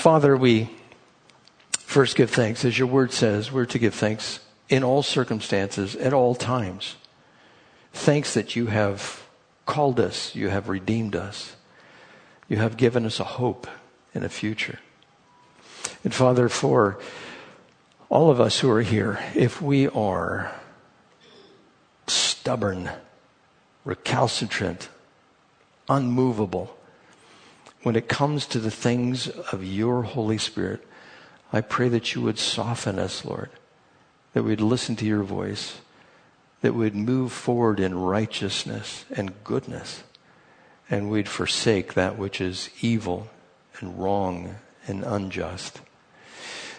Father, 0.00 0.34
we 0.34 0.70
first 1.72 2.16
give 2.16 2.30
thanks. 2.30 2.64
As 2.64 2.78
your 2.78 2.88
word 2.88 3.12
says, 3.12 3.52
we're 3.52 3.66
to 3.66 3.78
give 3.78 3.92
thanks 3.92 4.40
in 4.70 4.82
all 4.82 5.02
circumstances, 5.02 5.94
at 5.94 6.14
all 6.14 6.34
times. 6.34 6.96
Thanks 7.92 8.32
that 8.32 8.56
you 8.56 8.68
have 8.68 9.22
called 9.66 10.00
us, 10.00 10.34
you 10.34 10.48
have 10.48 10.70
redeemed 10.70 11.14
us, 11.14 11.54
you 12.48 12.56
have 12.56 12.78
given 12.78 13.04
us 13.04 13.20
a 13.20 13.24
hope 13.24 13.66
and 14.14 14.24
a 14.24 14.30
future. 14.30 14.78
And 16.02 16.14
Father, 16.14 16.48
for 16.48 16.98
all 18.08 18.30
of 18.30 18.40
us 18.40 18.60
who 18.60 18.70
are 18.70 18.80
here, 18.80 19.22
if 19.34 19.60
we 19.60 19.86
are 19.88 20.50
stubborn, 22.06 22.88
recalcitrant, 23.84 24.88
unmovable, 25.90 26.74
when 27.82 27.96
it 27.96 28.08
comes 28.08 28.46
to 28.46 28.58
the 28.58 28.70
things 28.70 29.28
of 29.28 29.64
your 29.64 30.02
Holy 30.02 30.38
Spirit, 30.38 30.86
I 31.52 31.60
pray 31.60 31.88
that 31.88 32.14
you 32.14 32.22
would 32.22 32.38
soften 32.38 32.98
us, 32.98 33.24
Lord, 33.24 33.50
that 34.34 34.42
we'd 34.42 34.60
listen 34.60 34.96
to 34.96 35.06
your 35.06 35.22
voice, 35.22 35.80
that 36.60 36.74
we'd 36.74 36.94
move 36.94 37.32
forward 37.32 37.80
in 37.80 37.98
righteousness 37.98 39.04
and 39.10 39.42
goodness, 39.44 40.02
and 40.90 41.10
we'd 41.10 41.28
forsake 41.28 41.94
that 41.94 42.18
which 42.18 42.40
is 42.40 42.70
evil 42.82 43.28
and 43.80 43.98
wrong 43.98 44.56
and 44.86 45.02
unjust. 45.04 45.80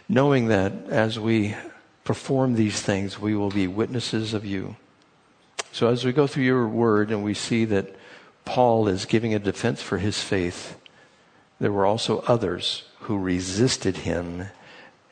Knowing 0.08 0.48
that 0.48 0.74
as 0.90 1.18
we 1.18 1.56
perform 2.04 2.54
these 2.54 2.82
things, 2.82 3.20
we 3.20 3.36
will 3.36 3.50
be 3.50 3.68
witnesses 3.68 4.34
of 4.34 4.46
you. 4.46 4.76
So 5.72 5.88
as 5.88 6.04
we 6.04 6.12
go 6.12 6.28
through 6.28 6.44
your 6.44 6.68
word 6.68 7.12
and 7.12 7.24
we 7.24 7.34
see 7.34 7.66
that 7.66 7.96
Paul 8.44 8.88
is 8.88 9.06
giving 9.06 9.34
a 9.34 9.40
defense 9.40 9.82
for 9.82 9.98
his 9.98 10.22
faith, 10.22 10.78
there 11.62 11.72
were 11.72 11.86
also 11.86 12.22
others 12.22 12.84
who 13.02 13.20
resisted 13.20 13.98
him 13.98 14.48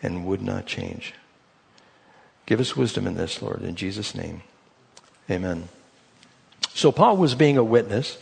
and 0.02 0.26
would 0.26 0.42
not 0.42 0.66
change. 0.66 1.14
Give 2.48 2.60
us 2.60 2.76
wisdom 2.76 3.06
in 3.06 3.14
this, 3.14 3.40
Lord, 3.40 3.62
in 3.62 3.76
Jesus' 3.76 4.16
name. 4.16 4.42
Amen. 5.30 5.70
So 6.74 6.92
Paul 6.92 7.18
was 7.18 7.36
being 7.36 7.58
a 7.58 7.64
witness. 7.64 8.18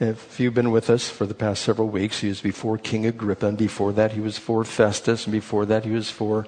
If 0.00 0.40
you've 0.40 0.54
been 0.54 0.70
with 0.70 0.88
us 0.88 1.10
for 1.10 1.26
the 1.26 1.34
past 1.34 1.62
several 1.62 1.88
weeks, 1.88 2.20
he 2.20 2.28
was 2.28 2.40
before 2.40 2.78
King 2.78 3.04
Agrippa, 3.04 3.48
and 3.48 3.58
before 3.58 3.92
that 3.92 4.12
he 4.12 4.20
was 4.20 4.38
for 4.38 4.64
Festus, 4.64 5.26
and 5.26 5.32
before 5.32 5.66
that 5.66 5.84
he 5.84 5.90
was 5.90 6.10
for, 6.10 6.46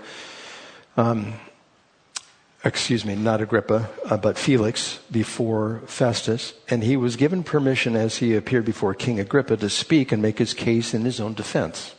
um, 0.96 1.34
excuse 2.64 3.04
me, 3.04 3.14
not 3.14 3.40
Agrippa, 3.40 3.88
uh, 4.04 4.16
but 4.16 4.36
Felix 4.36 4.98
before 5.10 5.82
Festus. 5.86 6.52
And 6.68 6.82
he 6.82 6.96
was 6.96 7.16
given 7.16 7.42
permission 7.42 7.96
as 7.96 8.18
he 8.18 8.36
appeared 8.36 8.64
before 8.64 8.94
King 8.94 9.18
Agrippa 9.18 9.56
to 9.56 9.70
speak 9.70 10.12
and 10.12 10.20
make 10.20 10.38
his 10.38 10.52
case 10.52 10.92
in 10.92 11.04
his 11.04 11.20
own 11.20 11.34
defense. 11.34 11.94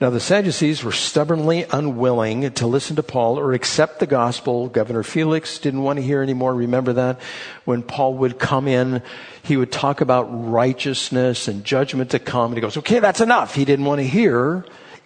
Now, 0.00 0.08
the 0.08 0.20
Sadducees 0.20 0.82
were 0.82 0.92
stubbornly 0.92 1.66
unwilling 1.70 2.50
to 2.52 2.66
listen 2.66 2.96
to 2.96 3.02
Paul 3.02 3.38
or 3.38 3.52
accept 3.52 3.98
the 3.98 4.06
gospel. 4.06 4.68
Governor 4.68 5.02
Felix 5.02 5.58
didn't 5.58 5.82
want 5.82 5.98
to 5.98 6.02
hear 6.02 6.22
anymore. 6.22 6.54
Remember 6.54 6.94
that? 6.94 7.20
When 7.66 7.82
Paul 7.82 8.14
would 8.14 8.38
come 8.38 8.66
in, 8.66 9.02
he 9.42 9.58
would 9.58 9.70
talk 9.70 10.00
about 10.00 10.24
righteousness 10.30 11.48
and 11.48 11.66
judgment 11.66 12.12
to 12.12 12.18
come. 12.18 12.52
And 12.52 12.56
he 12.56 12.62
goes, 12.62 12.78
okay, 12.78 12.98
that's 12.98 13.20
enough. 13.20 13.54
He 13.54 13.66
didn't 13.66 13.84
want 13.84 13.98
to 13.98 14.06
hear 14.06 14.64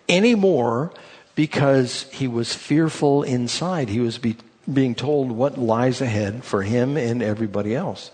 anymore 0.09 0.92
because 1.35 2.05
he 2.13 2.29
was 2.29 2.55
fearful 2.55 3.23
inside. 3.23 3.89
He 3.89 4.01
was 4.01 4.19
be, 4.19 4.37
being 4.73 4.95
told 4.95 5.33
what 5.33 5.59
lies 5.59 6.01
ahead 6.01 6.45
for 6.45 6.63
him 6.63 6.97
and 6.97 7.23
everybody 7.23 7.75
else. 7.75 8.11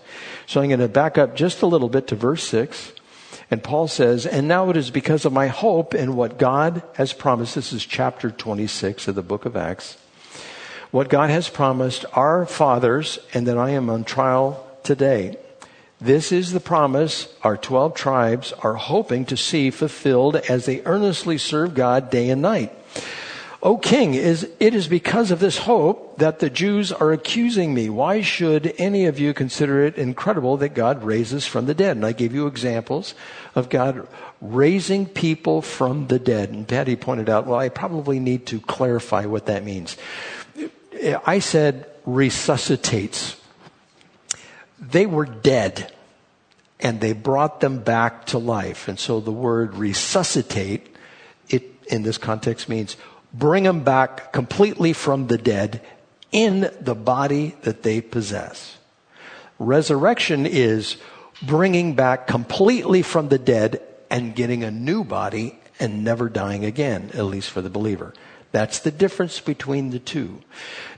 So 0.47 0.61
I'm 0.61 0.69
going 0.69 0.79
to 0.79 0.87
back 0.87 1.17
up 1.17 1.35
just 1.35 1.61
a 1.61 1.67
little 1.67 1.89
bit 1.89 2.07
to 2.07 2.15
verse 2.15 2.43
6. 2.45 2.93
And 3.49 3.63
Paul 3.63 3.87
says, 3.87 4.25
and 4.25 4.47
now 4.47 4.69
it 4.69 4.77
is 4.77 4.91
because 4.91 5.25
of 5.25 5.33
my 5.33 5.47
hope 5.47 5.93
in 5.93 6.15
what 6.15 6.37
God 6.39 6.83
has 6.95 7.13
promised. 7.13 7.55
This 7.55 7.73
is 7.73 7.85
chapter 7.85 8.31
26 8.31 9.09
of 9.09 9.15
the 9.15 9.21
book 9.21 9.45
of 9.45 9.57
Acts. 9.57 9.97
What 10.89 11.09
God 11.09 11.29
has 11.29 11.49
promised 11.49 12.05
our 12.13 12.45
fathers, 12.45 13.19
and 13.33 13.47
that 13.47 13.57
I 13.57 13.71
am 13.71 13.89
on 13.89 14.03
trial 14.03 14.65
today. 14.83 15.37
This 16.01 16.31
is 16.31 16.51
the 16.51 16.59
promise 16.59 17.33
our 17.43 17.55
12 17.55 17.93
tribes 17.93 18.53
are 18.63 18.73
hoping 18.73 19.23
to 19.25 19.37
see 19.37 19.69
fulfilled 19.69 20.35
as 20.35 20.65
they 20.65 20.81
earnestly 20.83 21.37
serve 21.37 21.75
God 21.75 22.09
day 22.09 22.29
and 22.29 22.41
night. 22.41 22.73
O 23.63 23.77
king, 23.77 24.15
is, 24.15 24.49
it 24.59 24.73
is 24.73 24.87
because 24.87 25.29
of 25.29 25.39
this 25.39 25.59
hope 25.59 26.17
that 26.17 26.39
the 26.39 26.49
Jews 26.49 26.91
are 26.91 27.11
accusing 27.11 27.75
me. 27.75 27.89
Why 27.89 28.21
should 28.21 28.73
any 28.79 29.05
of 29.05 29.19
you 29.19 29.35
consider 29.35 29.85
it 29.85 29.97
incredible 29.97 30.57
that 30.57 30.69
God 30.69 31.03
raises 31.03 31.45
from 31.45 31.67
the 31.67 31.75
dead? 31.75 31.95
And 31.95 32.05
I 32.05 32.11
gave 32.11 32.33
you 32.33 32.47
examples 32.47 33.13
of 33.53 33.69
God 33.69 34.07
raising 34.41 35.05
people 35.05 35.61
from 35.61 36.07
the 36.07 36.17
dead. 36.17 36.49
And 36.49 36.67
Patty 36.67 36.95
pointed 36.95 37.29
out, 37.29 37.45
well, 37.45 37.59
I 37.59 37.69
probably 37.69 38.19
need 38.19 38.47
to 38.47 38.59
clarify 38.59 39.25
what 39.25 39.45
that 39.45 39.63
means. 39.63 39.95
I 41.25 41.37
said 41.37 41.85
resuscitates. 42.05 43.37
They 44.79 45.05
were 45.05 45.25
dead 45.25 45.93
and 46.79 46.99
they 46.99 47.13
brought 47.13 47.59
them 47.59 47.79
back 47.79 48.25
to 48.27 48.39
life. 48.39 48.87
And 48.87 48.99
so 48.99 49.19
the 49.19 49.31
word 49.31 49.75
resuscitate, 49.75 50.87
it 50.87 50.90
in 51.91 52.03
this 52.03 52.17
context 52.17 52.69
means 52.69 52.97
bring 53.33 53.63
them 53.63 53.83
back 53.83 54.33
completely 54.33 54.93
from 54.93 55.27
the 55.27 55.37
dead 55.37 55.81
in 56.31 56.71
the 56.79 56.95
body 56.95 57.55
that 57.63 57.83
they 57.83 58.01
possess. 58.01 58.77
Resurrection 59.59 60.45
is 60.45 60.97
bringing 61.41 61.95
back 61.95 62.27
completely 62.27 63.01
from 63.01 63.29
the 63.29 63.37
dead 63.37 63.81
and 64.09 64.35
getting 64.35 64.63
a 64.63 64.71
new 64.71 65.03
body 65.03 65.59
and 65.79 66.03
never 66.03 66.29
dying 66.29 66.65
again, 66.65 67.11
at 67.13 67.25
least 67.25 67.49
for 67.51 67.61
the 67.61 67.69
believer. 67.69 68.13
That's 68.51 68.79
the 68.79 68.91
difference 68.91 69.39
between 69.39 69.91
the 69.91 69.99
two. 69.99 70.41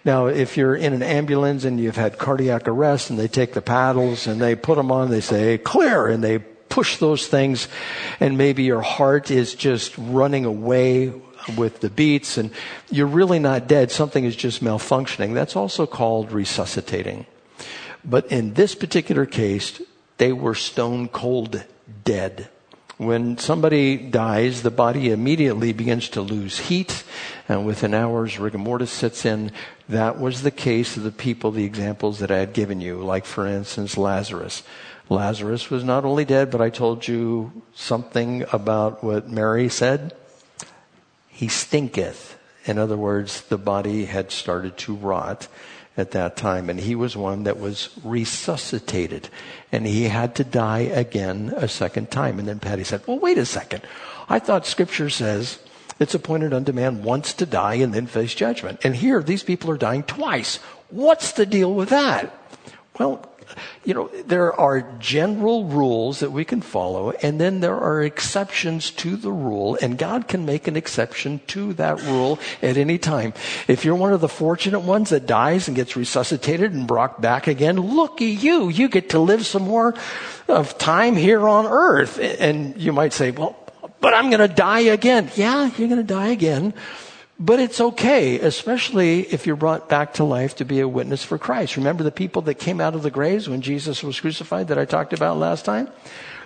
Now, 0.04 0.26
if 0.26 0.58
you're 0.58 0.76
in 0.76 0.94
an 0.94 1.04
ambulance 1.04 1.66
and 1.66 1.80
you've 1.80 1.96
had 1.96 2.18
cardiac 2.18 2.68
arrest 2.68 3.10
and 3.10 3.20
they 3.20 3.28
take 3.28 3.54
the 3.54 3.62
paddles 3.62 4.26
and 4.26 4.42
they 4.42 4.56
put 4.56 4.76
them 4.76 4.92
on, 4.92 5.12
they 5.12 5.22
say, 5.22 5.58
clear, 5.60 6.08
and 6.08 6.24
they 6.24 6.40
push 6.74 6.98
those 6.98 7.28
things 7.28 7.68
and 8.20 8.36
maybe 8.36 8.64
your 8.64 8.82
heart 8.82 9.30
is 9.30 9.54
just 9.54 9.94
running 9.96 10.44
away 10.44 11.14
with 11.56 11.82
the 11.82 11.90
beats 11.90 12.36
and 12.40 12.50
you're 12.90 13.06
really 13.06 13.38
not 13.38 13.68
dead. 13.68 13.92
Something 13.92 14.26
is 14.26 14.36
just 14.36 14.64
malfunctioning. 14.64 15.36
That's 15.36 15.56
also 15.56 15.86
called 15.86 16.32
resuscitating. 16.32 17.28
But 18.04 18.32
in 18.32 18.56
this 18.56 18.74
particular 18.74 19.28
case, 19.28 19.84
they 20.18 20.34
were 20.34 20.56
stone 20.56 21.10
cold 21.10 21.64
dead. 22.04 22.50
When 22.98 23.38
somebody 23.38 23.98
dies, 23.98 24.64
the 24.64 24.72
body 24.72 25.12
immediately 25.12 25.74
begins 25.74 26.10
to 26.10 26.22
lose 26.22 26.58
heat, 26.58 27.04
and 27.50 27.66
within 27.66 27.94
hours, 27.94 28.40
rigor 28.40 28.58
mortis 28.60 28.92
sets 28.92 29.26
in. 29.26 29.52
That 29.90 30.20
was 30.20 30.42
the 30.42 30.52
case 30.52 30.96
of 30.96 31.04
the 31.04 31.12
people, 31.12 31.52
the 31.52 31.66
examples 31.66 32.20
that 32.20 32.32
I 32.32 32.38
had 32.38 32.54
given 32.54 32.82
you, 32.82 33.04
like, 33.04 33.26
for 33.26 33.48
instance, 33.48 33.98
Lazarus. 33.98 34.64
Lazarus 35.10 35.70
was 35.70 35.84
not 35.84 36.06
only 36.06 36.26
dead, 36.26 36.50
but 36.50 36.62
I 36.62 36.70
told 36.70 37.08
you 37.08 37.64
something 37.76 38.46
about 38.52 39.04
what 39.04 39.30
Mary 39.30 39.70
said. 39.70 40.16
He 41.28 41.48
stinketh. 41.48 42.38
In 42.66 42.78
other 42.78 42.96
words, 42.96 43.42
the 43.42 43.58
body 43.58 44.06
had 44.06 44.32
started 44.32 44.78
to 44.80 44.96
rot 44.96 45.48
at 45.98 46.12
that 46.12 46.38
time. 46.38 46.70
And 46.70 46.80
he 46.80 46.96
was 46.96 47.16
one 47.16 47.44
that 47.44 47.60
was 47.60 47.90
resuscitated. 48.04 49.30
And 49.72 49.86
he 49.86 50.06
had 50.06 50.36
to 50.36 50.44
die 50.44 50.80
again 50.80 51.54
a 51.56 51.68
second 51.68 52.10
time. 52.10 52.40
And 52.40 52.48
then 52.48 52.60
Patty 52.60 52.84
said, 52.84 53.02
well, 53.06 53.20
wait 53.20 53.38
a 53.38 53.46
second. 53.46 53.84
I 54.30 54.40
thought 54.40 54.66
scripture 54.66 55.10
says 55.10 55.60
it's 56.00 56.16
appointed 56.16 56.54
unto 56.54 56.72
man 56.72 57.04
once 57.04 57.34
to 57.34 57.46
die 57.46 57.76
and 57.76 57.94
then 57.94 58.08
face 58.08 58.34
judgment. 58.34 58.80
And 58.84 58.96
here, 58.96 59.22
these 59.22 59.44
people 59.44 59.70
are 59.70 59.78
dying 59.78 60.04
twice. 60.04 60.58
What's 60.90 61.34
the 61.34 61.46
deal 61.46 61.74
with 61.74 61.90
that? 61.90 62.34
Well, 62.98 63.30
you 63.84 63.94
know, 63.94 64.08
there 64.26 64.54
are 64.60 64.82
general 65.00 65.66
rules 65.66 66.20
that 66.20 66.32
we 66.32 66.46
can 66.46 66.62
follow, 66.62 67.12
and 67.22 67.40
then 67.40 67.60
there 67.60 67.78
are 67.78 68.04
exceptions 68.04 68.92
to 68.92 69.16
the 69.16 69.32
rule, 69.32 69.78
and 69.82 69.98
God 69.98 70.28
can 70.28 70.46
make 70.46 70.68
an 70.68 70.76
exception 70.76 71.42
to 71.48 71.74
that 71.74 72.02
rule 72.04 72.40
at 72.62 72.78
any 72.78 72.98
time. 72.98 73.34
If 73.68 73.86
you're 73.86 73.96
one 73.96 74.14
of 74.14 74.22
the 74.22 74.30
fortunate 74.30 74.82
ones 74.82 75.10
that 75.10 75.26
dies 75.26 75.68
and 75.68 75.76
gets 75.76 75.96
resuscitated 75.96 76.74
and 76.74 76.88
brought 76.88 77.22
back 77.22 77.48
again, 77.48 77.80
looky 77.80 78.28
you, 78.28 78.70
you 78.70 78.90
get 78.90 79.10
to 79.10 79.20
live 79.20 79.46
some 79.46 79.64
more 79.64 79.96
of 80.48 80.78
time 80.78 81.16
here 81.16 81.48
on 81.48 81.66
earth. 81.66 82.20
And 82.20 82.78
you 82.78 82.94
might 82.94 83.14
say, 83.14 83.32
well, 83.32 83.56
but 84.00 84.14
I'm 84.14 84.30
going 84.30 84.48
to 84.48 84.54
die 84.54 84.82
again. 84.82 85.32
Yeah, 85.36 85.72
you're 85.78 85.88
going 85.88 86.02
to 86.02 86.04
die 86.04 86.28
again. 86.28 86.74
But 87.40 87.60
it's 87.60 87.82
okay, 87.82 88.40
especially 88.40 89.22
if 89.22 89.48
you're 89.48 89.56
brought 89.56 89.90
back 89.90 90.14
to 90.16 90.24
life 90.24 90.56
to 90.58 90.66
be 90.66 90.80
a 90.80 90.88
witness 90.88 91.24
for 91.24 91.38
Christ. 91.38 91.78
Remember 91.78 92.04
the 92.04 92.12
people 92.12 92.44
that 92.44 92.56
came 92.56 92.80
out 92.80 92.94
of 92.94 93.02
the 93.02 93.12
graves 93.12 93.50
when 93.50 93.62
Jesus 93.62 94.04
was 94.04 94.20
crucified 94.20 94.68
that 94.68 94.78
I 94.78 94.86
talked 94.86 95.14
about 95.14 95.38
last 95.38 95.66
time? 95.66 95.90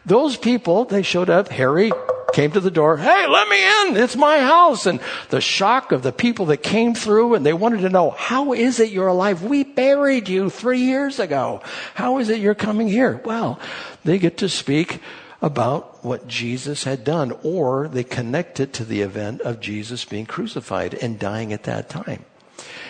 Those 0.06 0.38
people, 0.38 0.86
they 0.86 1.01
showed 1.01 1.30
up. 1.30 1.50
Harry 1.50 1.92
came 2.31 2.51
to 2.51 2.62
the 2.62 2.72
door. 2.72 2.95
Hey, 2.98 3.28
let 3.28 3.50
me 3.50 3.57
in. 3.57 3.98
It's 3.98 4.16
my 4.16 4.39
house. 4.39 4.86
And 4.86 5.01
the 5.30 5.42
shock 5.42 5.92
of 5.92 6.04
the 6.04 6.13
people 6.13 6.45
that 6.48 6.63
came 6.63 6.95
through 6.95 7.36
and 7.36 7.45
they 7.45 7.54
wanted 7.54 7.81
to 7.81 7.89
know, 7.89 8.12
how 8.12 8.54
is 8.54 8.80
it 8.80 8.89
you're 8.89 9.07
alive? 9.07 9.44
We 9.44 9.66
buried 9.66 10.30
you 10.30 10.50
three 10.50 10.80
years 10.80 11.19
ago. 11.19 11.62
How 11.94 12.19
is 12.19 12.30
it 12.30 12.39
you're 12.39 12.56
coming 12.56 12.88
here? 12.88 13.22
Well, 13.25 13.60
they 14.06 14.19
get 14.19 14.38
to 14.38 14.50
speak 14.50 15.01
about 15.42 16.04
what 16.04 16.28
Jesus 16.28 16.84
had 16.84 17.04
done, 17.04 17.34
or 17.44 17.88
they 17.88 18.04
connect 18.04 18.60
it 18.60 18.74
to 18.74 18.86
the 18.86 19.01
event 19.01 19.42
of 19.42 19.60
Jesus 19.60 20.06
being 20.06 20.25
crucified 20.25 20.94
and 20.95 21.19
dying 21.19 21.54
at 21.54 21.63
that 21.63 21.89
time. 21.89 22.25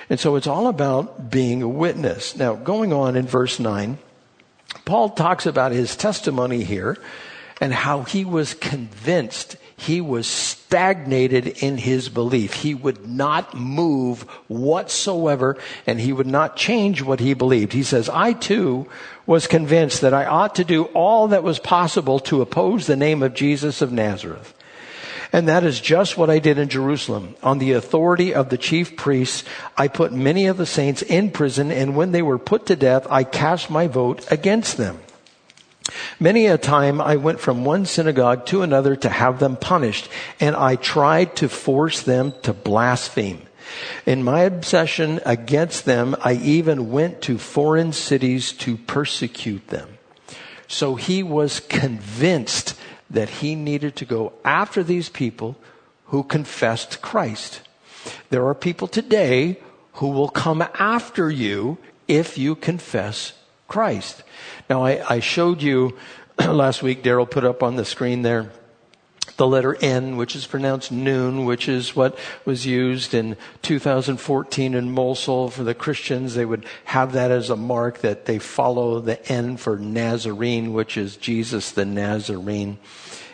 And 0.10 0.20
so 0.20 0.36
it's 0.36 0.48
all 0.48 0.68
about 0.68 1.30
being 1.30 1.62
a 1.62 1.68
witness. 1.68 2.36
Now, 2.36 2.56
going 2.56 2.94
on 2.94 3.16
in 3.16 3.28
verse 3.28 3.60
9, 3.60 3.98
Paul 4.86 5.10
talks 5.10 5.46
about 5.46 5.72
his 5.74 5.98
testimony 5.98 6.64
here 6.64 6.98
and 7.60 7.74
how 7.74 8.04
he 8.04 8.24
was 8.24 8.54
convinced 8.54 9.58
he 9.76 10.00
was 10.00 10.28
stagnated 10.68 11.48
in 11.64 11.78
his 11.78 12.10
belief. 12.10 12.52
He 12.56 12.76
would 12.76 13.08
not 13.08 13.54
move 13.54 14.24
whatsoever 14.50 15.58
and 15.86 15.98
he 15.98 16.12
would 16.12 16.28
not 16.28 16.58
change 16.58 17.02
what 17.02 17.22
he 17.22 17.34
believed. 17.34 17.72
He 17.72 17.84
says, 17.84 18.10
I 18.10 18.34
too 18.34 18.86
was 19.26 19.48
convinced 19.48 20.02
that 20.02 20.14
I 20.14 20.26
ought 20.26 20.56
to 20.56 20.66
do 20.66 20.84
all 20.86 21.30
that 21.30 21.42
was 21.42 21.58
possible 21.58 22.20
to 22.20 22.42
oppose 22.42 22.86
the 22.86 22.98
name 22.98 23.24
of 23.24 23.34
Jesus 23.34 23.82
of 23.82 23.94
Nazareth. 23.94 24.54
And 25.32 25.48
that 25.48 25.64
is 25.64 25.80
just 25.80 26.18
what 26.18 26.30
I 26.30 26.40
did 26.40 26.58
in 26.58 26.68
Jerusalem. 26.68 27.36
On 27.42 27.60
the 27.60 27.72
authority 27.72 28.34
of 28.34 28.50
the 28.50 28.58
chief 28.58 28.98
priests, 28.98 29.46
I 29.78 29.88
put 29.88 30.12
many 30.12 30.48
of 30.48 30.58
the 30.58 30.66
saints 30.66 31.02
in 31.02 31.32
prison, 31.32 31.72
and 31.72 31.96
when 31.96 32.12
they 32.12 32.22
were 32.22 32.38
put 32.38 32.66
to 32.68 32.76
death, 32.76 33.08
I 33.10 33.24
cast 33.24 33.70
my 33.70 33.88
vote 33.88 34.30
against 34.32 34.76
them. 34.78 35.00
Many 36.20 36.48
a 36.48 36.58
time 36.58 37.00
I 37.00 37.16
went 37.16 37.40
from 37.40 37.66
one 37.66 37.86
synagogue 37.86 38.46
to 38.48 38.62
another 38.62 38.96
to 38.98 39.10
have 39.10 39.40
them 39.40 39.56
punished, 39.56 40.10
and 40.40 40.56
I 40.56 40.76
tried 40.76 41.36
to 41.38 41.50
force 41.50 42.02
them 42.02 42.34
to 42.44 42.54
blaspheme. 42.54 43.42
In 44.06 44.24
my 44.24 44.42
obsession 44.42 45.20
against 45.26 45.86
them, 45.86 46.16
I 46.24 46.34
even 46.34 46.92
went 46.92 47.22
to 47.24 47.38
foreign 47.38 47.94
cities 47.94 48.52
to 48.54 48.78
persecute 48.78 49.68
them. 49.68 49.98
So 50.68 50.96
he 50.96 51.24
was 51.24 51.60
convinced 51.60 52.76
that 53.10 53.30
he 53.30 53.56
needed 53.56 53.96
to 53.98 54.06
go 54.06 54.34
after 54.44 54.84
these 54.84 55.10
people 55.10 55.58
who 56.06 56.24
confessed 56.24 57.02
Christ. 57.02 57.62
There 58.30 58.48
are 58.48 58.56
people 58.56 58.88
today 58.88 59.60
who 59.94 60.10
will 60.10 60.30
come 60.30 60.62
after 60.80 61.30
you 61.30 61.78
if 62.08 62.38
you 62.38 62.56
confess 62.56 63.34
Christ. 63.68 64.24
Now, 64.70 64.86
I, 64.86 65.16
I 65.16 65.20
showed 65.20 65.62
you 65.62 65.98
last 66.40 66.84
week, 66.84 67.04
Daryl 67.04 67.30
put 67.30 67.44
up 67.44 67.64
on 67.64 67.76
the 67.76 67.86
screen 67.86 68.22
there 68.22 68.52
the 69.38 69.48
letter 69.48 69.76
N, 69.82 70.18
which 70.18 70.36
is 70.36 70.48
pronounced 70.48 70.92
noon, 70.92 71.46
which 71.46 71.70
is 71.70 71.96
what 71.96 72.18
was 72.44 72.66
used 72.66 73.14
in 73.14 73.38
2014 73.62 74.74
in 74.74 74.92
Mosul 74.92 75.50
for 75.50 75.64
the 75.64 75.76
Christians. 75.76 76.34
They 76.34 76.46
would 76.46 76.66
have 76.86 77.14
that 77.14 77.30
as 77.32 77.50
a 77.50 77.56
mark 77.56 78.00
that 78.00 78.26
they 78.26 78.40
follow 78.40 79.00
the 79.00 79.24
N 79.32 79.58
for 79.58 79.78
Nazarene, 79.78 80.74
which 80.74 80.98
is 80.98 81.18
Jesus 81.18 81.72
the 81.72 81.86
Nazarene. 81.86 82.80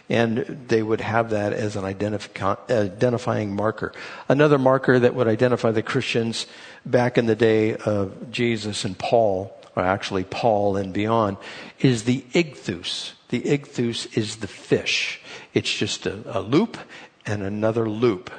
And 0.10 0.66
they 0.68 0.84
would 0.84 1.00
have 1.00 1.30
that 1.30 1.54
as 1.54 1.78
an 1.78 1.86
identifying 1.86 3.56
marker. 3.56 3.94
Another 4.28 4.60
marker 4.60 5.00
that 5.00 5.16
would 5.16 5.30
identify 5.30 5.72
the 5.72 5.82
Christians 5.82 6.46
back 6.86 7.18
in 7.18 7.26
the 7.26 7.36
day 7.36 7.76
of 7.78 8.30
Jesus 8.30 8.84
and 8.84 8.98
Paul, 8.98 9.58
or 9.76 9.84
actually 9.84 10.24
Paul 10.24 10.78
and 10.78 10.94
beyond, 10.94 11.38
is 11.80 12.04
the 12.04 12.22
ichthus. 12.34 13.14
The 13.30 13.42
ichthus 13.42 14.18
is 14.18 14.38
the 14.38 14.48
fish. 14.48 15.20
It's 15.54 15.74
just 15.74 16.06
a, 16.06 16.20
a 16.26 16.42
loop 16.42 16.78
and 17.26 17.42
another 17.42 17.90
loop. 17.90 18.32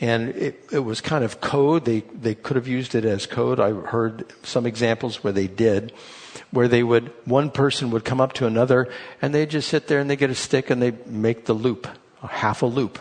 And 0.00 0.30
it, 0.30 0.68
it 0.72 0.80
was 0.80 1.00
kind 1.00 1.24
of 1.24 1.40
code. 1.40 1.84
They, 1.84 2.00
they 2.00 2.34
could 2.34 2.56
have 2.56 2.68
used 2.68 2.94
it 2.94 3.04
as 3.04 3.26
code. 3.26 3.60
I 3.60 3.70
heard 3.70 4.26
some 4.42 4.66
examples 4.66 5.22
where 5.22 5.32
they 5.32 5.46
did, 5.46 5.92
where 6.50 6.68
they 6.68 6.82
would, 6.82 7.12
one 7.24 7.50
person 7.50 7.90
would 7.92 8.04
come 8.04 8.20
up 8.20 8.32
to 8.34 8.46
another 8.46 8.88
and 9.22 9.34
they 9.34 9.46
just 9.46 9.68
sit 9.68 9.86
there 9.86 10.00
and 10.00 10.10
they 10.10 10.16
get 10.16 10.30
a 10.30 10.34
stick 10.34 10.70
and 10.70 10.82
they 10.82 10.92
make 11.06 11.46
the 11.46 11.54
loop, 11.54 11.86
half 12.22 12.62
a 12.62 12.66
loop. 12.66 12.98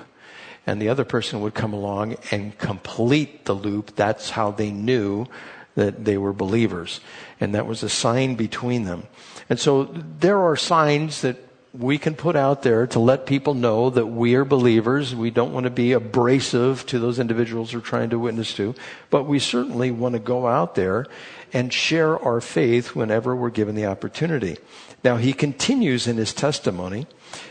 And 0.65 0.81
the 0.81 0.89
other 0.89 1.03
person 1.03 1.41
would 1.41 1.53
come 1.53 1.73
along 1.73 2.15
and 2.31 2.57
complete 2.57 3.45
the 3.45 3.53
loop. 3.53 3.95
That's 3.95 4.29
how 4.29 4.51
they 4.51 4.71
knew 4.71 5.27
that 5.75 6.05
they 6.05 6.17
were 6.17 6.33
believers. 6.33 6.99
And 7.39 7.55
that 7.55 7.65
was 7.65 7.83
a 7.83 7.89
sign 7.89 8.35
between 8.35 8.83
them. 8.83 9.07
And 9.49 9.59
so 9.59 9.85
there 9.85 10.39
are 10.39 10.55
signs 10.55 11.21
that 11.21 11.37
we 11.73 11.97
can 11.97 12.13
put 12.13 12.35
out 12.35 12.61
there 12.61 12.85
to 12.85 12.99
let 12.99 13.25
people 13.25 13.55
know 13.55 13.89
that 13.89 14.05
we 14.05 14.35
are 14.35 14.45
believers. 14.45 15.15
We 15.15 15.31
don't 15.31 15.53
want 15.53 15.63
to 15.63 15.71
be 15.71 15.93
abrasive 15.93 16.85
to 16.87 16.99
those 16.99 17.17
individuals 17.17 17.73
we're 17.73 17.81
trying 17.81 18.11
to 18.11 18.19
witness 18.19 18.53
to, 18.55 18.75
but 19.09 19.23
we 19.23 19.39
certainly 19.39 19.89
want 19.89 20.13
to 20.13 20.19
go 20.19 20.45
out 20.45 20.75
there 20.75 21.07
and 21.51 21.73
share 21.73 22.19
our 22.19 22.41
faith 22.41 22.95
whenever 22.95 23.35
we're 23.35 23.49
given 23.49 23.73
the 23.73 23.87
opportunity. 23.87 24.57
Now, 25.03 25.17
he 25.17 25.33
continues 25.33 26.07
in 26.07 26.17
his 26.17 26.33
testimony, 26.33 27.07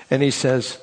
and 0.09 0.23
he 0.23 0.31
says, 0.31 0.79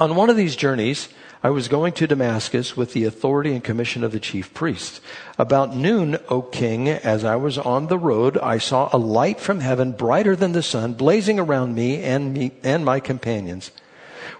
On 0.00 0.16
one 0.16 0.28
of 0.28 0.36
these 0.36 0.56
journeys, 0.56 1.08
I 1.42 1.48
was 1.48 1.68
going 1.68 1.94
to 1.94 2.06
Damascus 2.06 2.76
with 2.76 2.92
the 2.92 3.04
authority 3.04 3.54
and 3.54 3.64
commission 3.64 4.04
of 4.04 4.12
the 4.12 4.20
chief 4.20 4.52
priests. 4.52 5.00
About 5.38 5.74
noon, 5.74 6.18
O 6.28 6.42
king, 6.42 6.86
as 6.86 7.24
I 7.24 7.36
was 7.36 7.56
on 7.56 7.86
the 7.86 7.96
road, 7.96 8.36
I 8.36 8.58
saw 8.58 8.90
a 8.92 8.98
light 8.98 9.40
from 9.40 9.60
heaven 9.60 9.92
brighter 9.92 10.36
than 10.36 10.52
the 10.52 10.62
sun 10.62 10.92
blazing 10.92 11.40
around 11.40 11.74
me 11.74 12.02
and 12.02 12.34
me 12.34 12.52
and 12.62 12.84
my 12.84 13.00
companions. 13.00 13.70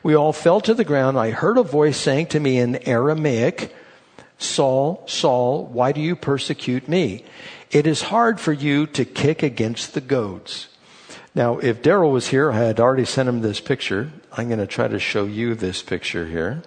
We 0.02 0.14
all 0.14 0.34
fell 0.34 0.60
to 0.60 0.74
the 0.74 0.84
ground. 0.84 1.18
I 1.18 1.30
heard 1.30 1.56
a 1.56 1.62
voice 1.62 1.96
saying 1.96 2.26
to 2.26 2.40
me 2.40 2.58
in 2.58 2.86
Aramaic, 2.86 3.74
Saul, 4.36 5.02
Saul, 5.06 5.64
why 5.64 5.92
do 5.92 6.02
you 6.02 6.14
persecute 6.14 6.86
me? 6.86 7.24
It 7.70 7.86
is 7.86 8.02
hard 8.02 8.38
for 8.38 8.52
you 8.52 8.86
to 8.88 9.06
kick 9.06 9.42
against 9.42 9.94
the 9.94 10.02
goads. 10.02 10.68
Now, 11.34 11.58
if 11.60 11.80
Daryl 11.80 12.12
was 12.12 12.28
here, 12.28 12.50
I 12.50 12.58
had 12.58 12.78
already 12.78 13.06
sent 13.06 13.28
him 13.28 13.40
this 13.40 13.60
picture. 13.60 14.12
I'm 14.32 14.48
going 14.48 14.58
to 14.58 14.66
try 14.66 14.88
to 14.88 14.98
show 14.98 15.24
you 15.24 15.54
this 15.54 15.80
picture 15.80 16.26
here 16.26 16.62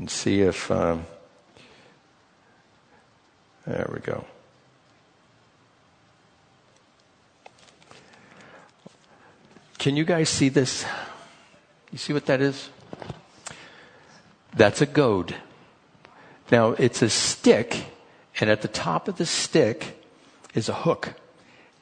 and 0.00 0.10
see 0.10 0.40
if. 0.40 0.70
Um, 0.70 1.04
there 3.66 3.88
we 3.92 4.00
go. 4.00 4.24
Can 9.78 9.96
you 9.96 10.04
guys 10.04 10.30
see 10.30 10.48
this? 10.48 10.86
You 11.92 11.98
see 11.98 12.14
what 12.14 12.24
that 12.26 12.40
is? 12.40 12.70
That's 14.56 14.80
a 14.80 14.86
goad. 14.86 15.36
Now, 16.50 16.70
it's 16.70 17.02
a 17.02 17.10
stick, 17.10 17.84
and 18.40 18.48
at 18.48 18.62
the 18.62 18.68
top 18.68 19.06
of 19.06 19.16
the 19.18 19.26
stick 19.26 20.02
is 20.54 20.70
a 20.70 20.74
hook. 20.74 21.12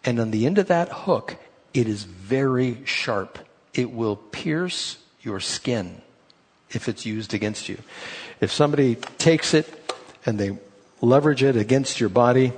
And 0.05 0.19
on 0.19 0.33
the 0.33 0.45
end 0.45 0.59
of 0.59 0.67
that 0.67 0.89
hook, 0.89 1.37
it 1.73 1.87
is 1.87 2.03
very 2.03 2.85
sharp. 2.85 3.39
It 3.75 3.93
will 3.93 4.17
pierce 4.17 4.99
your 5.23 5.39
skin 5.39 6.03
if 6.71 6.89
it's 6.89 7.07
used 7.07 7.35
against 7.35 7.69
you. 7.69 7.79
If 8.41 8.53
somebody 8.53 8.97
takes 9.17 9.55
it 9.55 9.67
and 10.27 10.39
they 10.39 10.59
leverage 11.01 11.43
it 11.43 11.57
against 11.57 12.01
your 12.01 12.09
body, 12.09 12.53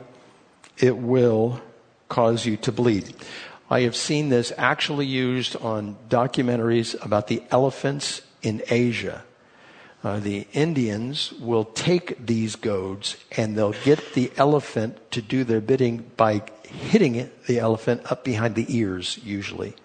it 0.79 0.97
will 0.97 1.61
cause 2.09 2.45
you 2.45 2.57
to 2.59 2.73
bleed. 2.73 3.15
I 3.69 3.83
have 3.83 3.95
seen 3.95 4.31
this 4.31 4.53
actually 4.59 5.07
used 5.07 5.55
on 5.57 5.97
documentaries 6.09 7.03
about 7.05 7.29
the 7.29 7.43
elephants 7.51 8.23
in 8.43 8.63
Asia. 8.69 9.23
Uh, 10.03 10.19
the 10.19 10.47
Indians 10.53 11.33
will 11.33 11.65
take 11.65 12.27
these 12.27 12.57
goads 12.57 13.17
and 13.37 13.57
they'll 13.57 13.75
get 13.85 14.15
the 14.15 14.33
elephant 14.37 14.99
to 15.13 15.23
do 15.23 15.45
their 15.45 15.61
bidding 15.61 16.11
by 16.17 16.43
hitting 16.65 17.15
it, 17.15 17.47
the 17.47 17.59
elephant 17.59 18.11
up 18.11 18.25
behind 18.25 18.55
the 18.55 18.67
ears, 18.69 19.19
usually 19.23 19.77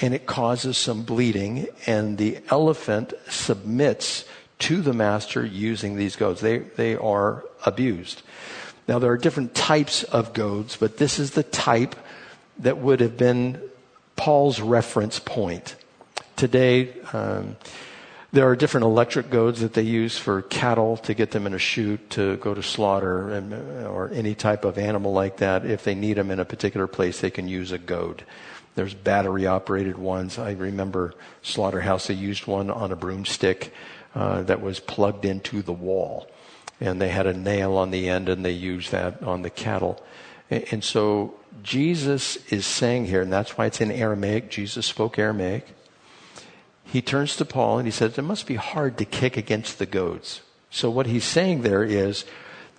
and 0.00 0.14
it 0.14 0.26
causes 0.26 0.76
some 0.76 1.02
bleeding, 1.02 1.68
and 1.86 2.18
the 2.18 2.38
elephant 2.50 3.14
submits 3.28 4.24
to 4.60 4.80
the 4.80 4.92
master 4.92 5.44
using 5.44 5.96
these 5.96 6.16
goads. 6.16 6.40
They, 6.40 6.58
they 6.58 6.96
are 6.96 7.44
abused. 7.66 8.22
Now, 8.88 8.98
there 8.98 9.10
are 9.12 9.18
different 9.18 9.54
types 9.54 10.02
of 10.04 10.32
goads, 10.32 10.76
but 10.76 10.98
this 10.98 11.18
is 11.18 11.32
the 11.32 11.42
type 11.42 11.94
that 12.58 12.78
would 12.78 13.00
have 13.00 13.16
been 13.16 13.60
Paul's 14.16 14.60
reference 14.60 15.18
point. 15.18 15.76
Today, 16.36 16.92
um, 17.12 17.56
there 18.32 18.48
are 18.48 18.56
different 18.56 18.84
electric 18.84 19.30
goads 19.30 19.60
that 19.60 19.74
they 19.74 19.82
use 19.82 20.16
for 20.16 20.42
cattle 20.42 20.96
to 20.98 21.12
get 21.12 21.32
them 21.32 21.46
in 21.46 21.54
a 21.54 21.58
chute 21.58 22.10
to 22.10 22.36
go 22.38 22.54
to 22.54 22.62
slaughter 22.62 23.30
and, 23.30 23.52
or 23.84 24.10
any 24.12 24.34
type 24.34 24.64
of 24.64 24.78
animal 24.78 25.12
like 25.12 25.36
that. 25.38 25.66
If 25.66 25.84
they 25.84 25.94
need 25.94 26.14
them 26.14 26.30
in 26.30 26.40
a 26.40 26.44
particular 26.44 26.86
place, 26.86 27.20
they 27.20 27.30
can 27.30 27.46
use 27.46 27.72
a 27.72 27.78
goad. 27.78 28.24
There's 28.74 28.94
battery 28.94 29.46
operated 29.46 29.98
ones. 29.98 30.38
I 30.38 30.52
remember 30.52 31.14
Slaughterhouse, 31.42 32.06
they 32.06 32.14
used 32.14 32.46
one 32.46 32.70
on 32.70 32.90
a 32.90 32.96
broomstick 32.96 33.72
uh, 34.14 34.42
that 34.42 34.62
was 34.62 34.80
plugged 34.80 35.24
into 35.24 35.62
the 35.62 35.72
wall. 35.72 36.28
And 36.80 37.00
they 37.00 37.10
had 37.10 37.26
a 37.26 37.34
nail 37.34 37.76
on 37.76 37.90
the 37.90 38.08
end 38.08 38.28
and 38.28 38.44
they 38.44 38.52
used 38.52 38.92
that 38.92 39.22
on 39.22 39.42
the 39.42 39.50
cattle. 39.50 40.02
And, 40.50 40.64
and 40.70 40.84
so 40.84 41.34
Jesus 41.62 42.36
is 42.50 42.66
saying 42.66 43.06
here, 43.06 43.22
and 43.22 43.32
that's 43.32 43.56
why 43.56 43.66
it's 43.66 43.80
in 43.80 43.90
Aramaic, 43.90 44.50
Jesus 44.50 44.86
spoke 44.86 45.18
Aramaic. 45.18 45.66
He 46.84 47.02
turns 47.02 47.36
to 47.36 47.44
Paul 47.44 47.78
and 47.78 47.86
he 47.86 47.92
says, 47.92 48.18
It 48.18 48.22
must 48.22 48.46
be 48.46 48.56
hard 48.56 48.98
to 48.98 49.04
kick 49.04 49.36
against 49.36 49.78
the 49.78 49.86
goads. 49.86 50.40
So 50.70 50.90
what 50.90 51.06
he's 51.06 51.24
saying 51.24 51.62
there 51.62 51.84
is, 51.84 52.24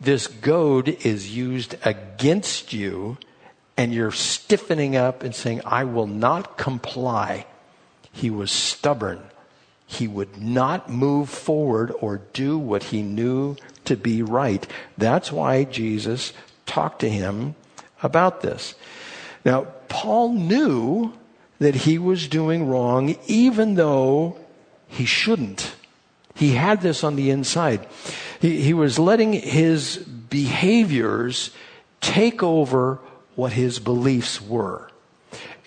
this 0.02 0.28
goad 0.28 0.90
is 1.06 1.36
used 1.36 1.76
against 1.86 2.74
you 2.74 3.18
and 3.78 3.94
you're 3.94 4.12
stiffening 4.12 4.96
up 4.96 5.24
and 5.24 5.34
saying, 5.34 5.62
I 5.66 5.84
will 5.84 6.08
not 6.08 6.58
comply. 6.58 7.46
He 8.12 8.30
was 8.30 8.52
stubborn. 8.52 9.22
He 9.86 10.08
would 10.08 10.42
not 10.42 10.90
move 10.90 11.30
forward 11.30 11.92
or 12.00 12.22
do 12.34 12.58
what 12.58 12.84
he 12.86 13.02
knew 13.02 13.56
to 13.86 13.96
be 13.96 14.22
right. 14.22 14.66
That's 14.98 15.32
why 15.32 15.64
Jesus 15.66 16.34
talked 16.66 17.00
to 17.00 17.10
him 17.10 17.56
about 18.02 18.42
this. 18.42 18.76
Now, 19.46 19.68
Paul 19.90 20.34
knew 20.34 21.14
that 21.60 21.76
he 21.76 21.98
was 21.98 22.28
doing 22.28 22.68
wrong, 22.68 23.16
even 23.28 23.76
though 23.76 24.38
he 24.88 25.06
shouldn't. 25.06 25.74
He 26.36 26.52
had 26.52 26.82
this 26.82 27.04
on 27.04 27.16
the 27.16 27.30
inside. 27.30 27.88
He, 28.40 28.62
he 28.62 28.74
was 28.74 28.98
letting 29.00 29.34
his 29.34 29.98
behaviors 29.98 31.52
take 32.02 32.42
over 32.42 33.00
what 33.36 33.54
his 33.54 33.80
beliefs 33.80 34.42
were. 34.42 34.90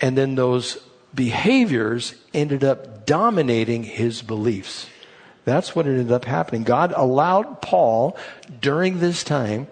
And 0.01 0.17
then 0.17 0.35
those 0.35 0.79
behaviors 1.15 2.15
ended 2.35 2.63
up 2.63 3.07
dominating 3.07 3.83
his 3.85 4.23
beliefs. 4.23 4.87
That's 5.45 5.75
what 5.75 5.87
ended 5.87 6.11
up 6.11 6.25
happening. 6.25 6.65
God 6.65 6.93
allowed 6.97 7.63
Paul 7.63 8.17
during 8.61 8.99
this 8.99 9.23
time 9.25 9.69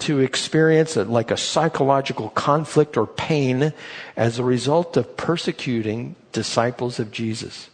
to 0.00 0.20
experience 0.20 0.96
a, 0.96 1.04
like 1.04 1.30
a 1.30 1.36
psychological 1.36 2.30
conflict 2.30 2.96
or 2.96 3.06
pain 3.06 3.72
as 4.16 4.38
a 4.38 4.44
result 4.44 4.96
of 4.96 5.16
persecuting 5.16 6.16
disciples 6.32 6.98
of 6.98 7.10
Jesus. 7.10 7.68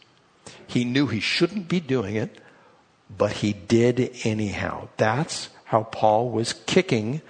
He 0.67 0.85
knew 0.85 1.07
he 1.07 1.21
shouldn't 1.21 1.69
be 1.69 1.81
doing 1.81 2.17
it, 2.17 2.41
but 3.17 3.33
he 3.33 3.53
did 3.53 4.11
anyhow. 4.25 4.89
That's 4.97 5.51
how 5.65 5.85
Paul 5.85 6.31
was 6.31 6.53
kicking 6.53 7.21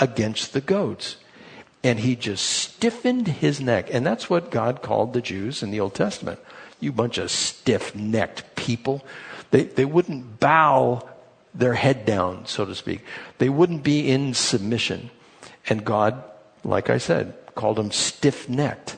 against 0.00 0.52
the 0.52 0.60
goats. 0.60 1.16
And 1.84 2.00
he 2.00 2.16
just 2.16 2.44
stiffened 2.44 3.28
his 3.28 3.60
neck. 3.60 3.92
And 3.92 4.04
that's 4.04 4.28
what 4.28 4.50
God 4.50 4.82
called 4.82 5.12
the 5.12 5.20
Jews 5.20 5.62
in 5.62 5.70
the 5.70 5.80
Old 5.80 5.94
Testament. 5.94 6.40
You 6.80 6.90
bunch 6.90 7.18
of 7.18 7.30
stiff 7.30 7.94
necked 7.94 8.56
people. 8.56 9.04
They, 9.50 9.64
they 9.64 9.84
wouldn't 9.84 10.40
bow 10.40 11.08
their 11.54 11.74
head 11.74 12.04
down, 12.04 12.46
so 12.46 12.64
to 12.64 12.74
speak. 12.74 13.02
They 13.38 13.48
wouldn't 13.48 13.84
be 13.84 14.10
in 14.10 14.34
submission. 14.34 15.10
And 15.68 15.84
God, 15.84 16.24
like 16.64 16.90
I 16.90 16.98
said, 16.98 17.34
called 17.54 17.76
them 17.76 17.92
stiff 17.92 18.48
necked. 18.48 18.96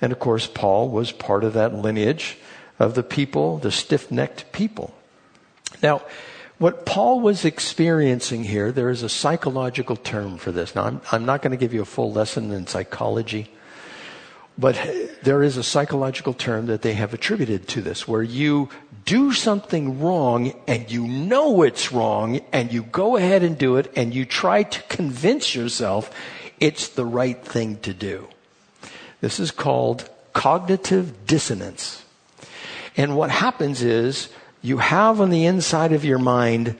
And 0.00 0.12
of 0.12 0.18
course, 0.18 0.46
Paul 0.46 0.88
was 0.88 1.12
part 1.12 1.44
of 1.44 1.52
that 1.54 1.74
lineage 1.74 2.38
of 2.78 2.94
the 2.94 3.02
people, 3.02 3.58
the 3.58 3.70
stiff 3.70 4.10
necked 4.10 4.52
people. 4.52 4.94
Now, 5.82 6.02
what 6.60 6.84
Paul 6.84 7.20
was 7.20 7.46
experiencing 7.46 8.44
here, 8.44 8.70
there 8.70 8.90
is 8.90 9.02
a 9.02 9.08
psychological 9.08 9.96
term 9.96 10.36
for 10.36 10.52
this. 10.52 10.74
Now, 10.74 10.84
I'm, 10.84 11.00
I'm 11.10 11.24
not 11.24 11.40
going 11.40 11.52
to 11.52 11.56
give 11.56 11.72
you 11.72 11.80
a 11.80 11.86
full 11.86 12.12
lesson 12.12 12.52
in 12.52 12.66
psychology, 12.66 13.50
but 14.58 14.78
there 15.22 15.42
is 15.42 15.56
a 15.56 15.62
psychological 15.62 16.34
term 16.34 16.66
that 16.66 16.82
they 16.82 16.92
have 16.92 17.14
attributed 17.14 17.66
to 17.68 17.80
this, 17.80 18.06
where 18.06 18.22
you 18.22 18.68
do 19.06 19.32
something 19.32 20.00
wrong 20.00 20.52
and 20.68 20.92
you 20.92 21.06
know 21.08 21.62
it's 21.62 21.92
wrong 21.92 22.42
and 22.52 22.70
you 22.70 22.82
go 22.82 23.16
ahead 23.16 23.42
and 23.42 23.56
do 23.56 23.76
it 23.76 23.90
and 23.96 24.14
you 24.14 24.26
try 24.26 24.62
to 24.62 24.82
convince 24.82 25.54
yourself 25.54 26.14
it's 26.60 26.88
the 26.88 27.06
right 27.06 27.42
thing 27.42 27.78
to 27.78 27.94
do. 27.94 28.28
This 29.22 29.40
is 29.40 29.50
called 29.50 30.10
cognitive 30.34 31.26
dissonance. 31.26 32.04
And 32.98 33.16
what 33.16 33.30
happens 33.30 33.82
is 33.82 34.28
you 34.62 34.78
have 34.78 35.20
on 35.20 35.30
the 35.30 35.46
inside 35.46 35.92
of 35.92 36.04
your 36.04 36.18
mind, 36.18 36.76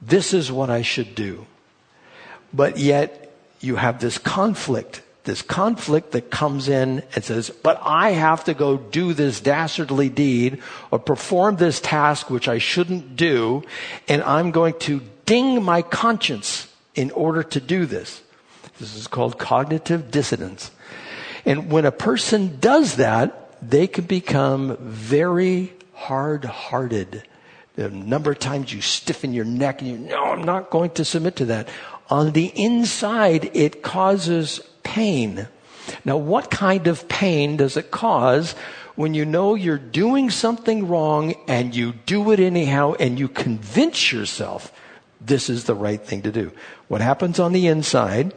this 0.00 0.34
is 0.34 0.52
what 0.52 0.70
I 0.70 0.82
should 0.82 1.14
do. 1.14 1.46
But 2.52 2.78
yet 2.78 3.32
you 3.60 3.76
have 3.76 4.00
this 4.00 4.18
conflict, 4.18 5.02
this 5.24 5.42
conflict 5.42 6.12
that 6.12 6.30
comes 6.30 6.68
in 6.68 7.02
and 7.14 7.24
says, 7.24 7.50
but 7.50 7.80
I 7.82 8.10
have 8.10 8.44
to 8.44 8.54
go 8.54 8.76
do 8.76 9.14
this 9.14 9.40
dastardly 9.40 10.08
deed 10.08 10.62
or 10.90 10.98
perform 10.98 11.56
this 11.56 11.80
task 11.80 12.28
which 12.28 12.48
I 12.48 12.58
shouldn't 12.58 13.16
do, 13.16 13.62
and 14.06 14.22
I'm 14.22 14.50
going 14.50 14.78
to 14.80 15.00
ding 15.24 15.62
my 15.62 15.82
conscience 15.82 16.68
in 16.94 17.10
order 17.12 17.42
to 17.42 17.60
do 17.60 17.86
this. 17.86 18.22
This 18.78 18.94
is 18.94 19.06
called 19.06 19.38
cognitive 19.38 20.10
dissonance. 20.10 20.70
And 21.46 21.70
when 21.70 21.84
a 21.84 21.92
person 21.92 22.58
does 22.60 22.96
that, 22.96 23.40
they 23.62 23.86
can 23.86 24.04
become 24.04 24.76
very 24.78 25.72
hard 25.94 26.44
hearted. 26.44 27.22
The 27.76 27.90
number 27.90 28.32
of 28.32 28.38
times 28.38 28.72
you 28.72 28.80
stiffen 28.80 29.32
your 29.32 29.44
neck 29.44 29.80
and 29.80 29.90
you, 29.90 29.98
no, 29.98 30.24
I'm 30.24 30.44
not 30.44 30.70
going 30.70 30.90
to 30.90 31.04
submit 31.04 31.36
to 31.36 31.46
that. 31.46 31.68
On 32.08 32.32
the 32.32 32.46
inside, 32.54 33.50
it 33.54 33.82
causes 33.82 34.60
pain. 34.82 35.48
Now, 36.04 36.16
what 36.16 36.50
kind 36.50 36.86
of 36.86 37.08
pain 37.08 37.56
does 37.56 37.76
it 37.76 37.90
cause 37.90 38.54
when 38.94 39.14
you 39.14 39.24
know 39.24 39.54
you're 39.54 39.78
doing 39.78 40.30
something 40.30 40.86
wrong 40.86 41.34
and 41.48 41.74
you 41.74 41.92
do 42.06 42.30
it 42.30 42.40
anyhow 42.40 42.94
and 43.00 43.18
you 43.18 43.28
convince 43.28 44.12
yourself 44.12 44.72
this 45.20 45.48
is 45.50 45.64
the 45.64 45.74
right 45.74 46.00
thing 46.00 46.22
to 46.22 46.32
do? 46.32 46.52
What 46.88 47.00
happens 47.00 47.38
on 47.40 47.52
the 47.52 47.66
inside 47.66 48.34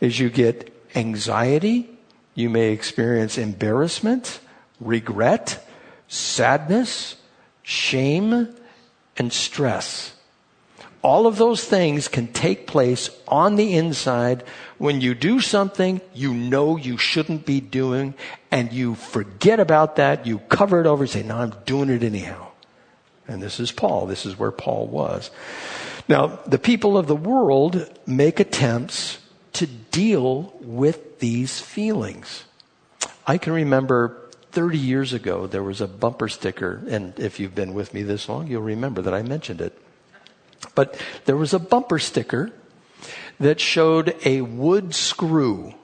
is 0.00 0.18
you 0.18 0.30
get 0.30 0.72
anxiety, 0.94 1.88
you 2.34 2.50
may 2.50 2.72
experience 2.72 3.38
embarrassment, 3.38 4.40
regret, 4.80 5.64
sadness, 6.10 7.14
shame, 7.62 8.54
and 9.16 9.32
stress. 9.32 10.12
All 11.02 11.26
of 11.26 11.38
those 11.38 11.64
things 11.64 12.08
can 12.08 12.26
take 12.26 12.66
place 12.66 13.08
on 13.26 13.56
the 13.56 13.74
inside 13.74 14.44
when 14.76 15.00
you 15.00 15.14
do 15.14 15.40
something 15.40 16.02
you 16.12 16.34
know 16.34 16.76
you 16.76 16.98
shouldn't 16.98 17.46
be 17.46 17.60
doing 17.60 18.12
and 18.50 18.70
you 18.72 18.96
forget 18.96 19.60
about 19.60 19.96
that, 19.96 20.26
you 20.26 20.40
cover 20.50 20.80
it 20.80 20.86
over 20.86 21.04
and 21.04 21.10
say, 21.10 21.22
no, 21.22 21.38
I'm 21.38 21.54
doing 21.64 21.88
it 21.88 22.02
anyhow. 22.02 22.48
And 23.26 23.40
this 23.40 23.60
is 23.60 23.72
Paul. 23.72 24.06
This 24.06 24.26
is 24.26 24.38
where 24.38 24.50
Paul 24.50 24.88
was. 24.88 25.30
Now, 26.08 26.40
the 26.46 26.58
people 26.58 26.98
of 26.98 27.06
the 27.06 27.16
world 27.16 27.88
make 28.04 28.40
attempts 28.40 29.18
to 29.54 29.66
deal 29.66 30.52
with 30.60 31.20
these 31.20 31.60
feelings. 31.60 32.44
I 33.26 33.38
can 33.38 33.52
remember 33.52 34.19
30 34.52 34.78
years 34.78 35.12
ago, 35.12 35.46
there 35.46 35.62
was 35.62 35.80
a 35.80 35.86
bumper 35.86 36.28
sticker, 36.28 36.82
and 36.88 37.18
if 37.18 37.38
you've 37.38 37.54
been 37.54 37.74
with 37.74 37.94
me 37.94 38.02
this 38.02 38.28
long, 38.28 38.46
you'll 38.46 38.62
remember 38.62 39.00
that 39.02 39.14
I 39.14 39.22
mentioned 39.22 39.60
it. 39.60 39.78
But 40.74 41.00
there 41.24 41.36
was 41.36 41.54
a 41.54 41.58
bumper 41.58 41.98
sticker 41.98 42.50
that 43.38 43.60
showed 43.60 44.16
a 44.24 44.40
wood 44.42 44.94
screw, 44.94 45.74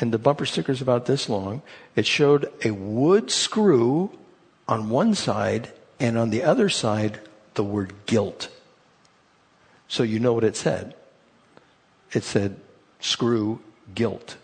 and 0.00 0.12
the 0.12 0.18
bumper 0.18 0.46
sticker 0.46 0.72
is 0.72 0.82
about 0.82 1.06
this 1.06 1.28
long. 1.28 1.62
It 1.96 2.06
showed 2.06 2.50
a 2.64 2.70
wood 2.72 3.30
screw 3.30 4.16
on 4.68 4.90
one 4.90 5.14
side, 5.14 5.72
and 5.98 6.18
on 6.18 6.30
the 6.30 6.42
other 6.42 6.68
side, 6.68 7.20
the 7.54 7.64
word 7.64 7.92
guilt. 8.06 8.48
So 9.88 10.02
you 10.02 10.18
know 10.18 10.32
what 10.32 10.44
it 10.44 10.56
said. 10.56 10.94
It 12.12 12.22
said, 12.22 12.56
screw 13.00 13.60
guilt. 13.94 14.36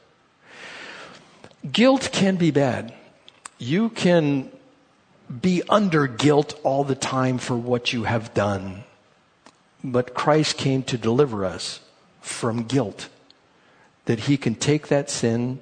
Guilt 1.70 2.10
can 2.12 2.36
be 2.36 2.50
bad 2.50 2.94
you 3.60 3.90
can 3.90 4.50
be 5.40 5.62
under 5.68 6.06
guilt 6.06 6.58
all 6.64 6.82
the 6.82 6.94
time 6.94 7.38
for 7.38 7.54
what 7.54 7.92
you 7.92 8.04
have 8.04 8.34
done. 8.34 8.82
But 9.84 10.14
Christ 10.14 10.56
came 10.56 10.82
to 10.84 10.98
deliver 10.98 11.44
us 11.44 11.80
from 12.20 12.64
guilt. 12.64 13.08
That 14.06 14.20
he 14.20 14.36
can 14.36 14.54
take 14.54 14.88
that 14.88 15.10
sin, 15.10 15.60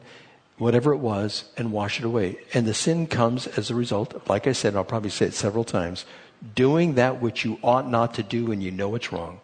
whatever 0.57 0.93
it 0.93 0.99
was, 0.99 1.45
and 1.57 1.73
wash 1.73 1.99
it 1.99 2.05
away. 2.05 2.39
And 2.55 2.67
the 2.67 2.73
sin 2.73 3.09
comes 3.09 3.47
as 3.47 3.69
a 3.69 3.75
result, 3.75 4.29
like 4.29 4.47
I 4.47 4.53
said, 4.53 4.75
I'll 4.75 4.85
probably 4.85 5.11
say 5.11 5.27
it 5.27 5.35
several 5.35 5.65
times, 5.65 6.07
doing 6.55 6.95
that 6.95 7.21
which 7.21 7.45
you 7.45 7.59
ought 7.63 7.91
not 7.91 8.15
to 8.15 8.23
do 8.23 8.53
and 8.53 8.63
you 8.63 8.71
know 8.71 8.95
it's 8.95 9.13
wrong. 9.13 9.41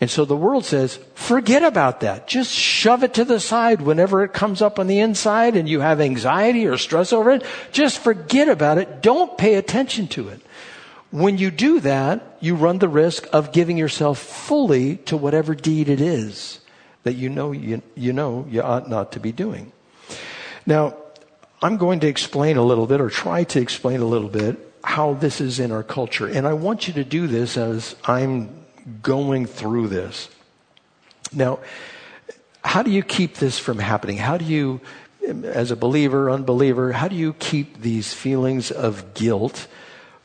And 0.00 0.10
so 0.10 0.24
the 0.24 0.36
world 0.36 0.64
says, 0.64 0.98
forget 1.14 1.62
about 1.62 2.00
that. 2.00 2.26
Just 2.26 2.52
shove 2.52 3.04
it 3.04 3.14
to 3.14 3.24
the 3.24 3.38
side 3.38 3.82
whenever 3.82 4.24
it 4.24 4.32
comes 4.32 4.62
up 4.62 4.78
on 4.78 4.86
the 4.86 4.98
inside 4.98 5.56
and 5.56 5.68
you 5.68 5.80
have 5.80 6.00
anxiety 6.00 6.66
or 6.66 6.78
stress 6.78 7.12
over 7.12 7.32
it. 7.32 7.44
Just 7.70 7.98
forget 7.98 8.48
about 8.48 8.78
it. 8.78 9.02
Don't 9.02 9.36
pay 9.36 9.56
attention 9.56 10.08
to 10.08 10.28
it. 10.28 10.40
When 11.10 11.36
you 11.36 11.50
do 11.50 11.80
that, 11.80 12.38
you 12.40 12.54
run 12.54 12.78
the 12.78 12.88
risk 12.88 13.28
of 13.32 13.52
giving 13.52 13.76
yourself 13.76 14.18
fully 14.18 14.96
to 14.96 15.18
whatever 15.18 15.54
deed 15.54 15.88
it 15.88 16.00
is 16.00 16.60
that 17.02 17.14
you 17.14 17.28
know 17.28 17.52
you, 17.52 17.82
you 17.94 18.12
know 18.12 18.46
you 18.48 18.62
ought 18.62 18.88
not 18.88 19.12
to 19.12 19.20
be 19.20 19.32
doing. 19.32 19.72
Now, 20.66 20.96
I'm 21.62 21.76
going 21.76 22.00
to 22.00 22.06
explain 22.06 22.56
a 22.56 22.62
little 22.62 22.86
bit 22.86 23.00
or 23.00 23.10
try 23.10 23.44
to 23.44 23.60
explain 23.60 24.00
a 24.00 24.06
little 24.06 24.28
bit 24.28 24.56
how 24.82 25.14
this 25.14 25.40
is 25.40 25.60
in 25.60 25.72
our 25.72 25.82
culture. 25.82 26.26
And 26.26 26.46
I 26.46 26.54
want 26.54 26.88
you 26.88 26.94
to 26.94 27.04
do 27.04 27.26
this 27.26 27.56
as 27.56 27.96
I'm 28.04 28.64
going 29.02 29.46
through 29.46 29.88
this. 29.88 30.28
Now, 31.32 31.60
how 32.64 32.82
do 32.82 32.90
you 32.90 33.02
keep 33.02 33.36
this 33.36 33.58
from 33.58 33.78
happening? 33.78 34.18
How 34.18 34.36
do 34.36 34.44
you, 34.44 34.80
as 35.44 35.70
a 35.70 35.76
believer, 35.76 36.30
unbeliever, 36.30 36.92
how 36.92 37.08
do 37.08 37.16
you 37.16 37.32
keep 37.34 37.80
these 37.80 38.12
feelings 38.12 38.70
of 38.70 39.14
guilt 39.14 39.66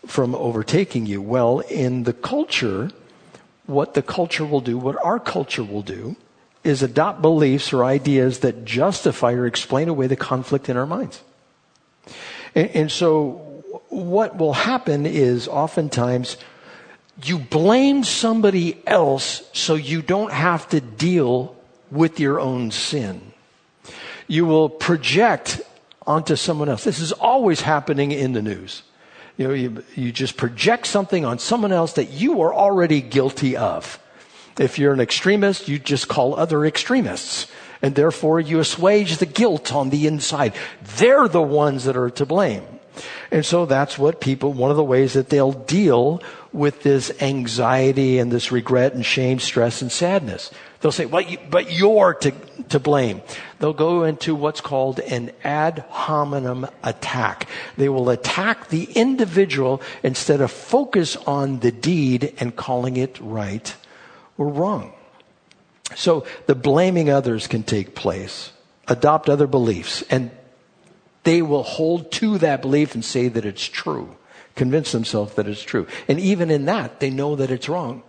from 0.05 0.35
overtaking 0.35 1.05
you? 1.05 1.21
Well, 1.21 1.59
in 1.59 2.03
the 2.03 2.13
culture, 2.13 2.91
what 3.65 3.93
the 3.93 4.01
culture 4.01 4.45
will 4.45 4.61
do, 4.61 4.77
what 4.77 4.97
our 5.03 5.19
culture 5.19 5.63
will 5.63 5.81
do, 5.81 6.15
is 6.63 6.81
adopt 6.81 7.21
beliefs 7.21 7.71
or 7.71 7.85
ideas 7.85 8.39
that 8.39 8.65
justify 8.65 9.33
or 9.33 9.45
explain 9.45 9.87
away 9.87 10.07
the 10.07 10.15
conflict 10.15 10.67
in 10.67 10.75
our 10.75 10.87
minds. 10.87 11.21
And, 12.55 12.69
and 12.71 12.91
so 12.91 13.63
what 13.89 14.37
will 14.37 14.53
happen 14.53 15.05
is 15.05 15.47
oftentimes 15.47 16.37
you 17.23 17.39
blame 17.39 18.03
somebody 18.03 18.81
else 18.85 19.47
so 19.53 19.75
you 19.75 20.01
don't 20.01 20.31
have 20.31 20.67
to 20.69 20.81
deal 20.81 21.55
with 21.91 22.19
your 22.19 22.39
own 22.39 22.71
sin. 22.71 23.33
You 24.27 24.45
will 24.45 24.69
project 24.69 25.61
onto 26.05 26.35
someone 26.35 26.69
else. 26.69 26.83
This 26.83 26.99
is 26.99 27.11
always 27.11 27.61
happening 27.61 28.11
in 28.11 28.33
the 28.33 28.41
news. 28.41 28.83
You 29.37 29.47
know, 29.47 29.53
you, 29.53 29.83
you 29.95 30.11
just 30.11 30.37
project 30.37 30.87
something 30.87 31.25
on 31.25 31.39
someone 31.39 31.71
else 31.71 31.93
that 31.93 32.11
you 32.11 32.41
are 32.41 32.53
already 32.53 33.01
guilty 33.01 33.57
of. 33.57 33.99
If 34.57 34.79
you're 34.79 34.93
an 34.93 35.01
extremist, 35.01 35.67
you 35.67 35.79
just 35.79 36.07
call 36.07 36.35
other 36.35 36.65
extremists. 36.65 37.47
And 37.81 37.95
therefore 37.95 38.39
you 38.39 38.59
assuage 38.59 39.17
the 39.17 39.25
guilt 39.25 39.73
on 39.73 39.89
the 39.89 40.07
inside. 40.07 40.53
They're 40.97 41.27
the 41.27 41.41
ones 41.41 41.83
that 41.83 41.97
are 41.97 42.09
to 42.11 42.25
blame. 42.25 42.63
And 43.31 43.45
so 43.45 43.65
that's 43.65 43.97
what 43.97 44.21
people, 44.21 44.53
one 44.53 44.71
of 44.71 44.77
the 44.77 44.83
ways 44.83 45.13
that 45.13 45.29
they'll 45.29 45.51
deal 45.51 46.21
with 46.53 46.83
this 46.83 47.11
anxiety 47.21 48.17
and 48.17 48.31
this 48.31 48.51
regret 48.51 48.93
and 48.93 49.05
shame, 49.05 49.39
stress 49.39 49.81
and 49.81 49.91
sadness. 49.91 50.51
They'll 50.79 50.91
say, 50.91 51.05
well, 51.05 51.21
you, 51.21 51.37
but 51.49 51.71
you're 51.71 52.13
to, 52.13 52.31
to 52.69 52.79
blame. 52.79 53.21
They'll 53.59 53.73
go 53.73 54.03
into 54.03 54.35
what's 54.35 54.61
called 54.61 54.99
an 54.99 55.31
ad 55.43 55.83
hominem 55.89 56.67
attack. 56.83 57.49
They 57.75 57.89
will 57.89 58.09
attack 58.09 58.69
the 58.69 58.83
individual 58.83 59.81
instead 60.03 60.41
of 60.41 60.51
focus 60.51 61.15
on 61.15 61.59
the 61.59 61.71
deed 61.71 62.35
and 62.39 62.55
calling 62.55 62.97
it 62.97 63.19
right 63.19 63.75
or 64.37 64.47
wrong. 64.47 64.93
So 65.95 66.25
the 66.45 66.55
blaming 66.55 67.09
others 67.09 67.47
can 67.47 67.63
take 67.63 67.95
place. 67.95 68.51
Adopt 68.87 69.29
other 69.29 69.47
beliefs 69.47 70.03
and 70.09 70.31
they 71.25 71.41
will 71.41 71.63
hold 71.63 72.11
to 72.13 72.37
that 72.37 72.61
belief 72.61 72.95
and 72.95 73.03
say 73.03 73.27
that 73.27 73.45
it's 73.45 73.65
true. 73.65 74.15
Convince 74.55 74.93
themselves 74.93 75.33
that 75.35 75.47
it's 75.47 75.61
true. 75.61 75.85
And 76.07 76.19
even 76.19 76.49
in 76.49 76.65
that, 76.65 77.01
they 77.01 77.09
know 77.09 77.35
that 77.35 77.51
it's 77.51 77.67
wrong. 77.67 78.03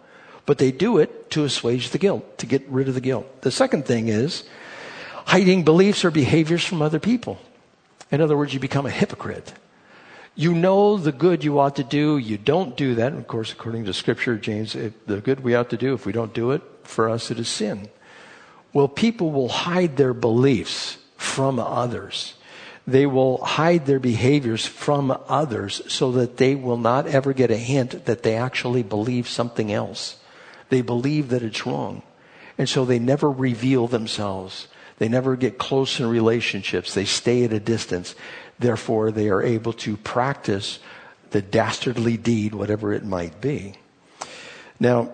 But 0.44 0.58
they 0.58 0.70
do 0.70 0.98
it 0.98 1.28
to 1.30 1.42
assuage 1.42 1.90
the 1.90 1.98
guilt, 1.98 2.38
to 2.38 2.46
get 2.46 2.64
rid 2.68 2.86
of 2.86 2.94
the 2.94 3.00
guilt. 3.00 3.42
The 3.42 3.50
second 3.50 3.84
thing 3.84 4.06
is 4.06 4.44
hiding 5.26 5.64
beliefs 5.64 6.04
or 6.04 6.12
behaviors 6.12 6.64
from 6.64 6.80
other 6.80 7.00
people. 7.00 7.40
In 8.12 8.20
other 8.20 8.36
words, 8.36 8.54
you 8.54 8.60
become 8.60 8.86
a 8.86 8.90
hypocrite. 8.90 9.52
You 10.36 10.54
know 10.54 10.98
the 10.98 11.10
good 11.10 11.42
you 11.42 11.58
ought 11.58 11.76
to 11.76 11.84
do, 11.84 12.18
you 12.18 12.38
don't 12.38 12.76
do 12.76 12.94
that. 12.94 13.10
And 13.10 13.18
of 13.18 13.26
course, 13.26 13.50
according 13.50 13.86
to 13.86 13.92
Scripture, 13.92 14.36
James, 14.36 14.74
the 14.74 15.20
good 15.20 15.40
we 15.40 15.56
ought 15.56 15.70
to 15.70 15.76
do, 15.76 15.94
if 15.94 16.06
we 16.06 16.12
don't 16.12 16.32
do 16.32 16.52
it, 16.52 16.62
for 16.84 17.08
us 17.08 17.32
it 17.32 17.40
is 17.40 17.48
sin. 17.48 17.88
Well, 18.72 18.86
people 18.86 19.32
will 19.32 19.48
hide 19.48 19.96
their 19.96 20.14
beliefs 20.14 20.98
from 21.16 21.58
others. 21.58 22.34
They 22.86 23.06
will 23.06 23.38
hide 23.38 23.86
their 23.86 23.98
behaviors 23.98 24.64
from 24.64 25.16
others 25.28 25.82
so 25.88 26.12
that 26.12 26.36
they 26.36 26.54
will 26.54 26.76
not 26.76 27.06
ever 27.06 27.32
get 27.32 27.50
a 27.50 27.56
hint 27.56 28.04
that 28.04 28.22
they 28.22 28.36
actually 28.36 28.84
believe 28.84 29.28
something 29.28 29.72
else. 29.72 30.16
They 30.68 30.82
believe 30.82 31.30
that 31.30 31.42
it's 31.42 31.66
wrong. 31.66 32.02
And 32.56 32.68
so 32.68 32.84
they 32.84 33.00
never 33.00 33.30
reveal 33.30 33.88
themselves. 33.88 34.68
They 34.98 35.08
never 35.08 35.36
get 35.36 35.58
close 35.58 35.98
in 36.00 36.06
relationships. 36.06 36.94
They 36.94 37.04
stay 37.04 37.44
at 37.44 37.52
a 37.52 37.60
distance. 37.60 38.14
Therefore, 38.58 39.10
they 39.10 39.28
are 39.28 39.42
able 39.42 39.72
to 39.74 39.96
practice 39.96 40.78
the 41.30 41.42
dastardly 41.42 42.16
deed, 42.16 42.54
whatever 42.54 42.92
it 42.92 43.04
might 43.04 43.40
be. 43.40 43.74
Now, 44.78 45.12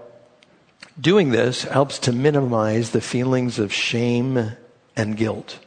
doing 1.01 1.31
this 1.31 1.63
helps 1.65 1.99
to 2.01 2.13
minimize 2.13 2.91
the 2.91 3.01
feelings 3.01 3.59
of 3.59 3.73
shame 3.73 4.53
and 4.95 5.17
guilt. 5.17 5.59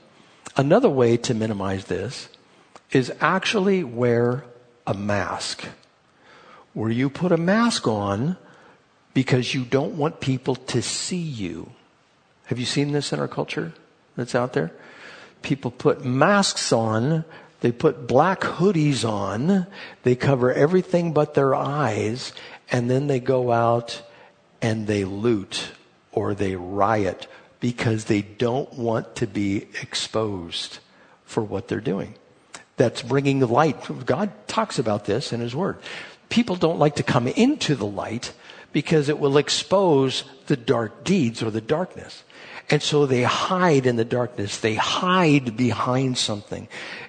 Another 0.58 0.90
way 0.90 1.18
to 1.18 1.34
minimize 1.34 1.86
this 1.86 2.30
is 2.92 3.12
actually 3.20 3.84
wear 3.84 4.46
a 4.88 4.94
mask. 4.94 5.66
Where 6.74 6.92
you 6.92 7.10
put 7.10 7.32
a 7.32 7.38
mask 7.38 7.88
on 7.88 8.38
because 9.14 9.54
you 9.54 9.66
don't 9.66 9.98
want 9.98 10.20
people 10.20 10.56
to 10.56 10.82
see 10.82 11.18
you. 11.18 11.72
Have 12.46 12.60
you 12.60 12.66
seen 12.66 12.92
this 12.92 13.12
in 13.12 13.20
our 13.20 13.27
culture 13.27 13.74
that's 14.16 14.36
out 14.36 14.53
there? 14.53 14.72
People 15.42 15.72
put 15.72 16.06
masks 16.06 16.72
on, 16.72 17.25
they 17.62 17.72
put 17.72 18.08
black 18.08 18.42
hoodies 18.42 19.08
on, 19.08 19.68
they 20.03 20.16
cover 20.16 20.53
everything 20.53 21.12
but 21.12 21.34
their 21.34 21.56
eyes, 21.56 22.34
and 22.72 22.90
then 22.90 23.08
they 23.08 23.20
go 23.20 23.51
out 23.51 24.01
and 24.62 24.88
they 24.88 25.03
loot 25.03 25.72
or 26.12 26.34
they 26.34 26.56
riot 26.56 27.27
because 27.66 28.06
they 28.06 28.22
don't 28.22 28.72
want 28.74 29.16
to 29.16 29.25
be 29.25 29.66
exposed 29.82 30.78
for 31.24 31.42
what 31.42 31.68
they're 31.68 31.82
doing. 31.82 32.14
That's 32.78 33.01
bringing 33.01 33.40
the 33.40 33.48
light. 33.48 33.75
God 34.06 34.30
talks 34.46 34.78
about 34.78 35.06
this 35.06 35.34
in 35.34 35.40
His 35.40 35.56
Word. 35.56 35.80
People 36.30 36.58
don't 36.58 36.78
like 36.78 36.98
to 36.98 37.01
come 37.01 37.28
into 37.28 37.74
the 37.74 37.88
light 37.88 38.34
because 38.72 39.10
it 39.10 39.18
will 39.18 39.40
expose 39.40 40.25
the 40.46 40.56
dark 40.56 41.04
deeds 41.04 41.42
or 41.42 41.50
the 41.50 41.60
darkness. 41.60 42.24
And 42.70 42.84
so 42.84 43.08
they 43.08 43.24
hide 43.24 43.88
in 43.88 43.96
the 43.96 44.06
darkness. 44.06 44.60
They 44.60 44.75
hide 44.75 45.58
behind 45.58 46.20
something. 46.20 46.68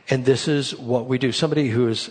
And 0.09 0.25
this 0.25 0.49
is 0.49 0.75
what 0.75 1.05
we 1.05 1.19
do. 1.19 1.33
Somebody 1.33 1.69
who 1.69 1.87
is 1.89 2.09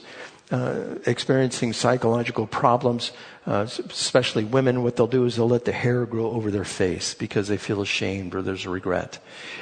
uh, 0.52 0.96
experiencing 1.06 1.74
psychological 1.74 2.46
problems, 2.46 3.12
uh, 3.48 3.66
especially 3.90 4.44
women, 4.44 4.84
what 4.84 4.96
they'll 4.96 5.08
do 5.08 5.26
is 5.26 5.36
they'll 5.36 5.50
let 5.50 5.66
the 5.66 5.72
hair 5.72 6.06
grow 6.06 6.30
over 6.32 6.52
their 6.52 6.66
face 6.66 7.14
because 7.14 7.48
they 7.48 7.58
feel 7.58 7.82
ashamed 7.82 8.36
or 8.36 8.42
there's 8.42 8.68
regret. 8.68 9.18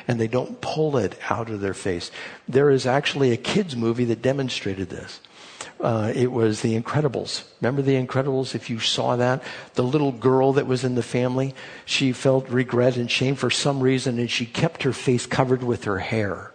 And 0.07 0.19
they 0.19 0.27
don't 0.27 0.59
pull 0.59 0.97
it 0.97 1.17
out 1.29 1.49
of 1.49 1.61
their 1.61 1.73
face. 1.73 2.11
There 2.47 2.69
is 2.69 2.85
actually 2.85 3.31
a 3.31 3.37
kids 3.37 3.75
movie 3.75 4.05
that 4.05 4.21
demonstrated 4.21 4.89
this. 4.89 5.21
Uh, 5.79 6.11
it 6.15 6.31
was 6.31 6.61
The 6.61 6.79
Incredibles. 6.79 7.43
Remember 7.61 7.81
The 7.81 7.95
Incredibles? 7.95 8.55
If 8.55 8.69
you 8.69 8.79
saw 8.79 9.15
that, 9.15 9.43
the 9.75 9.83
little 9.83 10.11
girl 10.11 10.53
that 10.53 10.67
was 10.67 10.83
in 10.83 10.95
the 10.95 11.03
family, 11.03 11.55
she 11.85 12.11
felt 12.13 12.47
regret 12.49 12.95
and 12.95 13.09
shame 13.09 13.35
for 13.35 13.49
some 13.49 13.81
reason, 13.81 14.19
and 14.19 14.29
she 14.29 14.45
kept 14.45 14.83
her 14.83 14.93
face 14.93 15.25
covered 15.25 15.63
with 15.63 15.85
her 15.85 15.99
hair. 15.99 16.51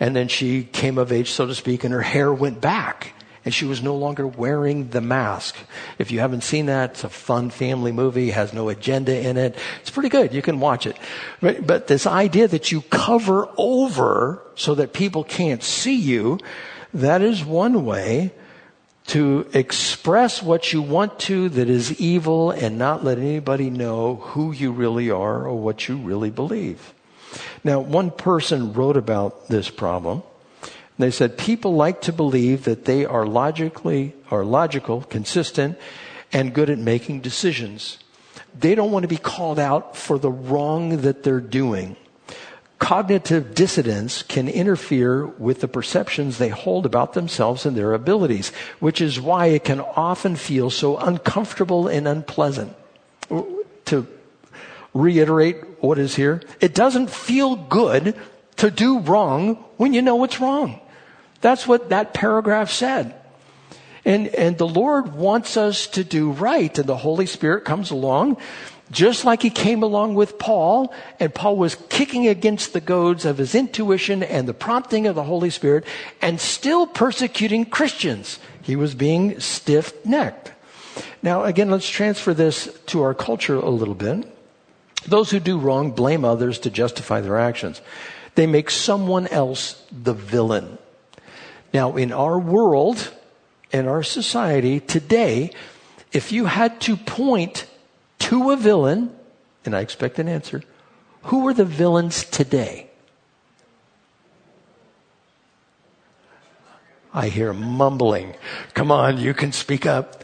And 0.00 0.14
then 0.16 0.28
she 0.28 0.64
came 0.64 0.98
of 0.98 1.12
age, 1.12 1.30
so 1.30 1.46
to 1.46 1.54
speak, 1.54 1.84
and 1.84 1.92
her 1.92 2.02
hair 2.02 2.32
went 2.32 2.60
back. 2.60 3.14
And 3.44 3.52
she 3.52 3.66
was 3.66 3.82
no 3.82 3.94
longer 3.94 4.26
wearing 4.26 4.88
the 4.88 5.00
mask. 5.00 5.56
If 5.98 6.10
you 6.10 6.20
haven't 6.20 6.44
seen 6.44 6.66
that, 6.66 6.92
it's 6.92 7.04
a 7.04 7.10
fun 7.10 7.50
family 7.50 7.92
movie, 7.92 8.30
has 8.30 8.52
no 8.54 8.70
agenda 8.70 9.14
in 9.16 9.36
it. 9.36 9.56
It's 9.82 9.90
pretty 9.90 10.08
good. 10.08 10.32
You 10.32 10.40
can 10.40 10.60
watch 10.60 10.86
it. 10.86 10.96
But, 11.40 11.66
but 11.66 11.86
this 11.86 12.06
idea 12.06 12.48
that 12.48 12.72
you 12.72 12.80
cover 12.82 13.48
over 13.58 14.42
so 14.54 14.74
that 14.76 14.94
people 14.94 15.24
can't 15.24 15.62
see 15.62 15.96
you, 15.96 16.38
that 16.94 17.20
is 17.20 17.44
one 17.44 17.84
way 17.84 18.32
to 19.06 19.46
express 19.52 20.42
what 20.42 20.72
you 20.72 20.80
want 20.80 21.18
to 21.20 21.50
that 21.50 21.68
is 21.68 22.00
evil 22.00 22.50
and 22.50 22.78
not 22.78 23.04
let 23.04 23.18
anybody 23.18 23.68
know 23.68 24.16
who 24.16 24.52
you 24.52 24.72
really 24.72 25.10
are 25.10 25.46
or 25.46 25.58
what 25.58 25.88
you 25.88 25.96
really 25.96 26.30
believe. 26.30 26.94
Now, 27.62 27.80
one 27.80 28.10
person 28.10 28.72
wrote 28.72 28.96
about 28.96 29.48
this 29.48 29.68
problem. 29.68 30.22
They 30.98 31.10
said 31.10 31.36
people 31.36 31.74
like 31.74 32.00
to 32.02 32.12
believe 32.12 32.64
that 32.64 32.84
they 32.84 33.04
are 33.04 33.26
logically 33.26 34.14
are 34.30 34.44
logical, 34.44 35.02
consistent, 35.02 35.78
and 36.32 36.54
good 36.54 36.70
at 36.70 36.78
making 36.78 37.20
decisions. 37.20 37.98
They 38.58 38.74
don't 38.74 38.92
want 38.92 39.02
to 39.02 39.08
be 39.08 39.16
called 39.16 39.58
out 39.58 39.96
for 39.96 40.18
the 40.18 40.30
wrong 40.30 40.98
that 40.98 41.22
they're 41.22 41.40
doing 41.40 41.96
cognitive 42.84 43.54
dissonance 43.54 44.22
can 44.22 44.46
interfere 44.46 45.24
with 45.26 45.62
the 45.62 45.68
perceptions 45.68 46.36
they 46.36 46.50
hold 46.50 46.84
about 46.84 47.14
themselves 47.14 47.64
and 47.64 47.74
their 47.74 47.94
abilities, 47.94 48.50
which 48.78 49.00
is 49.00 49.18
why 49.18 49.46
it 49.46 49.64
can 49.64 49.80
often 49.80 50.36
feel 50.36 50.68
so 50.68 50.98
uncomfortable 50.98 51.88
and 51.88 52.06
unpleasant. 52.06 52.76
To 53.86 54.06
reiterate 54.92 55.56
what 55.80 55.98
is 55.98 56.14
here, 56.14 56.42
it 56.60 56.74
doesn't 56.74 57.08
feel 57.08 57.56
good 57.56 58.14
to 58.56 58.70
do 58.70 58.98
wrong 58.98 59.54
when 59.78 59.94
you 59.94 60.02
know 60.02 60.22
it's 60.24 60.38
wrong. 60.38 60.78
That's 61.44 61.68
what 61.68 61.90
that 61.90 62.14
paragraph 62.14 62.70
said. 62.70 63.14
And, 64.06 64.28
and 64.28 64.56
the 64.56 64.66
Lord 64.66 65.12
wants 65.12 65.58
us 65.58 65.86
to 65.88 66.02
do 66.02 66.30
right, 66.30 66.76
and 66.78 66.88
the 66.88 66.96
Holy 66.96 67.26
Spirit 67.26 67.66
comes 67.66 67.90
along 67.90 68.38
just 68.90 69.26
like 69.26 69.42
he 69.42 69.50
came 69.50 69.82
along 69.82 70.14
with 70.14 70.38
Paul, 70.38 70.94
and 71.20 71.34
Paul 71.34 71.56
was 71.56 71.74
kicking 71.90 72.28
against 72.28 72.72
the 72.72 72.80
goads 72.80 73.26
of 73.26 73.36
his 73.36 73.54
intuition 73.54 74.22
and 74.22 74.48
the 74.48 74.54
prompting 74.54 75.06
of 75.06 75.16
the 75.16 75.24
Holy 75.24 75.50
Spirit, 75.50 75.84
and 76.22 76.40
still 76.40 76.86
persecuting 76.86 77.66
Christians. 77.66 78.38
He 78.62 78.74
was 78.74 78.94
being 78.94 79.38
stiff 79.38 79.92
necked. 80.06 80.52
Now, 81.22 81.44
again, 81.44 81.70
let's 81.70 81.88
transfer 81.88 82.32
this 82.32 82.72
to 82.86 83.02
our 83.02 83.12
culture 83.12 83.56
a 83.56 83.68
little 83.68 83.94
bit. 83.94 84.26
Those 85.06 85.30
who 85.30 85.40
do 85.40 85.58
wrong 85.58 85.90
blame 85.90 86.24
others 86.24 86.58
to 86.60 86.70
justify 86.70 87.20
their 87.20 87.38
actions. 87.38 87.82
They 88.34 88.46
make 88.46 88.70
someone 88.70 89.26
else 89.26 89.82
the 89.92 90.14
villain. 90.14 90.78
Now, 91.74 91.96
in 91.96 92.12
our 92.12 92.38
world, 92.38 93.12
in 93.72 93.88
our 93.88 94.04
society 94.04 94.78
today, 94.78 95.50
if 96.12 96.30
you 96.30 96.44
had 96.44 96.80
to 96.82 96.96
point 96.96 97.66
to 98.20 98.52
a 98.52 98.56
villain, 98.56 99.14
and 99.64 99.74
I 99.74 99.80
expect 99.80 100.20
an 100.20 100.28
answer, 100.28 100.62
Who 101.24 101.48
are 101.48 101.52
the 101.52 101.64
villains 101.64 102.22
today? 102.22 102.90
I 107.12 107.28
hear 107.28 107.52
mumbling. 107.52 108.34
Come 108.74 108.92
on, 108.92 109.18
you 109.18 109.34
can 109.34 109.50
speak 109.50 109.84
up. 109.84 110.22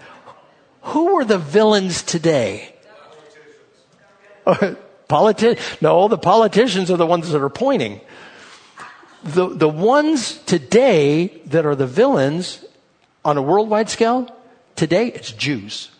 Who 0.83 1.17
are 1.19 1.25
the 1.25 1.39
villains 1.39 2.03
today? 2.03 2.75
Politi- 4.47 5.59
no, 5.83 6.07
the 6.07 6.19
politicians 6.19 6.93
are 6.93 6.97
the 6.97 7.07
ones 7.07 7.31
that 7.31 7.43
are 7.43 7.49
pointing. 7.49 8.01
The, 9.23 9.49
the 9.49 9.69
ones 9.69 10.39
today 10.45 11.29
that 11.47 11.67
are 11.67 11.75
the 11.75 11.87
villains 11.87 12.65
on 13.25 13.37
a 13.37 13.43
worldwide 13.43 13.91
scale, 13.91 14.35
today 14.77 15.09
it's 15.09 15.31
Jews. 15.33 15.91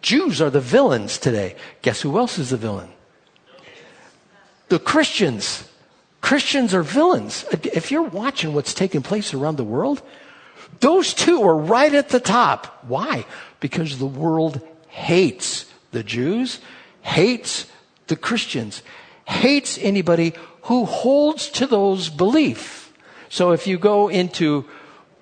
Jews 0.00 0.40
are 0.40 0.50
the 0.50 0.60
villains 0.60 1.18
today. 1.18 1.56
Guess 1.82 2.02
who 2.02 2.18
else 2.18 2.38
is 2.38 2.50
the 2.50 2.56
villain? 2.56 2.90
The 4.68 4.78
Christians. 4.78 5.68
Christians 6.20 6.72
are 6.72 6.82
villains. 6.82 7.44
If 7.50 7.90
you're 7.90 8.02
watching 8.02 8.54
what's 8.54 8.74
taking 8.74 9.02
place 9.02 9.34
around 9.34 9.56
the 9.56 9.64
world, 9.64 10.00
those 10.80 11.14
two 11.14 11.42
are 11.42 11.56
right 11.56 11.92
at 11.92 12.10
the 12.10 12.20
top. 12.20 12.84
Why? 12.86 13.26
Because 13.60 13.98
the 13.98 14.06
world 14.06 14.60
hates 14.88 15.66
the 15.90 16.02
Jews, 16.02 16.60
hates 17.02 17.66
the 18.06 18.16
Christians, 18.16 18.82
hates 19.26 19.78
anybody 19.78 20.34
who 20.64 20.84
holds 20.84 21.48
to 21.50 21.66
those 21.66 22.08
beliefs. 22.08 22.88
So 23.28 23.52
if 23.52 23.66
you 23.66 23.78
go 23.78 24.08
into 24.08 24.66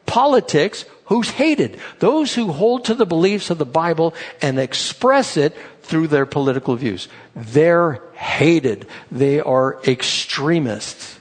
politics, 0.07 0.85
who's 1.07 1.31
hated? 1.31 1.78
Those 1.98 2.35
who 2.35 2.52
hold 2.52 2.85
to 2.87 2.94
the 2.94 3.07
beliefs 3.07 3.50
of 3.50 3.59
the 3.59 3.64
Bible 3.64 4.14
and 4.40 4.59
express 4.59 5.37
it 5.37 5.57
through 5.83 6.09
their 6.09 6.26
political 6.26 6.76
views. 6.76 7.09
They're 7.35 8.02
hated. 8.14 8.87
They 9.11 9.40
are 9.40 9.81
extremists. 9.85 11.18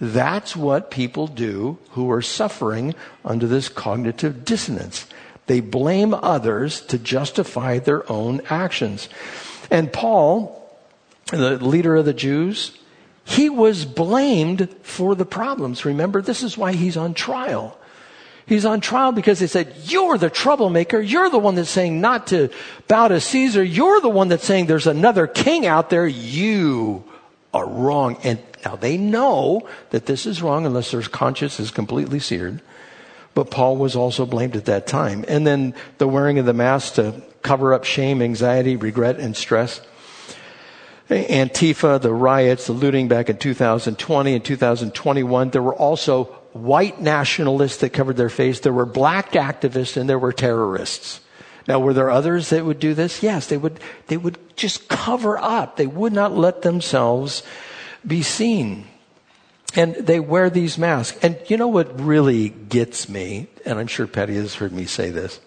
That's 0.00 0.54
what 0.54 0.90
people 0.90 1.26
do 1.26 1.78
who 1.90 2.10
are 2.10 2.22
suffering 2.22 2.94
under 3.24 3.46
this 3.46 3.68
cognitive 3.68 4.44
dissonance. 4.44 5.06
They 5.46 5.60
blame 5.60 6.12
others 6.12 6.82
to 6.82 6.98
justify 6.98 7.78
their 7.78 8.10
own 8.12 8.42
actions. 8.50 9.08
And 9.70 9.92
Paul, 9.92 10.70
the 11.30 11.56
leader 11.56 11.96
of 11.96 12.04
the 12.04 12.12
Jews, 12.12 12.78
he 13.28 13.50
was 13.50 13.84
blamed 13.84 14.74
for 14.80 15.14
the 15.14 15.26
problems. 15.26 15.84
Remember, 15.84 16.22
this 16.22 16.42
is 16.42 16.56
why 16.56 16.72
he's 16.72 16.96
on 16.96 17.12
trial. 17.12 17.78
He's 18.46 18.64
on 18.64 18.80
trial 18.80 19.12
because 19.12 19.38
they 19.38 19.46
said, 19.46 19.74
You're 19.82 20.16
the 20.16 20.30
troublemaker. 20.30 20.98
You're 20.98 21.28
the 21.28 21.38
one 21.38 21.54
that's 21.54 21.68
saying 21.68 22.00
not 22.00 22.28
to 22.28 22.48
bow 22.88 23.08
to 23.08 23.20
Caesar. 23.20 23.62
You're 23.62 24.00
the 24.00 24.08
one 24.08 24.28
that's 24.28 24.46
saying 24.46 24.64
there's 24.64 24.86
another 24.86 25.26
king 25.26 25.66
out 25.66 25.90
there. 25.90 26.06
You 26.06 27.04
are 27.52 27.68
wrong. 27.68 28.16
And 28.24 28.38
now 28.64 28.76
they 28.76 28.96
know 28.96 29.68
that 29.90 30.06
this 30.06 30.24
is 30.24 30.40
wrong 30.40 30.64
unless 30.64 30.92
their 30.92 31.02
conscience 31.02 31.60
is 31.60 31.70
completely 31.70 32.20
seared. 32.20 32.62
But 33.34 33.50
Paul 33.50 33.76
was 33.76 33.94
also 33.94 34.24
blamed 34.24 34.56
at 34.56 34.64
that 34.64 34.86
time. 34.86 35.26
And 35.28 35.46
then 35.46 35.74
the 35.98 36.08
wearing 36.08 36.38
of 36.38 36.46
the 36.46 36.54
mask 36.54 36.94
to 36.94 37.20
cover 37.42 37.74
up 37.74 37.84
shame, 37.84 38.22
anxiety, 38.22 38.76
regret, 38.76 39.20
and 39.20 39.36
stress. 39.36 39.82
Antifa, 41.08 42.00
the 42.00 42.12
riots, 42.12 42.66
the 42.66 42.72
looting 42.72 43.08
back 43.08 43.30
in 43.30 43.38
2020 43.38 44.34
and 44.34 44.44
2021. 44.44 45.50
There 45.50 45.62
were 45.62 45.74
also 45.74 46.24
white 46.52 47.00
nationalists 47.00 47.78
that 47.78 47.90
covered 47.90 48.16
their 48.16 48.28
face. 48.28 48.60
There 48.60 48.72
were 48.72 48.86
black 48.86 49.32
activists 49.32 49.96
and 49.96 50.08
there 50.08 50.18
were 50.18 50.32
terrorists. 50.32 51.20
Now, 51.66 51.80
were 51.80 51.92
there 51.92 52.10
others 52.10 52.50
that 52.50 52.64
would 52.64 52.78
do 52.78 52.94
this? 52.94 53.22
Yes, 53.22 53.46
they 53.46 53.58
would, 53.58 53.78
they 54.06 54.16
would 54.16 54.38
just 54.56 54.88
cover 54.88 55.38
up. 55.38 55.76
They 55.76 55.86
would 55.86 56.12
not 56.12 56.36
let 56.36 56.62
themselves 56.62 57.42
be 58.06 58.22
seen. 58.22 58.86
And 59.74 59.94
they 59.94 60.18
wear 60.18 60.48
these 60.48 60.78
masks. 60.78 61.18
And 61.22 61.38
you 61.48 61.58
know 61.58 61.68
what 61.68 62.00
really 62.00 62.48
gets 62.48 63.08
me, 63.08 63.48
and 63.66 63.78
I'm 63.78 63.86
sure 63.86 64.06
Patty 64.06 64.34
has 64.36 64.54
heard 64.54 64.72
me 64.72 64.86
say 64.86 65.10
this, 65.10 65.40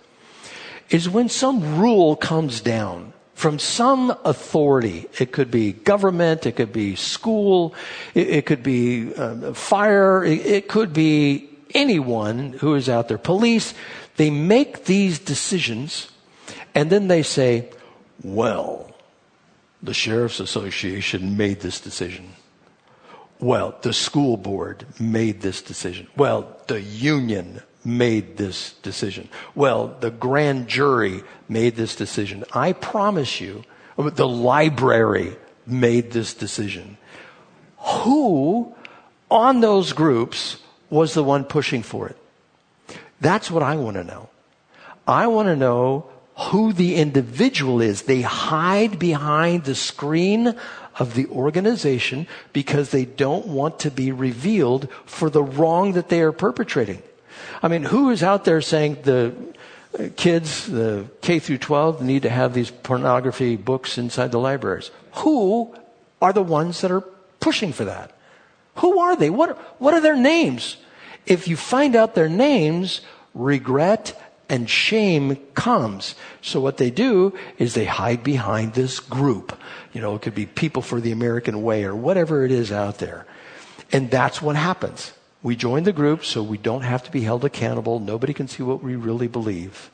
is 0.91 1.09
when 1.09 1.27
some 1.27 1.79
rule 1.79 2.15
comes 2.15 2.61
down 2.61 3.13
from 3.33 3.59
some 3.59 4.15
authority. 4.23 5.07
It 5.19 5.31
could 5.31 5.49
be 5.49 5.73
government, 5.73 6.45
it 6.45 6.57
could 6.57 6.73
be 6.73 6.95
school, 6.95 7.73
it, 8.13 8.29
it 8.29 8.45
could 8.45 8.63
be 8.63 9.13
uh, 9.15 9.53
fire, 9.53 10.23
it, 10.23 10.45
it 10.45 10.67
could 10.67 10.93
be 10.93 11.49
anyone 11.73 12.53
who 12.53 12.75
is 12.75 12.89
out 12.89 13.07
there, 13.07 13.17
police. 13.17 13.73
They 14.17 14.29
make 14.29 14.85
these 14.85 15.19
decisions 15.19 16.11
and 16.75 16.89
then 16.89 17.07
they 17.07 17.23
say, 17.23 17.69
well, 18.23 18.93
the 19.81 19.93
Sheriff's 19.93 20.39
Association 20.39 21.37
made 21.37 21.61
this 21.61 21.79
decision. 21.79 22.29
Well, 23.39 23.75
the 23.81 23.93
school 23.93 24.37
board 24.37 24.85
made 24.99 25.41
this 25.41 25.61
decision. 25.61 26.07
Well, 26.15 26.55
the 26.67 26.81
union 26.81 27.61
made 27.83 28.37
this 28.37 28.73
decision. 28.83 29.29
Well, 29.55 29.95
the 29.99 30.11
grand 30.11 30.67
jury 30.67 31.23
made 31.49 31.75
this 31.75 31.95
decision. 31.95 32.43
I 32.53 32.73
promise 32.73 33.41
you, 33.41 33.63
the 33.97 34.27
library 34.27 35.35
made 35.65 36.11
this 36.11 36.33
decision. 36.33 36.97
Who 37.77 38.75
on 39.29 39.61
those 39.61 39.93
groups 39.93 40.57
was 40.89 41.13
the 41.13 41.23
one 41.23 41.43
pushing 41.43 41.83
for 41.83 42.09
it? 42.09 42.17
That's 43.19 43.49
what 43.49 43.63
I 43.63 43.75
want 43.75 43.97
to 43.97 44.03
know. 44.03 44.29
I 45.07 45.27
want 45.27 45.47
to 45.47 45.55
know 45.55 46.05
who 46.49 46.73
the 46.73 46.95
individual 46.95 47.81
is. 47.81 48.03
They 48.03 48.21
hide 48.21 48.97
behind 48.97 49.63
the 49.63 49.75
screen 49.75 50.55
of 50.97 51.13
the 51.13 51.27
organization 51.27 52.27
because 52.53 52.91
they 52.91 53.05
don't 53.05 53.47
want 53.47 53.79
to 53.79 53.91
be 53.91 54.11
revealed 54.11 54.87
for 55.05 55.29
the 55.29 55.43
wrong 55.43 55.93
that 55.93 56.09
they 56.09 56.21
are 56.21 56.31
perpetrating. 56.31 57.01
I 57.61 57.67
mean, 57.67 57.83
who 57.83 58.09
is 58.09 58.23
out 58.23 58.45
there 58.45 58.61
saying 58.61 58.99
the 59.03 59.33
kids, 60.15 60.67
the 60.67 61.05
K 61.21 61.39
through 61.39 61.59
12, 61.59 62.01
need 62.01 62.23
to 62.23 62.29
have 62.29 62.53
these 62.53 62.71
pornography 62.71 63.55
books 63.55 63.97
inside 63.97 64.31
the 64.31 64.39
libraries? 64.39 64.91
Who 65.13 65.75
are 66.21 66.33
the 66.33 66.43
ones 66.43 66.81
that 66.81 66.91
are 66.91 67.01
pushing 67.39 67.73
for 67.73 67.85
that? 67.85 68.15
Who 68.75 68.99
are 68.99 69.15
they? 69.15 69.29
What, 69.29 69.57
what 69.81 69.93
are 69.93 70.01
their 70.01 70.15
names? 70.15 70.77
If 71.25 71.47
you 71.47 71.55
find 71.55 71.95
out 71.95 72.15
their 72.15 72.29
names, 72.29 73.01
regret 73.33 74.19
and 74.49 74.69
shame 74.69 75.37
comes. 75.53 76.15
So 76.41 76.59
what 76.59 76.77
they 76.77 76.91
do 76.91 77.33
is 77.57 77.73
they 77.73 77.85
hide 77.85 78.23
behind 78.23 78.73
this 78.73 78.99
group. 78.99 79.57
You 79.93 80.01
know, 80.01 80.15
it 80.15 80.21
could 80.21 80.35
be 80.35 80.45
people 80.45 80.81
for 80.81 80.99
the 80.99 81.11
American 81.11 81.63
way 81.63 81.85
or 81.85 81.95
whatever 81.95 82.43
it 82.43 82.51
is 82.51 82.71
out 82.71 82.97
there. 82.97 83.25
And 83.93 84.11
that's 84.11 84.41
what 84.41 84.55
happens. 84.55 85.13
We 85.43 85.55
join 85.55 85.83
the 85.83 85.93
group 85.93 86.23
so 86.23 86.43
we 86.43 86.57
don't 86.57 86.83
have 86.83 87.03
to 87.03 87.11
be 87.11 87.21
held 87.21 87.43
accountable. 87.43 87.99
Nobody 87.99 88.33
can 88.33 88.47
see 88.47 88.63
what 88.63 88.83
we 88.83 88.95
really 88.95 89.27
believe. 89.27 89.89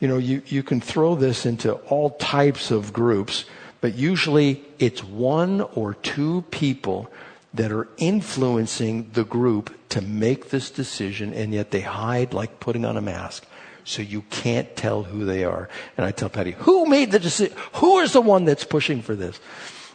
You 0.00 0.08
know, 0.08 0.18
you, 0.18 0.42
you 0.46 0.62
can 0.62 0.80
throw 0.80 1.14
this 1.14 1.46
into 1.46 1.72
all 1.72 2.10
types 2.10 2.70
of 2.70 2.92
groups, 2.92 3.44
but 3.80 3.94
usually 3.94 4.64
it's 4.78 5.02
one 5.02 5.60
or 5.60 5.94
two 5.94 6.42
people 6.50 7.10
that 7.54 7.72
are 7.72 7.88
influencing 7.96 9.10
the 9.12 9.24
group 9.24 9.74
to 9.88 10.02
make 10.02 10.50
this 10.50 10.70
decision, 10.70 11.32
and 11.32 11.54
yet 11.54 11.70
they 11.70 11.80
hide 11.80 12.34
like 12.34 12.60
putting 12.60 12.84
on 12.84 12.96
a 12.96 13.00
mask. 13.00 13.46
So 13.84 14.02
you 14.02 14.22
can't 14.30 14.74
tell 14.76 15.04
who 15.04 15.24
they 15.24 15.44
are. 15.44 15.68
And 15.96 16.04
I 16.04 16.10
tell 16.10 16.28
Patty, 16.28 16.50
who 16.50 16.86
made 16.86 17.12
the 17.12 17.20
decision? 17.20 17.56
Who 17.74 18.00
is 18.00 18.12
the 18.12 18.20
one 18.20 18.44
that's 18.44 18.64
pushing 18.64 19.00
for 19.00 19.14
this? 19.14 19.38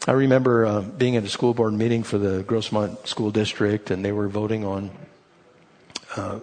I 0.07 0.13
remember 0.13 0.65
uh, 0.65 0.81
being 0.81 1.15
at 1.15 1.23
a 1.23 1.29
school 1.29 1.53
board 1.53 1.73
meeting 1.73 2.01
for 2.01 2.17
the 2.17 2.43
Grossmont 2.43 3.05
School 3.05 3.29
District, 3.29 3.91
and 3.91 4.03
they 4.03 4.11
were 4.11 4.27
voting 4.27 4.65
on 4.65 4.89
uh, 6.15 6.39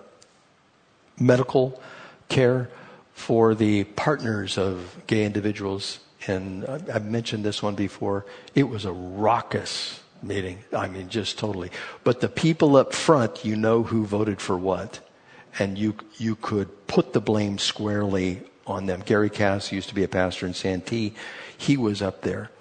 medical 1.18 1.82
care 2.28 2.70
for 3.14 3.56
the 3.56 3.82
partners 3.82 4.58
of 4.58 4.96
gay 5.08 5.24
individuals. 5.24 5.98
And 6.28 6.66
I've 6.66 7.06
mentioned 7.06 7.44
this 7.44 7.60
one 7.60 7.74
before. 7.74 8.26
It 8.54 8.68
was 8.68 8.84
a 8.84 8.92
raucous 8.92 10.00
meeting. 10.22 10.60
I 10.72 10.86
mean, 10.86 11.08
just 11.08 11.36
totally. 11.36 11.72
But 12.04 12.20
the 12.20 12.28
people 12.28 12.76
up 12.76 12.92
front, 12.92 13.44
you 13.44 13.56
know 13.56 13.82
who 13.82 14.06
voted 14.06 14.40
for 14.40 14.56
what. 14.56 15.00
And 15.58 15.76
you, 15.76 15.96
you 16.16 16.36
could 16.36 16.86
put 16.86 17.12
the 17.12 17.20
blame 17.20 17.58
squarely 17.58 18.42
on 18.68 18.86
them. 18.86 19.02
Gary 19.04 19.30
Cass 19.30 19.72
used 19.72 19.88
to 19.88 19.96
be 19.96 20.04
a 20.04 20.08
pastor 20.08 20.46
in 20.46 20.54
Santee. 20.54 21.14
He 21.56 21.76
was 21.76 22.02
up 22.02 22.20
there. 22.20 22.52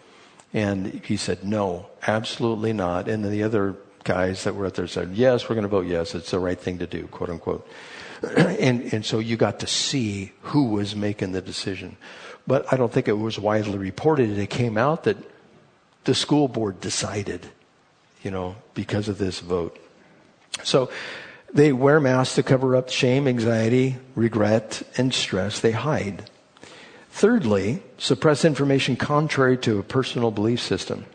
And 0.53 1.01
he 1.05 1.17
said, 1.17 1.43
no, 1.43 1.87
absolutely 2.05 2.73
not. 2.73 3.07
And 3.07 3.23
then 3.23 3.31
the 3.31 3.43
other 3.43 3.75
guys 4.03 4.45
that 4.45 4.55
were 4.55 4.65
out 4.65 4.75
there 4.75 4.87
said, 4.87 5.11
yes, 5.13 5.49
we're 5.49 5.55
going 5.55 5.63
to 5.63 5.69
vote 5.69 5.85
yes. 5.85 6.15
It's 6.15 6.31
the 6.31 6.39
right 6.39 6.59
thing 6.59 6.79
to 6.79 6.87
do, 6.87 7.07
quote 7.07 7.29
unquote. 7.29 7.67
and, 8.37 8.93
and 8.93 9.05
so 9.05 9.19
you 9.19 9.35
got 9.37 9.59
to 9.59 9.67
see 9.67 10.31
who 10.41 10.69
was 10.69 10.95
making 10.95 11.33
the 11.33 11.41
decision. 11.41 11.97
But 12.47 12.71
I 12.71 12.77
don't 12.77 12.91
think 12.91 13.07
it 13.07 13.13
was 13.13 13.37
widely 13.37 13.77
reported. 13.77 14.37
It 14.37 14.49
came 14.49 14.77
out 14.77 15.03
that 15.03 15.17
the 16.05 16.15
school 16.15 16.47
board 16.47 16.79
decided, 16.79 17.45
you 18.23 18.31
know, 18.31 18.55
because 18.73 19.09
of 19.09 19.17
this 19.17 19.41
vote. 19.41 19.77
So 20.63 20.89
they 21.53 21.73
wear 21.73 21.99
masks 21.99 22.35
to 22.35 22.43
cover 22.43 22.75
up 22.75 22.89
shame, 22.89 23.27
anxiety, 23.27 23.97
regret, 24.15 24.81
and 24.97 25.13
stress. 25.13 25.59
They 25.59 25.71
hide. 25.71 26.29
Thirdly, 27.17 27.81
suppress 27.97 28.45
information 28.45 28.95
contrary 28.95 29.57
to 29.65 29.79
a 29.79 29.83
personal 29.83 30.29
belief 30.29 30.59
system. 30.59 31.07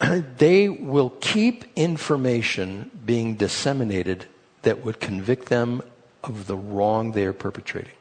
they 0.38 0.68
will 0.68 1.10
keep 1.10 1.64
information 1.74 2.92
being 3.04 3.34
disseminated 3.34 4.26
that 4.62 4.84
would 4.84 5.00
convict 5.00 5.46
them 5.46 5.82
of 6.22 6.46
the 6.46 6.56
wrong 6.56 7.10
they 7.10 7.24
are 7.24 7.32
perpetrating. 7.32 7.94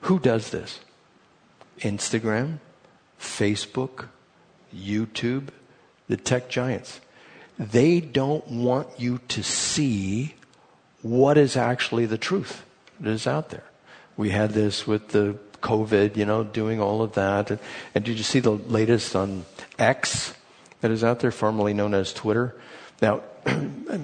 Who 0.00 0.18
does 0.18 0.50
this? 0.50 0.80
Instagram, 1.78 2.58
Facebook, 3.20 4.08
YouTube, 4.74 5.50
the 6.08 6.16
tech 6.16 6.48
giants. 6.48 7.00
They 7.56 8.00
don't 8.00 8.48
want 8.48 8.88
you 8.98 9.20
to 9.28 9.44
see 9.44 10.34
what 11.02 11.38
is 11.38 11.56
actually 11.56 12.06
the 12.06 12.18
truth 12.18 12.64
that 12.98 13.10
is 13.10 13.28
out 13.28 13.50
there. 13.50 13.62
We 14.16 14.30
had 14.30 14.50
this 14.50 14.88
with 14.88 15.10
the 15.10 15.38
COVID, 15.62 16.16
you 16.16 16.26
know, 16.26 16.44
doing 16.44 16.80
all 16.80 17.02
of 17.02 17.14
that. 17.14 17.50
And, 17.50 17.60
and 17.94 18.04
did 18.04 18.18
you 18.18 18.24
see 18.24 18.40
the 18.40 18.50
latest 18.50 19.16
on 19.16 19.46
X 19.78 20.34
that 20.80 20.90
is 20.90 21.02
out 21.02 21.20
there, 21.20 21.30
formerly 21.30 21.72
known 21.72 21.94
as 21.94 22.12
Twitter? 22.12 22.54
Now, 23.00 23.22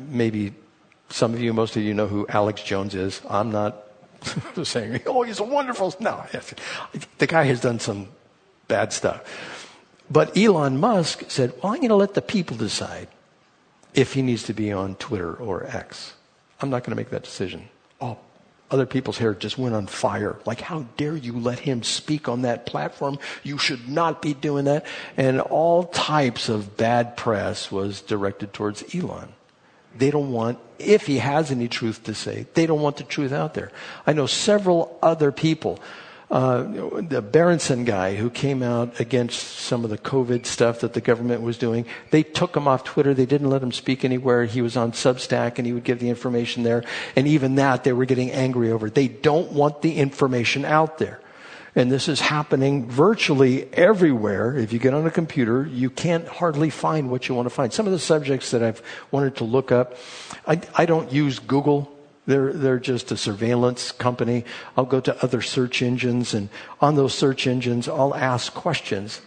maybe 0.08 0.54
some 1.10 1.34
of 1.34 1.40
you, 1.40 1.52
most 1.52 1.76
of 1.76 1.82
you 1.82 1.94
know 1.94 2.06
who 2.06 2.26
Alex 2.28 2.62
Jones 2.62 2.94
is. 2.94 3.20
I'm 3.28 3.50
not 3.50 3.84
saying, 4.62 5.02
oh, 5.06 5.22
he's 5.22 5.40
a 5.40 5.44
wonderful. 5.44 5.94
No, 6.00 6.24
the 7.18 7.26
guy 7.26 7.44
has 7.44 7.60
done 7.60 7.78
some 7.78 8.08
bad 8.66 8.92
stuff. 8.92 9.66
But 10.10 10.36
Elon 10.36 10.78
Musk 10.78 11.24
said, 11.28 11.52
well, 11.62 11.72
I'm 11.72 11.78
going 11.78 11.90
to 11.90 11.94
let 11.94 12.14
the 12.14 12.22
people 12.22 12.56
decide 12.56 13.08
if 13.94 14.14
he 14.14 14.22
needs 14.22 14.42
to 14.44 14.54
be 14.54 14.72
on 14.72 14.94
Twitter 14.94 15.34
or 15.34 15.64
X. 15.66 16.14
I'm 16.60 16.70
not 16.70 16.82
going 16.82 16.92
to 16.92 16.96
make 16.96 17.10
that 17.10 17.24
decision. 17.24 17.68
Other 18.70 18.86
people's 18.86 19.16
hair 19.16 19.34
just 19.34 19.56
went 19.56 19.74
on 19.74 19.86
fire. 19.86 20.36
Like, 20.44 20.60
how 20.60 20.86
dare 20.98 21.16
you 21.16 21.38
let 21.38 21.60
him 21.60 21.82
speak 21.82 22.28
on 22.28 22.42
that 22.42 22.66
platform? 22.66 23.18
You 23.42 23.56
should 23.56 23.88
not 23.88 24.20
be 24.20 24.34
doing 24.34 24.66
that. 24.66 24.84
And 25.16 25.40
all 25.40 25.84
types 25.84 26.50
of 26.50 26.76
bad 26.76 27.16
press 27.16 27.72
was 27.72 28.02
directed 28.02 28.52
towards 28.52 28.84
Elon. 28.94 29.32
They 29.96 30.10
don't 30.10 30.32
want, 30.32 30.58
if 30.78 31.06
he 31.06 31.18
has 31.18 31.50
any 31.50 31.66
truth 31.66 32.04
to 32.04 32.14
say, 32.14 32.46
they 32.54 32.66
don't 32.66 32.82
want 32.82 32.98
the 32.98 33.04
truth 33.04 33.32
out 33.32 33.54
there. 33.54 33.72
I 34.06 34.12
know 34.12 34.26
several 34.26 34.98
other 35.02 35.32
people 35.32 35.80
uh, 36.30 36.62
the 37.00 37.22
Berenson 37.22 37.84
guy 37.84 38.14
who 38.14 38.28
came 38.28 38.62
out 38.62 39.00
against 39.00 39.40
some 39.40 39.82
of 39.84 39.90
the 39.90 39.96
COVID 39.96 40.44
stuff 40.44 40.80
that 40.80 40.92
the 40.92 41.00
government 41.00 41.40
was 41.40 41.56
doing, 41.56 41.86
they 42.10 42.22
took 42.22 42.54
him 42.54 42.68
off 42.68 42.84
Twitter. 42.84 43.14
They 43.14 43.24
didn't 43.24 43.48
let 43.48 43.62
him 43.62 43.72
speak 43.72 44.04
anywhere. 44.04 44.44
He 44.44 44.60
was 44.60 44.76
on 44.76 44.92
Substack 44.92 45.56
and 45.56 45.66
he 45.66 45.72
would 45.72 45.84
give 45.84 46.00
the 46.00 46.10
information 46.10 46.64
there. 46.64 46.84
And 47.16 47.26
even 47.26 47.54
that 47.54 47.84
they 47.84 47.92
were 47.92 48.04
getting 48.04 48.30
angry 48.30 48.70
over. 48.70 48.90
They 48.90 49.08
don't 49.08 49.52
want 49.52 49.80
the 49.80 49.96
information 49.96 50.66
out 50.66 50.98
there. 50.98 51.20
And 51.74 51.90
this 51.90 52.08
is 52.08 52.20
happening 52.20 52.90
virtually 52.90 53.72
everywhere. 53.72 54.56
If 54.56 54.72
you 54.72 54.78
get 54.78 54.94
on 54.94 55.06
a 55.06 55.10
computer, 55.10 55.66
you 55.66 55.88
can't 55.90 56.26
hardly 56.26 56.70
find 56.70 57.10
what 57.10 57.28
you 57.28 57.34
want 57.34 57.46
to 57.46 57.54
find. 57.54 57.72
Some 57.72 57.86
of 57.86 57.92
the 57.92 57.98
subjects 57.98 58.50
that 58.50 58.62
I've 58.62 58.82
wanted 59.10 59.36
to 59.36 59.44
look 59.44 59.70
up, 59.70 59.96
I, 60.46 60.60
I 60.74 60.86
don't 60.86 61.10
use 61.12 61.38
Google 61.38 61.97
they're, 62.28 62.52
they're 62.52 62.78
just 62.78 63.10
a 63.10 63.16
surveillance 63.16 63.90
company. 63.90 64.44
I'll 64.76 64.84
go 64.84 65.00
to 65.00 65.24
other 65.24 65.40
search 65.40 65.80
engines 65.80 66.34
and 66.34 66.50
on 66.78 66.94
those 66.94 67.14
search 67.14 67.46
engines, 67.46 67.88
I'll 67.88 68.14
ask 68.14 68.52
questions. 68.52 69.22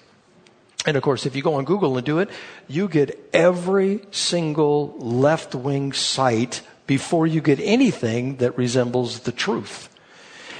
And 0.85 0.95
of 0.95 1.01
course, 1.01 1.25
if 1.25 1.35
you 1.35 1.41
go 1.41 1.55
on 1.55 1.65
Google 1.65 1.97
and 1.97 2.05
do 2.05 2.19
it, 2.19 2.29
you 2.67 2.87
get 2.87 3.19
every 3.33 4.01
single 4.11 4.95
left 4.99 5.55
wing 5.55 5.93
site 5.93 6.61
before 6.85 7.25
you 7.25 7.41
get 7.41 7.59
anything 7.59 8.35
that 8.35 8.55
resembles 8.55 9.21
the 9.21 9.31
truth. 9.31 9.89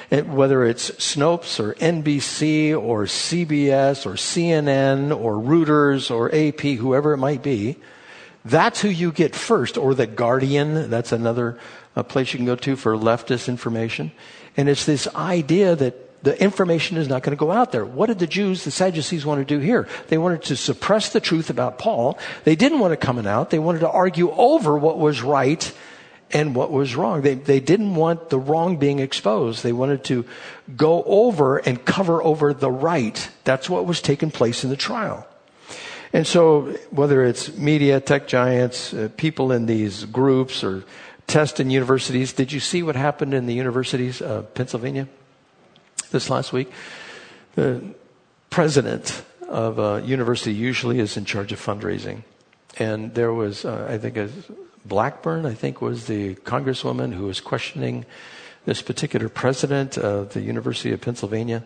Whether 0.10 0.66
it's 0.66 0.90
Snopes 0.92 1.60
or 1.60 1.76
NBC 1.76 2.76
or 2.76 3.04
CBS 3.04 4.08
or 4.08 4.14
CNN 4.14 5.16
or 5.16 5.36
Reuters 5.36 6.10
or 6.10 6.34
AP, 6.34 6.80
whoever 6.80 7.14
it 7.14 7.18
might 7.18 7.44
be, 7.44 7.78
that's 8.44 8.82
who 8.82 8.90
you 8.90 9.12
get 9.12 9.36
first. 9.36 9.78
Or 9.78 9.94
The 9.94 10.08
Guardian, 10.08 10.90
that's 10.90 11.12
another 11.12 11.60
a 11.96 12.04
place 12.04 12.34
you 12.34 12.38
can 12.38 12.46
go 12.46 12.56
to 12.56 12.76
for 12.76 12.96
leftist 12.96 13.48
information. 13.48 14.12
And 14.58 14.70
it's 14.70 14.86
this 14.86 15.08
idea 15.16 15.76
that 15.76 16.24
the 16.24 16.42
information 16.42 16.98
is 16.98 17.08
not 17.08 17.24
going 17.24 17.36
to 17.36 17.40
go 17.40 17.52
out 17.52 17.72
there. 17.72 17.86
What 17.86 18.08
did 18.08 18.20
the 18.20 18.28
Jews, 18.28 18.64
the 18.64 18.72
Sadducees, 18.72 19.26
want 19.26 19.40
to 19.40 19.46
do 19.46 19.60
here? 19.60 19.88
They 20.08 20.18
wanted 20.18 20.44
to 20.44 20.56
suppress 20.56 21.10
the 21.10 21.20
truth 21.20 21.50
about 21.50 21.80
Paul. 21.80 22.20
They 22.44 22.56
didn't 22.56 22.80
want 22.80 22.94
it 22.94 23.02
coming 23.02 23.26
out. 23.26 23.50
They 23.50 23.60
wanted 23.60 23.80
to 23.80 23.90
argue 23.90 24.32
over 24.32 24.78
what 24.78 25.00
was 25.00 25.22
right 25.22 25.72
and 26.32 26.56
what 26.56 26.72
was 26.72 26.96
wrong. 26.96 27.22
They, 27.22 27.36
they 27.36 27.60
didn't 27.60 27.96
want 27.96 28.30
the 28.30 28.40
wrong 28.40 28.78
being 28.78 29.00
exposed. 29.00 29.64
They 29.64 29.74
wanted 29.74 30.04
to 30.06 30.26
go 30.76 31.04
over 31.04 31.58
and 31.58 31.84
cover 31.84 32.22
over 32.22 32.54
the 32.54 32.72
right. 32.72 33.30
That's 33.44 33.70
what 33.70 33.86
was 33.86 34.02
taking 34.02 34.32
place 34.32 34.64
in 34.64 34.70
the 34.70 34.78
trial. 34.78 35.28
And 36.14 36.28
so, 36.28 36.78
whether 36.90 37.24
it's 37.24 37.56
media, 37.58 38.02
tech 38.02 38.28
giants, 38.28 38.94
uh, 38.94 39.10
people 39.16 39.54
in 39.54 39.66
these 39.66 40.04
groups, 40.06 40.62
or 40.62 40.84
test 41.32 41.62
in 41.62 41.70
universities. 41.70 42.34
Did 42.34 42.52
you 42.52 42.60
see 42.60 42.84
what 42.84 42.98
happened 42.98 43.34
in 43.34 43.46
the 43.46 43.54
universities 43.54 44.22
of 44.22 44.54
Pennsylvania 44.54 45.08
this 46.12 46.30
last 46.30 46.52
week? 46.52 46.70
The 47.56 47.82
president 48.50 49.24
of 49.48 49.80
a 49.80 50.02
university 50.06 50.54
usually 50.54 51.00
is 51.00 51.16
in 51.16 51.24
charge 51.24 51.54
of 51.54 51.60
fundraising. 51.60 52.24
And 52.78 53.14
there 53.16 53.34
was, 53.34 53.64
uh, 53.64 53.88
I 53.90 53.98
think, 53.98 54.18
Blackburn, 54.86 55.46
I 55.46 55.54
think, 55.54 55.82
was 55.82 56.08
the 56.08 56.36
congresswoman 56.36 57.14
who 57.14 57.26
was 57.28 57.40
questioning 57.40 58.06
this 58.66 58.82
particular 58.82 59.30
president 59.30 59.98
of 59.98 60.34
the 60.34 60.42
University 60.42 60.92
of 60.92 61.00
Pennsylvania. 61.00 61.64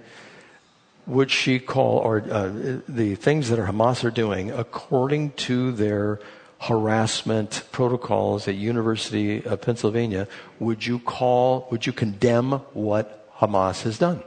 Would 1.07 1.31
she 1.31 1.59
call, 1.59 1.97
or 1.99 2.23
uh, 2.31 2.51
the 2.87 3.15
things 3.15 3.49
that 3.49 3.59
Hamas 3.59 4.03
are 4.03 4.11
doing 4.11 4.51
according 4.51 5.31
to 5.49 5.71
their 5.71 6.19
harassment 6.65 7.63
protocols 7.71 8.47
at 8.47 8.55
University 8.55 9.43
of 9.45 9.61
Pennsylvania, 9.61 10.27
would 10.59 10.85
you 10.85 10.97
call, 10.99 11.67
would 11.69 11.85
you 11.85 11.93
condemn 11.93 12.53
what 12.73 13.31
Hamas 13.37 13.83
has 13.83 13.99
done? 13.99 14.23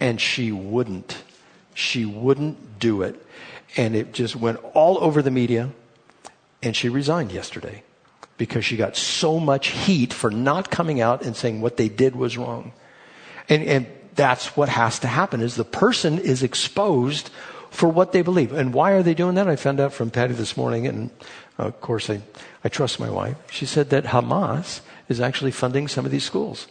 And 0.00 0.20
she 0.20 0.52
wouldn't. 0.52 1.22
She 1.74 2.06
wouldn't 2.06 2.78
do 2.78 3.02
it. 3.02 3.20
And 3.76 3.94
it 3.94 4.12
just 4.14 4.36
went 4.36 4.58
all 4.72 4.96
over 5.04 5.20
the 5.20 5.30
media. 5.30 5.70
And 6.62 6.74
she 6.74 6.88
resigned 6.88 7.30
yesterday 7.30 7.82
because 8.38 8.64
she 8.64 8.76
got 8.76 8.96
so 8.96 9.38
much 9.38 9.68
heat 9.68 10.12
for 10.12 10.30
not 10.30 10.70
coming 10.70 11.00
out 11.00 11.22
and 11.22 11.36
saying 11.36 11.60
what 11.60 11.76
they 11.76 11.90
did 11.90 12.16
was 12.16 12.38
wrong. 12.38 12.72
And, 13.50 13.62
and 13.64 13.86
that's 14.14 14.56
what 14.56 14.70
has 14.70 14.98
to 15.00 15.08
happen 15.08 15.42
is 15.42 15.56
the 15.56 15.64
person 15.64 16.18
is 16.18 16.42
exposed 16.42 17.28
for 17.74 17.88
what 17.88 18.12
they 18.12 18.22
believe. 18.22 18.52
And 18.52 18.72
why 18.72 18.92
are 18.92 19.02
they 19.02 19.14
doing 19.14 19.34
that? 19.34 19.48
I 19.48 19.56
found 19.56 19.80
out 19.80 19.92
from 19.92 20.10
Patty 20.10 20.32
this 20.32 20.56
morning, 20.56 20.86
and 20.86 21.10
of 21.58 21.80
course, 21.80 22.08
I, 22.08 22.22
I 22.62 22.68
trust 22.68 23.00
my 23.00 23.10
wife. 23.10 23.36
She 23.50 23.66
said 23.66 23.90
that 23.90 24.04
Hamas 24.04 24.80
is 25.08 25.20
actually 25.20 25.50
funding 25.50 25.88
some 25.88 26.06
of 26.06 26.12
these 26.12 26.22
schools. 26.22 26.68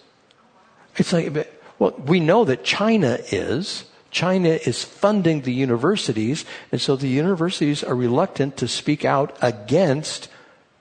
It's 0.95 1.11
like, 1.11 1.51
well, 1.77 1.91
we 2.07 2.21
know 2.21 2.45
that 2.45 2.63
China 2.63 3.19
is. 3.31 3.83
China 4.11 4.47
is 4.47 4.85
funding 4.85 5.41
the 5.41 5.51
universities, 5.51 6.45
and 6.71 6.79
so 6.79 6.95
the 6.95 7.09
universities 7.09 7.83
are 7.83 7.95
reluctant 7.95 8.55
to 8.57 8.67
speak 8.67 9.03
out 9.03 9.35
against 9.41 10.29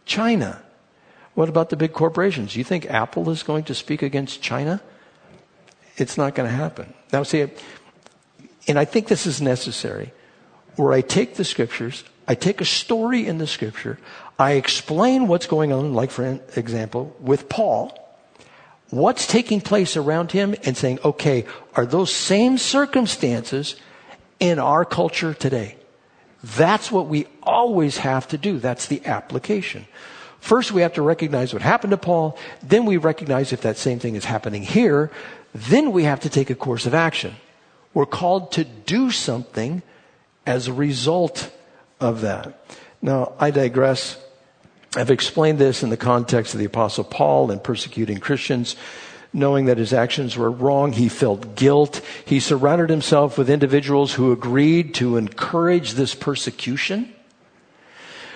China. 0.07 0.63
What 1.35 1.49
about 1.49 1.71
the 1.71 1.77
big 1.77 1.95
corporations? 1.95 2.55
You 2.55 2.63
think 2.63 2.87
Apple 2.87 3.29
is 3.31 3.43
going 3.43 3.65
to 3.65 3.75
speak 3.75 4.03
against 4.03 4.41
China? 4.41 4.81
It's 5.97 6.17
not 6.17 6.37
going 6.37 6.49
to 6.49 6.55
happen. 6.55 6.95
Now, 7.13 7.25
see, 7.25 7.49
and 8.69 8.79
I 8.79 8.85
think 8.85 9.09
this 9.09 9.27
is 9.27 9.41
necessary, 9.41 10.13
where 10.77 10.93
I 10.93 11.01
take 11.01 11.35
the 11.35 11.45
scriptures, 11.45 12.05
I 12.29 12.35
take 12.35 12.61
a 12.61 12.65
story 12.65 13.27
in 13.27 13.39
the 13.39 13.47
scripture, 13.47 13.99
I 14.39 14.53
explain 14.53 15.29
what's 15.29 15.47
going 15.47 15.73
on, 15.73 15.95
like 15.95 16.11
for 16.11 16.41
example, 16.57 17.15
with 17.21 17.49
Paul, 17.49 17.99
what's 18.91 19.27
taking 19.27 19.61
place 19.61 19.97
around 19.97 20.33
him, 20.33 20.55
and 20.65 20.77
saying, 20.77 21.01
okay, 21.05 21.45
are 21.75 21.87
those 21.87 22.13
same 22.13 22.59
circumstances 22.59 23.77
in 24.39 24.59
our 24.59 24.85
culture 24.85 25.35
today? 25.35 25.77
That's 26.43 26.91
what 26.91 27.07
we 27.07 27.27
always 27.43 27.99
have 27.99 28.27
to 28.29 28.39
do. 28.39 28.59
That's 28.59 28.87
the 28.87 29.05
application. 29.07 29.87
First, 30.41 30.73
we 30.73 30.83
have 30.83 30.95
to 30.95 31.03
recognize 31.03 31.53
what 31.53 31.63
happened 31.63 31.93
to 31.93 31.97
Paul. 31.97 32.37
Then 32.63 32.85
we 32.85 32.97
recognize 32.97 33.53
if 33.53 33.61
that 33.61 33.77
same 33.77 34.01
thing 34.01 34.17
is 34.17 34.25
happening 34.25 34.63
here. 34.63 35.13
Then 35.55 35.93
we 35.93 36.03
have 36.03 36.21
to 36.21 36.29
take 36.29 36.51
a 36.51 36.57
course 36.57 36.85
of 36.85 36.95
action. 36.95 37.37
We're 37.95 38.07
called 38.07 38.53
to 38.53 38.65
do 38.65 39.11
something 39.11 39.83
as 40.47 40.69
a 40.69 40.73
result 40.73 41.51
of 42.01 42.23
that. 42.23 42.59
Now, 43.01 43.33
I 43.39 43.51
digress. 43.51 44.19
I've 44.97 45.11
explained 45.11 45.59
this 45.59 45.83
in 45.83 45.91
the 45.91 45.97
context 45.97 46.55
of 46.55 46.61
the 46.61 46.67
Apostle 46.67 47.05
Paul 47.05 47.51
and 47.51 47.63
persecuting 47.63 48.19
Christians. 48.19 48.77
Knowing 49.35 49.65
that 49.65 49.79
his 49.79 49.95
actions 49.95 50.37
were 50.37 50.51
wrong, 50.51 50.93
he 50.93 51.09
felt 51.09 51.57
guilt. 51.57 52.03
He 52.27 52.39
surrounded 52.39 52.91
himself 52.91 53.39
with 53.39 53.49
individuals 53.49 54.13
who 54.13 54.31
agreed 54.31 54.95
to 54.97 55.17
encourage 55.17 55.93
this 55.93 56.15
persecution. 56.15 57.15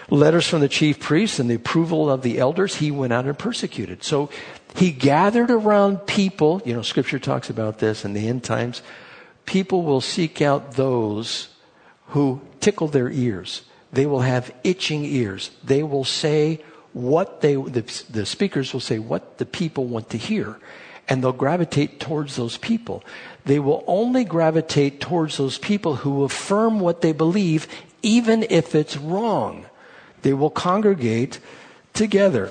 Letters 0.08 0.48
from 0.48 0.60
the 0.60 0.68
chief 0.68 0.98
priests 1.00 1.38
and 1.38 1.50
the 1.50 1.56
approval 1.56 2.10
of 2.10 2.22
the 2.22 2.38
elders, 2.38 2.76
he 2.76 2.90
went 2.90 3.12
out 3.12 3.26
and 3.26 3.38
persecuted. 3.38 4.04
So 4.04 4.30
he 4.74 4.90
gathered 4.90 5.50
around 5.50 6.06
people, 6.06 6.62
you 6.64 6.72
know, 6.74 6.82
scripture 6.82 7.18
talks 7.18 7.50
about 7.50 7.78
this 7.78 8.04
in 8.04 8.14
the 8.14 8.28
end 8.28 8.44
times, 8.44 8.82
people 9.46 9.82
will 9.82 10.00
seek 10.00 10.42
out 10.42 10.72
those 10.72 11.48
who 12.08 12.40
tickle 12.60 12.88
their 12.88 13.10
ears. 13.10 13.62
They 13.92 14.06
will 14.06 14.20
have 14.20 14.54
itching 14.62 15.04
ears. 15.04 15.50
They 15.64 15.82
will 15.82 16.04
say 16.04 16.62
what 16.92 17.40
they, 17.40 17.54
the, 17.54 18.04
the 18.10 18.26
speakers 18.26 18.72
will 18.72 18.80
say 18.80 18.98
what 18.98 19.38
the 19.38 19.46
people 19.46 19.86
want 19.86 20.10
to 20.10 20.18
hear. 20.18 20.58
And 21.08 21.22
they'll 21.22 21.32
gravitate 21.32 22.00
towards 22.00 22.34
those 22.34 22.56
people. 22.56 23.04
They 23.44 23.60
will 23.60 23.84
only 23.86 24.24
gravitate 24.24 25.00
towards 25.00 25.36
those 25.36 25.56
people 25.56 25.96
who 25.96 26.24
affirm 26.24 26.80
what 26.80 27.00
they 27.00 27.12
believe, 27.12 27.68
even 28.02 28.44
if 28.50 28.74
it's 28.74 28.96
wrong. 28.96 29.66
They 30.22 30.32
will 30.32 30.50
congregate 30.50 31.38
together. 31.94 32.50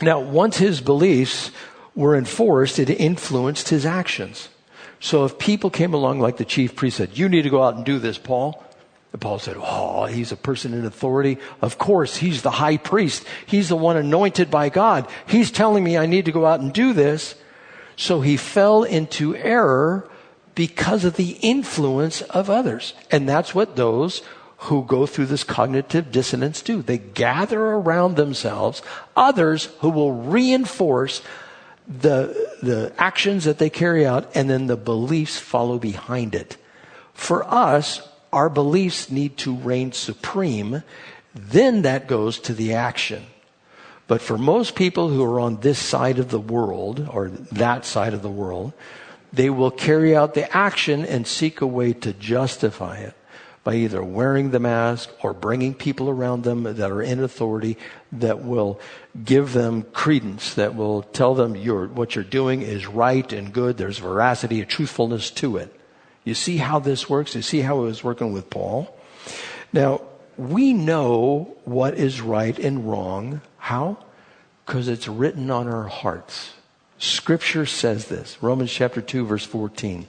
Now, 0.00 0.20
once 0.20 0.58
his 0.58 0.80
beliefs 0.80 1.50
were 1.96 2.14
enforced, 2.14 2.78
it 2.78 2.90
influenced 2.90 3.70
his 3.70 3.84
actions. 3.84 4.48
So 5.00 5.24
if 5.24 5.38
people 5.38 5.70
came 5.70 5.94
along 5.94 6.20
like 6.20 6.36
the 6.36 6.44
chief 6.44 6.74
priest 6.74 6.96
said, 6.96 7.16
you 7.16 7.28
need 7.28 7.42
to 7.42 7.50
go 7.50 7.62
out 7.62 7.76
and 7.76 7.84
do 7.84 7.98
this, 7.98 8.18
Paul. 8.18 8.62
And 9.12 9.20
Paul 9.20 9.38
said, 9.38 9.56
oh, 9.58 10.06
he's 10.06 10.32
a 10.32 10.36
person 10.36 10.74
in 10.74 10.84
authority. 10.84 11.38
Of 11.60 11.78
course, 11.78 12.16
he's 12.16 12.42
the 12.42 12.50
high 12.50 12.76
priest. 12.76 13.26
He's 13.46 13.68
the 13.68 13.76
one 13.76 13.96
anointed 13.96 14.50
by 14.50 14.68
God. 14.68 15.08
He's 15.26 15.50
telling 15.50 15.84
me 15.84 15.96
I 15.96 16.06
need 16.06 16.24
to 16.26 16.32
go 16.32 16.46
out 16.46 16.60
and 16.60 16.72
do 16.72 16.92
this. 16.92 17.34
So 17.96 18.20
he 18.20 18.36
fell 18.36 18.82
into 18.82 19.34
error 19.36 20.08
because 20.54 21.04
of 21.04 21.16
the 21.16 21.38
influence 21.40 22.22
of 22.22 22.50
others. 22.50 22.94
And 23.10 23.28
that's 23.28 23.54
what 23.54 23.76
those 23.76 24.22
who 24.58 24.84
go 24.84 25.06
through 25.06 25.26
this 25.26 25.44
cognitive 25.44 26.10
dissonance 26.10 26.62
do. 26.62 26.82
They 26.82 26.98
gather 26.98 27.60
around 27.60 28.16
themselves 28.16 28.82
others 29.14 29.66
who 29.80 29.90
will 29.90 30.12
reinforce 30.12 31.22
the, 31.86 32.50
the 32.62 32.92
actions 32.98 33.44
that 33.44 33.58
they 33.58 33.70
carry 33.70 34.06
out 34.06 34.30
and 34.34 34.50
then 34.50 34.66
the 34.66 34.76
beliefs 34.76 35.38
follow 35.38 35.78
behind 35.78 36.34
it. 36.34 36.56
For 37.14 37.44
us, 37.44 38.06
our 38.32 38.48
beliefs 38.48 39.10
need 39.10 39.36
to 39.38 39.54
reign 39.54 39.92
supreme. 39.92 40.82
Then 41.34 41.82
that 41.82 42.08
goes 42.08 42.38
to 42.40 42.54
the 42.54 42.74
action. 42.74 43.26
But 44.08 44.20
for 44.20 44.38
most 44.38 44.74
people 44.74 45.08
who 45.08 45.24
are 45.24 45.40
on 45.40 45.60
this 45.60 45.78
side 45.78 46.18
of 46.18 46.30
the 46.30 46.40
world 46.40 47.08
or 47.10 47.28
that 47.28 47.84
side 47.84 48.14
of 48.14 48.22
the 48.22 48.30
world, 48.30 48.72
they 49.32 49.50
will 49.50 49.70
carry 49.70 50.14
out 50.14 50.34
the 50.34 50.54
action 50.56 51.04
and 51.04 51.26
seek 51.26 51.60
a 51.60 51.66
way 51.66 51.92
to 51.92 52.12
justify 52.12 52.98
it 52.98 53.14
by 53.66 53.74
either 53.74 54.00
wearing 54.00 54.52
the 54.52 54.60
mask 54.60 55.10
or 55.24 55.32
bringing 55.34 55.74
people 55.74 56.08
around 56.08 56.44
them 56.44 56.62
that 56.62 56.88
are 56.88 57.02
in 57.02 57.20
authority 57.20 57.76
that 58.12 58.44
will 58.44 58.78
give 59.24 59.52
them 59.54 59.82
credence, 59.92 60.54
that 60.54 60.76
will 60.76 61.02
tell 61.02 61.34
them 61.34 61.56
you're, 61.56 61.88
what 61.88 62.14
you're 62.14 62.22
doing 62.22 62.62
is 62.62 62.86
right 62.86 63.32
and 63.32 63.52
good. 63.52 63.76
There's 63.76 63.98
veracity 63.98 64.60
and 64.60 64.70
truthfulness 64.70 65.32
to 65.32 65.56
it. 65.56 65.74
You 66.22 66.32
see 66.32 66.58
how 66.58 66.78
this 66.78 67.10
works? 67.10 67.34
You 67.34 67.42
see 67.42 67.58
how 67.58 67.80
it 67.80 67.86
was 67.86 68.04
working 68.04 68.32
with 68.32 68.50
Paul? 68.50 68.96
Now, 69.72 70.02
we 70.36 70.72
know 70.72 71.56
what 71.64 71.94
is 71.94 72.20
right 72.20 72.56
and 72.56 72.88
wrong. 72.88 73.40
How? 73.58 73.98
Because 74.64 74.86
it's 74.86 75.08
written 75.08 75.50
on 75.50 75.66
our 75.66 75.88
hearts. 75.88 76.52
Scripture 76.98 77.66
says 77.66 78.04
this. 78.04 78.40
Romans 78.40 78.70
chapter 78.70 79.02
2 79.02 79.26
verse 79.26 79.44
14. 79.44 80.06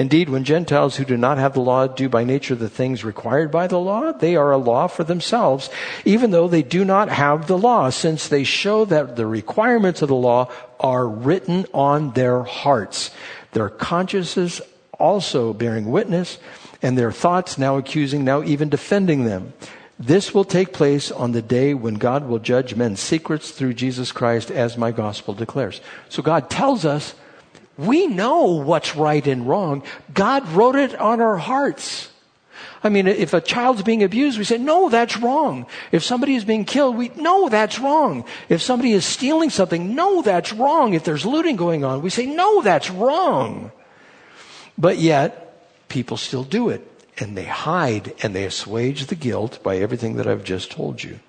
Indeed, 0.00 0.30
when 0.30 0.44
Gentiles 0.44 0.96
who 0.96 1.04
do 1.04 1.18
not 1.18 1.36
have 1.36 1.52
the 1.52 1.60
law 1.60 1.86
do 1.86 2.08
by 2.08 2.24
nature 2.24 2.54
the 2.54 2.70
things 2.70 3.04
required 3.04 3.50
by 3.50 3.66
the 3.66 3.78
law, 3.78 4.12
they 4.12 4.34
are 4.34 4.50
a 4.50 4.56
law 4.56 4.86
for 4.86 5.04
themselves, 5.04 5.68
even 6.06 6.30
though 6.30 6.48
they 6.48 6.62
do 6.62 6.86
not 6.86 7.10
have 7.10 7.46
the 7.46 7.58
law, 7.58 7.90
since 7.90 8.26
they 8.26 8.42
show 8.42 8.86
that 8.86 9.16
the 9.16 9.26
requirements 9.26 10.00
of 10.00 10.08
the 10.08 10.14
law 10.14 10.50
are 10.80 11.06
written 11.06 11.66
on 11.74 12.12
their 12.12 12.44
hearts. 12.44 13.10
Their 13.52 13.68
consciences 13.68 14.62
also 14.98 15.52
bearing 15.52 15.90
witness, 15.90 16.38
and 16.80 16.96
their 16.96 17.12
thoughts 17.12 17.58
now 17.58 17.76
accusing, 17.76 18.24
now 18.24 18.42
even 18.42 18.70
defending 18.70 19.26
them. 19.26 19.52
This 19.98 20.32
will 20.32 20.46
take 20.46 20.72
place 20.72 21.12
on 21.12 21.32
the 21.32 21.42
day 21.42 21.74
when 21.74 21.96
God 21.96 22.26
will 22.26 22.38
judge 22.38 22.74
men's 22.74 23.00
secrets 23.00 23.50
through 23.50 23.74
Jesus 23.74 24.12
Christ, 24.12 24.50
as 24.50 24.78
my 24.78 24.92
gospel 24.92 25.34
declares. 25.34 25.82
So 26.08 26.22
God 26.22 26.48
tells 26.48 26.86
us 26.86 27.14
we 27.80 28.06
know 28.06 28.44
what's 28.62 28.96
right 28.96 29.26
and 29.26 29.48
wrong. 29.48 29.82
God 30.12 30.48
wrote 30.48 30.76
it 30.76 30.94
on 30.94 31.20
our 31.20 31.36
hearts. 31.36 32.08
I 32.82 32.88
mean, 32.88 33.06
if 33.06 33.34
a 33.34 33.40
child's 33.40 33.82
being 33.82 34.02
abused, 34.02 34.38
we 34.38 34.44
say, 34.44 34.56
no, 34.56 34.88
that's 34.88 35.18
wrong. 35.18 35.66
If 35.92 36.02
somebody 36.02 36.34
is 36.34 36.44
being 36.44 36.64
killed, 36.64 36.96
we, 36.96 37.10
no, 37.16 37.48
that's 37.48 37.78
wrong. 37.78 38.24
If 38.48 38.62
somebody 38.62 38.92
is 38.92 39.04
stealing 39.04 39.50
something, 39.50 39.94
no, 39.94 40.22
that's 40.22 40.52
wrong. 40.52 40.94
If 40.94 41.04
there's 41.04 41.26
looting 41.26 41.56
going 41.56 41.84
on, 41.84 42.00
we 42.00 42.08
say, 42.08 42.24
no, 42.24 42.62
that's 42.62 42.90
wrong. 42.90 43.70
But 44.78 44.96
yet, 44.96 45.88
people 45.88 46.16
still 46.16 46.44
do 46.44 46.70
it. 46.70 46.86
And 47.18 47.36
they 47.36 47.44
hide 47.44 48.14
and 48.22 48.34
they 48.34 48.44
assuage 48.44 49.06
the 49.06 49.14
guilt 49.14 49.62
by 49.62 49.76
everything 49.76 50.16
that 50.16 50.26
I've 50.26 50.44
just 50.44 50.70
told 50.70 51.02
you. 51.02 51.20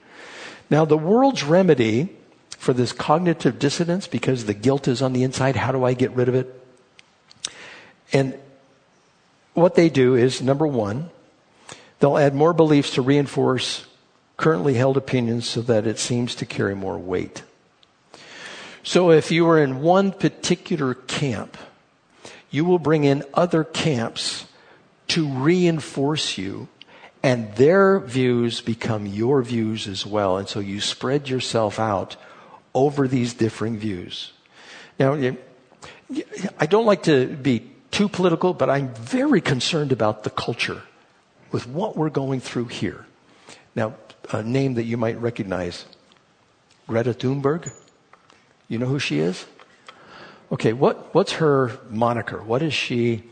Now, 0.69 0.85
the 0.85 0.97
world's 0.97 1.43
remedy 1.43 2.15
for 2.61 2.73
this 2.73 2.91
cognitive 2.91 3.57
dissonance 3.57 4.05
because 4.05 4.45
the 4.45 4.53
guilt 4.53 4.87
is 4.87 5.01
on 5.01 5.13
the 5.13 5.23
inside. 5.23 5.55
How 5.55 5.71
do 5.71 5.83
I 5.83 5.95
get 5.95 6.11
rid 6.11 6.29
of 6.29 6.35
it? 6.35 6.63
And 8.13 8.37
what 9.55 9.73
they 9.73 9.89
do 9.89 10.13
is 10.13 10.43
number 10.43 10.67
one, 10.67 11.09
they'll 11.97 12.19
add 12.19 12.35
more 12.35 12.53
beliefs 12.53 12.91
to 12.91 13.01
reinforce 13.01 13.87
currently 14.37 14.75
held 14.75 14.95
opinions 14.95 15.49
so 15.49 15.63
that 15.63 15.87
it 15.87 15.97
seems 15.97 16.35
to 16.35 16.45
carry 16.45 16.75
more 16.75 16.99
weight. 16.99 17.41
So 18.83 19.09
if 19.09 19.31
you 19.31 19.49
are 19.49 19.57
in 19.57 19.81
one 19.81 20.11
particular 20.11 20.93
camp, 20.93 21.57
you 22.51 22.63
will 22.63 22.77
bring 22.77 23.05
in 23.05 23.23
other 23.33 23.63
camps 23.63 24.45
to 25.07 25.27
reinforce 25.27 26.37
you 26.37 26.67
and 27.23 27.55
their 27.55 27.99
views 27.99 28.61
become 28.61 29.07
your 29.07 29.41
views 29.41 29.87
as 29.87 30.05
well. 30.05 30.37
And 30.37 30.47
so 30.47 30.59
you 30.59 30.79
spread 30.79 31.27
yourself 31.27 31.79
out 31.79 32.17
over 32.73 33.07
these 33.07 33.33
differing 33.33 33.77
views. 33.77 34.31
Now, 34.99 35.13
I 36.59 36.65
don't 36.65 36.85
like 36.85 37.03
to 37.03 37.27
be 37.27 37.71
too 37.91 38.07
political, 38.07 38.53
but 38.53 38.69
I'm 38.69 38.93
very 38.93 39.41
concerned 39.41 39.91
about 39.91 40.23
the 40.23 40.29
culture 40.29 40.81
with 41.51 41.67
what 41.67 41.97
we're 41.97 42.09
going 42.09 42.39
through 42.39 42.65
here. 42.65 43.05
Now, 43.75 43.95
a 44.31 44.43
name 44.43 44.75
that 44.75 44.83
you 44.83 44.97
might 44.97 45.19
recognize 45.19 45.85
Greta 46.87 47.13
Thunberg. 47.13 47.71
You 48.67 48.77
know 48.77 48.85
who 48.85 48.99
she 48.99 49.19
is? 49.19 49.45
Okay, 50.51 50.73
what, 50.73 51.13
what's 51.13 51.33
her 51.33 51.71
moniker? 51.89 52.41
What 52.41 52.61
is 52.61 52.73
she? 52.73 53.23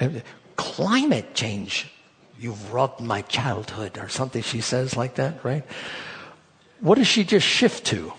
Uh, 0.00 0.10
climate 0.56 1.34
change. 1.34 1.90
You've 2.38 2.72
robbed 2.72 3.00
my 3.00 3.22
childhood, 3.22 3.98
or 3.98 4.08
something 4.08 4.42
she 4.42 4.60
says 4.60 4.96
like 4.96 5.16
that, 5.16 5.44
right? 5.44 5.64
What 6.80 6.96
does 6.98 7.08
she 7.08 7.24
just 7.24 7.46
shift 7.46 7.86
to? 7.86 8.12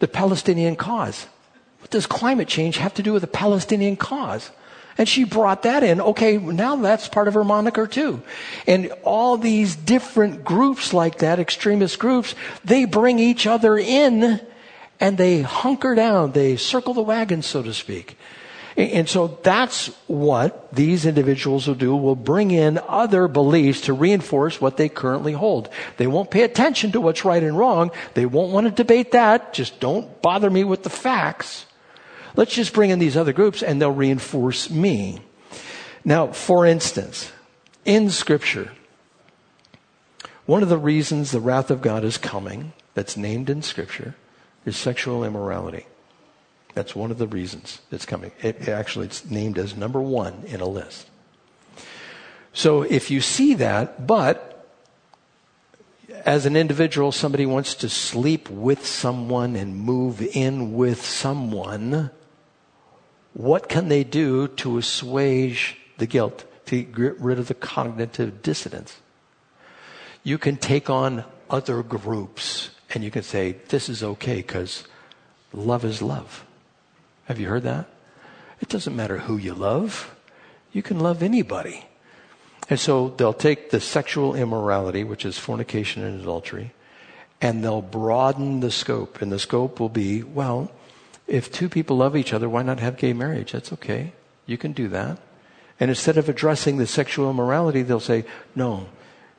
The 0.00 0.08
Palestinian 0.08 0.76
cause. 0.76 1.26
What 1.80 1.90
does 1.90 2.06
climate 2.06 2.48
change 2.48 2.76
have 2.78 2.94
to 2.94 3.02
do 3.02 3.12
with 3.12 3.22
the 3.22 3.28
Palestinian 3.28 3.96
cause? 3.96 4.50
And 4.98 5.08
she 5.08 5.24
brought 5.24 5.62
that 5.62 5.82
in. 5.82 6.00
Okay, 6.00 6.36
now 6.36 6.76
that's 6.76 7.08
part 7.08 7.28
of 7.28 7.34
her 7.34 7.44
moniker 7.44 7.86
too. 7.86 8.22
And 8.66 8.92
all 9.02 9.38
these 9.38 9.76
different 9.76 10.44
groups 10.44 10.92
like 10.92 11.18
that, 11.18 11.38
extremist 11.38 11.98
groups, 11.98 12.34
they 12.64 12.84
bring 12.84 13.18
each 13.18 13.46
other 13.46 13.78
in 13.78 14.40
and 14.98 15.16
they 15.16 15.40
hunker 15.40 15.94
down. 15.94 16.32
They 16.32 16.56
circle 16.56 16.92
the 16.92 17.02
wagon, 17.02 17.40
so 17.40 17.62
to 17.62 17.72
speak. 17.72 18.18
And 18.76 19.08
so 19.08 19.38
that's 19.42 19.88
what 20.06 20.72
these 20.72 21.04
individuals 21.04 21.66
will 21.66 21.74
do, 21.74 21.94
will 21.96 22.14
bring 22.14 22.50
in 22.50 22.78
other 22.88 23.26
beliefs 23.26 23.82
to 23.82 23.92
reinforce 23.92 24.60
what 24.60 24.76
they 24.76 24.88
currently 24.88 25.32
hold. 25.32 25.68
They 25.96 26.06
won't 26.06 26.30
pay 26.30 26.42
attention 26.42 26.92
to 26.92 27.00
what's 27.00 27.24
right 27.24 27.42
and 27.42 27.58
wrong. 27.58 27.90
They 28.14 28.26
won't 28.26 28.52
want 28.52 28.66
to 28.66 28.70
debate 28.70 29.12
that. 29.12 29.52
Just 29.52 29.80
don't 29.80 30.22
bother 30.22 30.48
me 30.48 30.62
with 30.64 30.84
the 30.84 30.90
facts. 30.90 31.66
Let's 32.36 32.54
just 32.54 32.72
bring 32.72 32.90
in 32.90 33.00
these 33.00 33.16
other 33.16 33.32
groups 33.32 33.62
and 33.62 33.80
they'll 33.80 33.90
reinforce 33.90 34.70
me. 34.70 35.20
Now, 36.04 36.28
for 36.28 36.64
instance, 36.64 37.32
in 37.84 38.08
scripture, 38.10 38.70
one 40.46 40.62
of 40.62 40.68
the 40.68 40.78
reasons 40.78 41.30
the 41.30 41.40
wrath 41.40 41.70
of 41.70 41.82
God 41.82 42.04
is 42.04 42.18
coming, 42.18 42.72
that's 42.94 43.16
named 43.16 43.50
in 43.50 43.62
scripture, 43.62 44.14
is 44.64 44.76
sexual 44.76 45.24
immorality. 45.24 45.86
That's 46.74 46.94
one 46.94 47.10
of 47.10 47.18
the 47.18 47.26
reasons 47.26 47.80
it's 47.90 48.06
coming. 48.06 48.32
It, 48.42 48.68
actually, 48.68 49.06
it's 49.06 49.24
named 49.24 49.58
as 49.58 49.76
number 49.76 50.00
one 50.00 50.44
in 50.46 50.60
a 50.60 50.66
list. 50.66 51.08
So 52.52 52.82
if 52.82 53.10
you 53.10 53.20
see 53.20 53.54
that, 53.54 54.06
but 54.06 54.50
as 56.24 56.46
an 56.46 56.56
individual, 56.56 57.12
somebody 57.12 57.46
wants 57.46 57.74
to 57.76 57.88
sleep 57.88 58.50
with 58.50 58.86
someone 58.86 59.56
and 59.56 59.76
move 59.76 60.20
in 60.20 60.74
with 60.74 61.04
someone, 61.04 62.10
what 63.32 63.68
can 63.68 63.88
they 63.88 64.04
do 64.04 64.48
to 64.48 64.78
assuage 64.78 65.76
the 65.98 66.06
guilt, 66.06 66.44
to 66.66 66.82
get 66.82 67.18
rid 67.20 67.38
of 67.38 67.48
the 67.48 67.54
cognitive 67.54 68.42
dissonance? 68.42 69.00
You 70.22 70.36
can 70.36 70.56
take 70.56 70.90
on 70.90 71.24
other 71.48 71.82
groups 71.82 72.70
and 72.92 73.02
you 73.04 73.10
can 73.10 73.22
say, 73.22 73.52
this 73.68 73.88
is 73.88 74.02
okay 74.02 74.36
because 74.36 74.84
love 75.52 75.84
is 75.84 76.02
love. 76.02 76.44
Have 77.30 77.38
you 77.38 77.46
heard 77.46 77.62
that? 77.62 77.86
It 78.60 78.68
doesn't 78.68 78.96
matter 78.96 79.18
who 79.18 79.36
you 79.36 79.54
love. 79.54 80.16
You 80.72 80.82
can 80.82 80.98
love 80.98 81.22
anybody. 81.22 81.84
And 82.68 82.80
so 82.80 83.10
they'll 83.10 83.32
take 83.32 83.70
the 83.70 83.78
sexual 83.78 84.34
immorality, 84.34 85.04
which 85.04 85.24
is 85.24 85.38
fornication 85.38 86.02
and 86.02 86.20
adultery, 86.20 86.72
and 87.40 87.62
they'll 87.62 87.82
broaden 87.82 88.58
the 88.58 88.70
scope. 88.72 89.22
And 89.22 89.30
the 89.30 89.38
scope 89.38 89.78
will 89.78 89.88
be, 89.88 90.24
well, 90.24 90.72
if 91.28 91.52
two 91.52 91.68
people 91.68 91.98
love 91.98 92.16
each 92.16 92.32
other, 92.32 92.48
why 92.48 92.62
not 92.62 92.80
have 92.80 92.96
gay 92.96 93.12
marriage? 93.12 93.52
That's 93.52 93.72
okay. 93.74 94.12
You 94.46 94.58
can 94.58 94.72
do 94.72 94.88
that. 94.88 95.16
And 95.78 95.88
instead 95.88 96.18
of 96.18 96.28
addressing 96.28 96.78
the 96.78 96.86
sexual 96.88 97.30
immorality, 97.30 97.82
they'll 97.82 98.00
say, 98.00 98.24
no, 98.56 98.88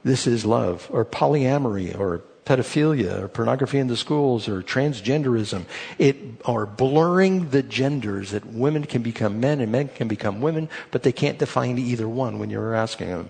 this 0.05 0.27
is 0.27 0.45
love, 0.45 0.87
or 0.93 1.03
polyamory, 1.03 1.99
or 1.99 2.21
pedophilia, 2.51 3.21
or 3.21 3.27
pornography 3.29 3.79
in 3.79 3.87
the 3.87 3.95
schools, 3.95 4.49
or 4.49 4.61
transgenderism. 4.61 5.63
It 5.97 6.17
are 6.43 6.65
blurring 6.65 7.49
the 7.49 7.63
genders 7.63 8.31
that 8.31 8.45
women 8.45 8.85
can 8.85 9.01
become 9.01 9.39
men 9.39 9.61
and 9.61 9.71
men 9.71 9.87
can 9.87 10.07
become 10.07 10.41
women, 10.41 10.67
but 10.91 11.03
they 11.03 11.11
can't 11.13 11.39
define 11.39 11.77
either 11.77 12.09
one 12.09 12.39
when 12.39 12.49
you're 12.49 12.75
asking 12.75 13.07
them. 13.07 13.29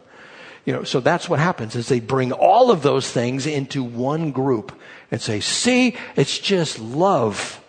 You 0.65 0.73
know, 0.73 0.83
so 0.83 0.99
that's 0.99 1.27
what 1.27 1.39
happens 1.39 1.75
is 1.75 1.87
they 1.87 1.99
bring 1.99 2.31
all 2.31 2.71
of 2.71 2.81
those 2.83 3.09
things 3.09 3.45
into 3.47 3.83
one 3.83 4.31
group 4.31 4.71
and 5.09 5.21
say, 5.21 5.39
see, 5.39 5.97
it's 6.15 6.37
just 6.37 6.79
love. 6.79 7.59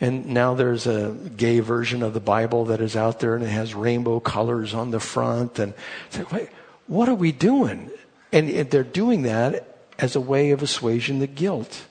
And 0.00 0.26
now 0.26 0.54
there's 0.54 0.86
a 0.86 1.12
gay 1.36 1.60
version 1.60 2.02
of 2.02 2.14
the 2.14 2.20
Bible 2.20 2.66
that 2.66 2.80
is 2.80 2.96
out 2.96 3.20
there 3.20 3.34
and 3.36 3.44
it 3.44 3.48
has 3.48 3.74
rainbow 3.74 4.20
colors 4.20 4.74
on 4.74 4.90
the 4.90 5.00
front. 5.00 5.58
And 5.58 5.74
it's 6.08 6.18
like, 6.18 6.32
wait, 6.32 6.48
what 6.86 7.08
are 7.08 7.14
we 7.14 7.30
doing? 7.30 7.90
And 8.32 8.48
they're 8.70 8.82
doing 8.82 9.22
that 9.22 9.73
as 9.98 10.16
a 10.16 10.20
way 10.20 10.50
of 10.50 10.62
assuaging 10.62 11.20
the 11.20 11.26
guilt. 11.26 11.86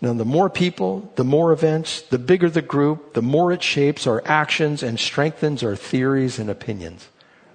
Now, 0.00 0.14
the 0.14 0.24
more 0.24 0.48
people, 0.48 1.12
the 1.16 1.24
more 1.24 1.52
events, 1.52 2.00
the 2.02 2.18
bigger 2.18 2.48
the 2.48 2.62
group, 2.62 3.12
the 3.12 3.22
more 3.22 3.52
it 3.52 3.62
shapes 3.62 4.06
our 4.06 4.22
actions 4.24 4.82
and 4.82 4.98
strengthens 4.98 5.62
our 5.62 5.76
theories 5.76 6.38
and 6.38 6.48
opinions. 6.48 7.08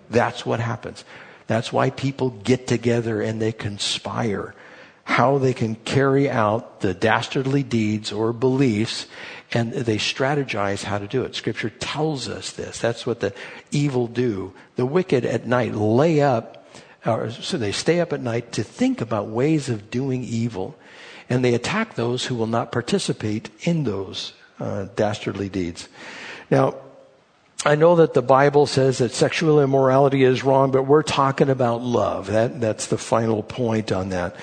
That's 0.10 0.46
what 0.46 0.60
happens. 0.60 1.04
That's 1.48 1.74
why 1.74 1.90
people 1.90 2.30
get 2.30 2.68
together 2.68 3.22
and 3.22 3.42
they 3.42 3.52
conspire 3.52 4.54
how 5.06 5.38
they 5.38 5.54
can 5.54 5.76
carry 5.76 6.30
out 6.30 6.82
the 6.82 6.94
dastardly 6.94 7.62
deeds 7.62 8.12
or 8.12 8.34
beliefs 8.34 9.06
and 9.52 9.72
they 9.72 9.98
strategize 9.98 10.84
how 10.84 10.98
to 10.98 11.08
do 11.08 11.24
it. 11.24 11.36
Scripture 11.36 11.70
tells 11.70 12.28
us 12.28 12.52
this. 12.52 12.80
That's 12.80 13.06
what 13.06 13.20
the 13.20 13.34
evil 13.72 14.08
do. 14.08 14.54
The 14.76 14.86
wicked 14.86 15.24
at 15.24 15.46
night 15.46 15.76
lay 15.76 16.22
up, 16.22 16.65
or, 17.06 17.30
so 17.32 17.58
they 17.58 17.72
stay 17.72 18.00
up 18.00 18.14
at 18.14 18.22
night 18.22 18.52
to 18.54 18.64
think 18.64 19.02
about 19.02 19.28
ways 19.28 19.70
of 19.70 19.90
doing 19.92 20.24
evil 20.24 20.76
and 21.30 21.44
they 21.44 21.54
attack 21.54 21.96
those 21.96 22.26
who 22.26 22.36
will 22.36 22.48
not 22.48 22.72
participate 22.72 23.50
in 23.62 23.84
those 23.84 24.34
uh, 24.60 24.86
dastardly 24.96 25.50
deeds. 25.50 25.90
Now, 26.52 26.76
I 27.66 27.76
know 27.76 27.96
that 27.96 28.14
the 28.14 28.22
Bible 28.22 28.68
says 28.68 29.00
that 29.00 29.12
sexual 29.12 29.60
immorality 29.60 30.24
is 30.24 30.44
wrong, 30.44 30.70
but 30.72 30.84
we're 30.84 31.02
talking 31.02 31.50
about 31.50 31.82
love. 31.82 32.28
That, 32.28 32.62
that's 32.62 32.88
the 32.88 32.98
final 32.98 33.42
point 33.42 33.92
on 33.92 34.10
that. 34.10 34.36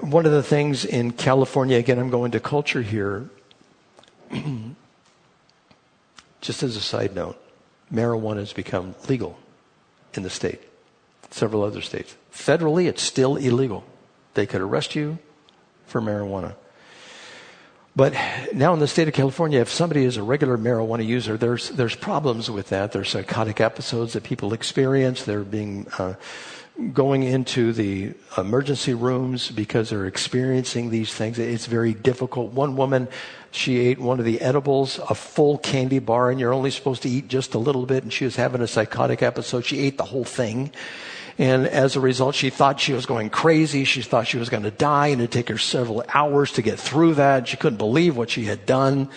One 0.00 0.26
of 0.26 0.32
the 0.32 0.42
things 0.42 0.84
in 0.84 1.12
California, 1.12 1.78
again, 1.78 1.98
I'm 1.98 2.10
going 2.10 2.32
to 2.32 2.40
culture 2.40 2.82
here. 2.82 3.28
Just 6.40 6.62
as 6.62 6.76
a 6.76 6.80
side 6.80 7.14
note, 7.14 7.40
marijuana 7.92 8.38
has 8.38 8.52
become 8.52 8.94
legal 9.08 9.38
in 10.14 10.24
the 10.24 10.30
state, 10.30 10.60
several 11.34 11.64
other 11.64 11.80
states. 11.80 12.14
Federally, 12.32 12.86
it's 12.86 13.02
still 13.02 13.36
illegal. 13.36 13.84
They 14.34 14.46
could 14.46 14.60
arrest 14.60 14.94
you 14.94 15.18
for 15.86 16.00
marijuana. 16.00 16.54
But 17.96 18.14
now 18.52 18.72
in 18.72 18.80
the 18.80 18.88
state 18.88 19.06
of 19.06 19.14
California, 19.14 19.60
if 19.60 19.70
somebody 19.70 20.04
is 20.04 20.16
a 20.16 20.22
regular 20.22 20.58
marijuana 20.58 21.06
user, 21.06 21.36
there's, 21.36 21.70
there's 21.70 21.94
problems 21.94 22.50
with 22.50 22.68
that. 22.70 22.92
There's 22.92 23.10
psychotic 23.10 23.60
episodes 23.60 24.14
that 24.14 24.24
people 24.24 24.52
experience. 24.52 25.24
They're 25.24 25.44
being, 25.44 25.86
uh, 25.98 26.14
going 26.92 27.22
into 27.22 27.72
the 27.72 28.14
emergency 28.36 28.94
rooms 28.94 29.50
because 29.50 29.90
they're 29.90 30.06
experiencing 30.06 30.90
these 30.90 31.14
things. 31.14 31.38
It's 31.38 31.66
very 31.66 31.94
difficult. 31.94 32.52
One 32.52 32.74
woman, 32.74 33.06
she 33.52 33.78
ate 33.78 34.00
one 34.00 34.18
of 34.18 34.24
the 34.24 34.40
edibles, 34.40 34.98
a 35.08 35.14
full 35.14 35.58
candy 35.58 36.00
bar, 36.00 36.30
and 36.30 36.40
you're 36.40 36.52
only 36.52 36.72
supposed 36.72 37.02
to 37.02 37.08
eat 37.08 37.28
just 37.28 37.54
a 37.54 37.58
little 37.58 37.86
bit, 37.86 38.02
and 38.02 38.12
she 38.12 38.24
was 38.24 38.34
having 38.34 38.60
a 38.60 38.66
psychotic 38.66 39.22
episode. 39.22 39.64
She 39.64 39.78
ate 39.78 39.98
the 39.98 40.04
whole 40.04 40.24
thing. 40.24 40.72
And 41.38 41.66
as 41.66 41.96
a 41.96 42.00
result, 42.00 42.34
she 42.34 42.50
thought 42.50 42.78
she 42.78 42.92
was 42.92 43.06
going 43.06 43.30
crazy. 43.30 43.84
She 43.84 44.02
thought 44.02 44.26
she 44.26 44.38
was 44.38 44.48
going 44.48 44.62
to 44.62 44.70
die 44.70 45.08
and 45.08 45.20
it'd 45.20 45.32
take 45.32 45.48
her 45.48 45.58
several 45.58 46.04
hours 46.12 46.52
to 46.52 46.62
get 46.62 46.78
through 46.78 47.14
that. 47.14 47.48
She 47.48 47.56
couldn't 47.56 47.78
believe 47.78 48.16
what 48.16 48.30
she 48.30 48.44
had 48.44 48.66
done. 48.66 49.08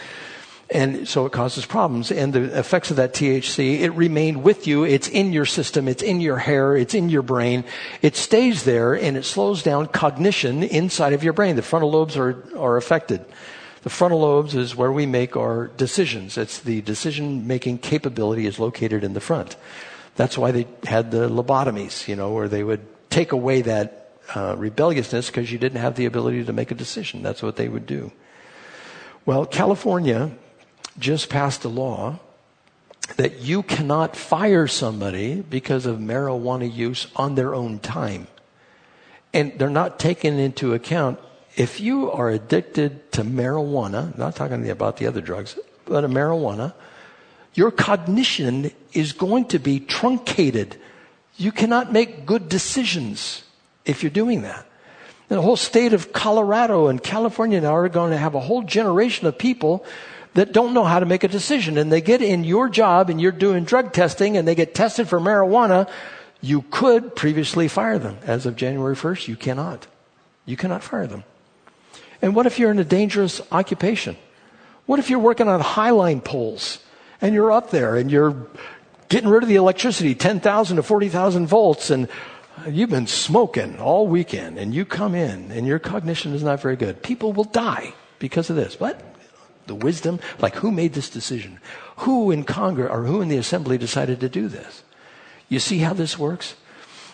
And 0.70 1.08
so 1.08 1.26
it 1.26 1.32
causes 1.32 1.66
problems. 1.66 2.12
And 2.12 2.34
the 2.34 2.58
effects 2.58 2.92
of 2.92 2.98
that 2.98 3.14
THC, 3.14 3.80
it 3.82 3.92
remained 3.92 4.44
with 4.44 4.68
you. 4.68 4.84
It's 4.84 5.08
in 5.08 5.32
your 5.32 5.46
system. 5.46 5.88
It's 5.88 6.04
in 6.04 6.20
your 6.20 6.38
hair. 6.38 6.76
It's 6.76 6.94
in 6.94 7.10
your 7.10 7.22
brain. 7.22 7.64
It 8.02 8.16
stays 8.16 8.64
there 8.64 8.94
and 8.94 9.16
it 9.16 9.24
slows 9.24 9.64
down 9.64 9.88
cognition 9.88 10.64
inside 10.64 11.14
of 11.14 11.24
your 11.24 11.34
brain. 11.34 11.56
The 11.56 11.62
frontal 11.62 11.92
lobes 11.92 12.18
are, 12.18 12.44
are 12.58 12.78
affected. 12.78 13.24
The 13.84 13.90
frontal 13.90 14.20
lobes 14.20 14.56
is 14.56 14.76
where 14.76 14.92
we 14.92 15.06
make 15.06 15.38
our 15.38 15.68
decisions. 15.68 16.38
It's 16.38 16.60
the 16.60 16.82
decision 16.82 17.48
making 17.48 17.78
capability 17.78 18.46
is 18.46 18.60
located 18.60 19.04
in 19.04 19.14
the 19.14 19.22
front. 19.22 19.56
That's 20.18 20.38
why 20.38 20.52
they 20.52 20.68
had 20.84 21.12
the 21.12 21.30
lobotomies, 21.30 22.08
you 22.08 22.16
know, 22.16 22.32
where 22.34 22.50
they 22.50 22.64
would 22.64 22.82
take 23.10 23.32
away 23.32 23.62
that 23.62 24.12
uh, 24.36 24.56
rebelliousness 24.58 25.28
because 25.28 25.52
you 25.52 25.58
didn't 25.58 25.80
have 25.80 25.96
the 25.96 26.06
ability 26.06 26.44
to 26.44 26.54
make 26.54 26.72
a 26.72 26.76
decision. 26.76 27.24
That's 27.24 27.42
what 27.42 27.56
they 27.56 27.70
would 27.70 27.86
do. 27.86 28.12
Well, 29.26 29.46
California 29.46 30.32
just 31.00 31.30
passed 31.30 31.64
a 31.64 31.70
law 31.70 32.20
that 33.16 33.40
you 33.40 33.64
cannot 33.64 34.16
fire 34.16 34.68
somebody 34.68 35.42
because 35.42 35.86
of 35.86 36.00
marijuana 36.00 36.74
use 36.74 37.08
on 37.16 37.36
their 37.36 37.56
own 37.56 37.80
time. 37.80 38.28
And 39.34 39.58
they're 39.60 39.70
not 39.70 40.00
taking 40.00 40.40
into 40.40 40.74
account 40.74 41.20
if 41.56 41.80
you 41.80 42.12
are 42.12 42.30
addicted 42.30 43.12
to 43.14 43.24
marijuana, 43.24 44.18
not 44.18 44.36
talking 44.36 44.70
about 44.70 44.98
the 44.98 45.08
other 45.08 45.22
drugs, 45.22 45.58
but 45.86 46.04
a 46.04 46.10
marijuana, 46.10 46.74
your 47.58 47.72
cognition 47.72 48.72
is 48.94 49.14
going 49.14 49.46
to 49.46 49.58
be 49.58 49.80
truncated. 49.80 50.78
You 51.38 51.52
cannot 51.52 51.92
make 51.92 52.28
good 52.28 52.50
decisions 52.50 53.42
if 53.84 54.04
you're 54.04 54.12
doing 54.12 54.44
that. 54.44 54.64
And 55.28 55.40
the 55.40 55.42
whole 55.42 55.58
state 55.58 55.92
of 55.94 56.14
Colorado 56.14 56.86
and 56.86 57.02
California 57.02 57.60
now 57.60 57.76
are 57.76 57.90
going 57.90 58.12
to 58.12 58.18
have 58.18 58.36
a 58.36 58.40
whole 58.40 58.62
generation 58.62 59.26
of 59.26 59.40
people 59.40 59.84
that 60.36 60.52
don't 60.52 60.76
know 60.76 60.84
how 60.84 61.00
to 61.00 61.08
make 61.08 61.24
a 61.24 61.28
decision. 61.28 61.80
And 61.80 61.92
they 61.92 62.00
get 62.00 62.22
in 62.22 62.44
your 62.44 62.70
job 62.70 63.10
and 63.10 63.20
you're 63.20 63.32
doing 63.32 63.64
drug 63.64 63.92
testing 63.92 64.38
and 64.38 64.48
they 64.48 64.54
get 64.54 64.76
tested 64.76 65.10
for 65.10 65.20
marijuana. 65.20 65.90
You 66.42 66.62
could 66.70 67.16
previously 67.16 67.68
fire 67.68 67.98
them. 67.98 68.20
As 68.22 68.46
of 68.46 68.56
January 68.56 68.96
1st, 68.96 69.30
you 69.30 69.36
cannot. 69.36 69.88
You 70.46 70.58
cannot 70.58 70.84
fire 70.84 71.08
them. 71.08 71.24
And 72.22 72.36
what 72.36 72.46
if 72.46 72.60
you're 72.60 72.70
in 72.70 72.78
a 72.78 72.84
dangerous 72.84 73.42
occupation? 73.52 74.16
What 74.86 75.00
if 75.00 75.10
you're 75.10 75.18
working 75.18 75.48
on 75.48 75.60
highline 75.60 76.24
poles? 76.24 76.84
And 77.22 77.34
you're 77.34 77.52
up 77.52 77.72
there 77.72 77.96
and 77.96 78.12
you're 78.12 78.48
getting 79.10 79.30
rid 79.30 79.44
of 79.44 79.50
the 79.50 79.56
electricity, 79.56 80.16
10,000 80.16 80.78
to 80.78 80.84
40,000 80.84 81.48
volts, 81.48 81.90
and 81.90 82.08
you've 82.70 82.90
been 82.90 83.08
smoking 83.08 83.80
all 83.80 84.08
weekend, 84.08 84.58
and 84.58 84.74
you 84.74 84.86
come 84.86 85.16
in 85.16 85.52
and 85.52 85.66
your 85.66 85.80
cognition 85.80 86.34
is 86.34 86.44
not 86.44 86.62
very 86.62 86.76
good. 86.76 87.02
People 87.04 87.34
will 87.34 87.46
die 87.46 87.94
because 88.20 88.50
of 88.50 88.56
this. 88.56 88.76
But 88.76 89.02
the 89.68 89.76
wisdom, 89.76 90.20
like 90.40 90.56
who 90.56 90.72
made 90.72 90.94
this 90.94 91.10
decision? 91.10 91.60
Who 91.98 92.32
in 92.32 92.44
Congress 92.44 92.92
or 92.92 93.04
who 93.04 93.22
in 93.22 93.30
the 93.30 93.38
assembly 93.38 93.78
decided 93.78 94.20
to 94.20 94.30
do 94.30 94.48
this? 94.48 94.84
You 95.50 95.60
see 95.60 95.80
how 95.80 95.94
this 95.94 96.18
works? 96.18 96.56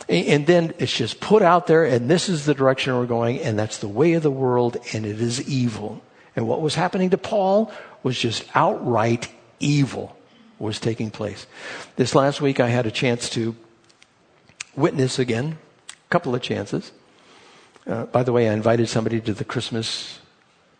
And 0.09 0.45
then 0.47 0.73
it's 0.79 0.95
just 0.95 1.21
put 1.21 1.41
out 1.41 1.67
there, 1.67 1.85
and 1.85 2.09
this 2.09 2.27
is 2.27 2.45
the 2.45 2.53
direction 2.53 2.93
we're 2.93 3.05
going, 3.05 3.39
and 3.39 3.57
that's 3.57 3.77
the 3.77 3.87
way 3.87 4.13
of 4.13 4.23
the 4.23 4.31
world, 4.31 4.75
and 4.93 5.05
it 5.05 5.21
is 5.21 5.47
evil. 5.47 6.01
And 6.35 6.47
what 6.47 6.61
was 6.61 6.75
happening 6.75 7.11
to 7.11 7.17
Paul 7.17 7.71
was 8.01 8.19
just 8.19 8.43
outright 8.53 9.29
evil 9.63 10.15
was 10.59 10.79
taking 10.79 11.11
place. 11.11 11.45
This 11.95 12.15
last 12.15 12.41
week, 12.41 12.59
I 12.59 12.69
had 12.69 12.85
a 12.85 12.91
chance 12.91 13.29
to 13.31 13.55
witness 14.75 15.19
again, 15.19 15.57
a 15.89 16.09
couple 16.09 16.33
of 16.35 16.41
chances. 16.41 16.91
Uh, 17.85 18.05
by 18.05 18.23
the 18.23 18.31
way, 18.31 18.49
I 18.49 18.53
invited 18.53 18.87
somebody 18.87 19.19
to 19.21 19.33
the 19.33 19.43
Christmas 19.43 20.19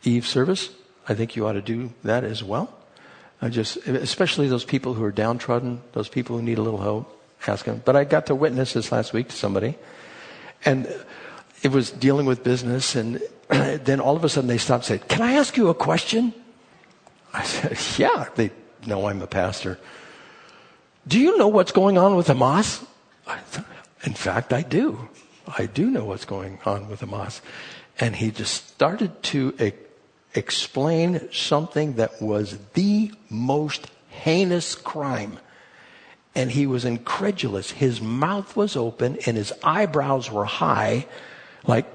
Eve 0.04 0.26
service. 0.26 0.70
I 1.08 1.14
think 1.14 1.36
you 1.36 1.46
ought 1.46 1.54
to 1.54 1.62
do 1.62 1.92
that 2.04 2.24
as 2.24 2.44
well. 2.44 2.74
I 3.42 3.50
just, 3.50 3.76
especially 3.88 4.48
those 4.48 4.64
people 4.64 4.94
who 4.94 5.04
are 5.04 5.12
downtrodden, 5.12 5.82
those 5.92 6.08
people 6.08 6.38
who 6.38 6.42
need 6.42 6.58
a 6.58 6.62
little 6.62 6.82
help, 6.82 7.20
ask 7.46 7.66
them. 7.66 7.82
But 7.84 7.98
I 7.98 8.06
got 8.06 8.28
to 8.28 8.36
witness 8.36 8.72
this 8.72 8.90
last 8.92 9.12
week 9.12 9.28
to 9.30 9.36
somebody, 9.36 9.76
and 10.64 10.88
it 11.62 11.72
was 11.72 11.92
dealing 11.92 12.26
with 12.26 12.42
business, 12.42 12.96
and 12.96 13.22
then 13.50 14.00
all 14.00 14.16
of 14.16 14.24
a 14.24 14.30
sudden 14.30 14.48
they 14.48 14.58
stopped 14.58 14.90
and 14.90 15.00
said, 15.00 15.10
"Can 15.10 15.22
I 15.22 15.34
ask 15.34 15.58
you 15.58 15.68
a 15.68 15.74
question?" 15.74 16.34
I 17.34 17.44
said, 17.44 17.78
"Yeah." 18.00 18.30
They 18.36 18.52
know 18.88 19.08
I'm 19.08 19.22
a 19.22 19.28
pastor. 19.28 19.80
Do 21.08 21.20
you 21.20 21.38
know 21.38 21.48
what's 21.48 21.72
going 21.72 21.98
on 21.98 22.16
with 22.16 22.28
Hamas? 22.28 22.86
In 24.06 24.14
fact, 24.14 24.54
I 24.54 24.62
do. 24.62 25.10
I 25.58 25.66
do 25.66 25.90
know 25.90 26.06
what's 26.06 26.26
going 26.26 26.60
on 26.66 26.90
with 26.90 27.02
Hamas. 27.02 27.42
And 28.00 28.16
he 28.16 28.32
just 28.32 28.68
started 28.70 29.22
to 29.24 29.74
explain 30.34 31.32
something 31.32 31.94
that 31.94 32.22
was 32.22 32.58
the 32.74 33.12
most 33.30 33.88
heinous 34.10 34.76
crime. 34.76 35.40
And 36.36 36.52
he 36.52 36.66
was 36.66 36.86
incredulous. 36.86 37.72
His 37.72 38.02
mouth 38.02 38.56
was 38.56 38.76
open 38.76 39.20
and 39.28 39.38
his 39.38 39.54
eyebrows 39.64 40.32
were 40.32 40.46
high. 40.46 41.06
Like, 41.68 41.86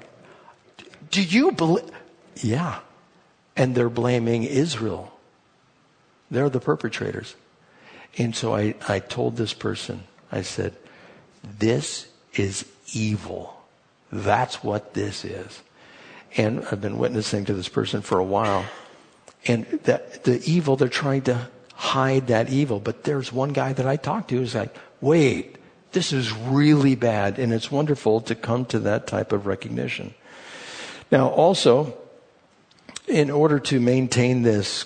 do 1.11 1.21
you 1.21 1.51
believe? 1.51 1.89
Yeah. 2.35 2.79
And 3.57 3.75
they're 3.75 3.89
blaming 3.89 4.43
Israel. 4.43 5.18
They're 6.31 6.49
the 6.49 6.59
perpetrators. 6.59 7.35
And 8.17 8.35
so 8.35 8.55
I, 8.55 8.75
I 8.87 8.99
told 8.99 9.37
this 9.37 9.53
person, 9.53 10.03
I 10.31 10.41
said, 10.41 10.75
this 11.57 12.07
is 12.33 12.65
evil. 12.93 13.61
That's 14.11 14.63
what 14.63 14.93
this 14.93 15.23
is. 15.23 15.61
And 16.37 16.65
I've 16.71 16.81
been 16.81 16.97
witnessing 16.97 17.45
to 17.45 17.53
this 17.53 17.69
person 17.69 18.01
for 18.01 18.19
a 18.19 18.23
while. 18.23 18.65
And 19.45 19.65
that 19.83 20.23
the 20.23 20.41
evil, 20.43 20.75
they're 20.75 20.87
trying 20.87 21.23
to 21.23 21.47
hide 21.73 22.27
that 22.27 22.49
evil. 22.49 22.79
But 22.79 23.03
there's 23.03 23.31
one 23.31 23.53
guy 23.53 23.73
that 23.73 23.87
I 23.87 23.95
talked 23.95 24.29
to 24.29 24.37
who's 24.37 24.55
like, 24.55 24.75
wait, 25.01 25.57
this 25.91 26.11
is 26.13 26.31
really 26.33 26.95
bad. 26.95 27.39
And 27.39 27.53
it's 27.53 27.71
wonderful 27.71 28.21
to 28.21 28.35
come 28.35 28.65
to 28.65 28.79
that 28.79 29.07
type 29.07 29.31
of 29.31 29.47
recognition. 29.47 30.13
Now, 31.11 31.29
also, 31.29 31.97
in 33.07 33.31
order 33.31 33.59
to 33.59 33.79
maintain 33.79 34.43
this 34.43 34.85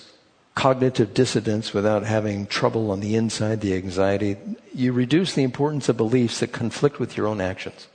cognitive 0.54 1.14
dissonance 1.14 1.74
without 1.74 2.04
having 2.04 2.46
trouble 2.46 2.90
on 2.90 3.00
the 3.00 3.16
inside, 3.16 3.60
the 3.60 3.74
anxiety, 3.74 4.36
you 4.72 4.92
reduce 4.92 5.34
the 5.34 5.42
importance 5.42 5.88
of 5.88 5.96
beliefs 5.96 6.40
that 6.40 6.52
conflict 6.52 7.00
with 7.00 7.16
your 7.16 7.26
own 7.26 7.40
actions. 7.40 7.88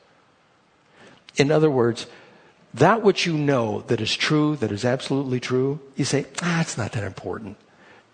In 1.38 1.51
other 1.51 1.70
words, 1.70 2.07
that 2.74 3.01
which 3.01 3.26
you 3.26 3.34
know 3.34 3.82
that 3.88 4.01
is 4.01 4.14
true, 4.16 4.55
that 4.57 4.72
is 4.72 4.86
absolutely 4.86 5.39
true, 5.39 5.80
you 5.95 6.05
say, 6.05 6.26
ah, 6.41 6.62
it's 6.62 6.78
not 6.78 6.91
that 6.91 7.03
important. 7.03 7.57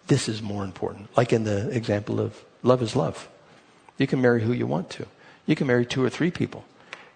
This 0.08 0.30
is 0.30 0.42
more 0.42 0.64
important. 0.64 1.16
Like 1.18 1.34
in 1.34 1.44
the 1.44 1.70
example 1.70 2.20
of 2.20 2.44
love 2.62 2.82
is 2.82 2.96
love. 2.96 3.28
You 3.98 4.08
can 4.08 4.22
marry 4.22 4.44
who 4.44 4.54
you 4.54 4.68
want 4.68 4.90
to. 4.92 5.08
You 5.46 5.56
can 5.56 5.68
marry 5.68 5.86
two 5.86 6.04
or 6.04 6.10
three 6.10 6.32
people 6.32 6.66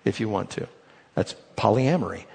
if 0.03 0.19
you 0.19 0.27
want 0.27 0.49
to. 0.51 0.67
That's 1.13 1.35
polyamory. 1.57 2.25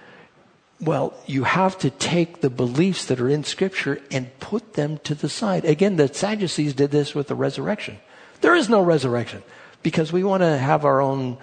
Well, 0.81 1.15
you 1.27 1.45
have 1.45 1.79
to 1.79 1.91
take 1.91 2.41
the 2.41 2.51
beliefs 2.51 3.07
that 3.07 3.21
are 3.21 3.29
in 3.29 3.45
Scripture 3.45 4.01
and 4.11 4.39
put 4.41 4.75
them 4.75 4.99
to 5.05 5.15
the 5.15 5.29
side. 5.29 5.65
Again, 5.65 5.97
the 5.97 6.13
Sadducees 6.13 6.75
did 6.75 6.91
this 6.91 7.15
with 7.15 7.29
the 7.29 7.35
resurrection. 7.35 7.99
There 8.41 8.55
is 8.55 8.69
no 8.69 8.83
resurrection 8.83 9.43
because 9.83 10.13
we 10.13 10.25
want 10.25 10.43
to 10.43 10.59
have 10.59 10.85
our 10.85 11.01
own 11.01 11.39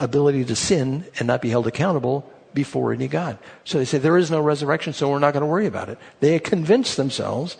ability 0.00 0.44
to 0.46 0.56
sin 0.56 1.04
and 1.18 1.26
not 1.28 1.42
be 1.42 1.50
held 1.50 1.66
accountable 1.66 2.28
before 2.54 2.92
any 2.92 3.06
God. 3.06 3.38
So 3.64 3.78
they 3.78 3.84
say 3.84 3.98
there 3.98 4.16
is 4.16 4.30
no 4.30 4.40
resurrection, 4.40 4.92
so 4.92 5.10
we're 5.10 5.18
not 5.18 5.34
going 5.34 5.42
to 5.42 5.46
worry 5.46 5.66
about 5.66 5.88
it. 5.88 5.98
They 6.20 6.38
convinced 6.38 6.96
themselves 6.96 7.56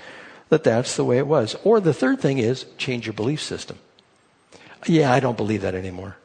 that 0.49 0.65
that's 0.65 0.97
the 0.97 1.05
way 1.05 1.19
it 1.19 1.27
was. 1.27 1.55
Or 1.63 1.81
the 1.81 1.95
third 1.95 2.21
thing 2.21 2.39
is 2.39 2.67
change 2.77 3.07
your 3.07 3.13
belief 3.13 3.41
system. 3.41 3.79
Yeah, 4.87 5.13
I 5.13 5.21
don't 5.21 5.37
believe 5.37 5.63
that 5.63 5.75
anymore. 5.75 6.17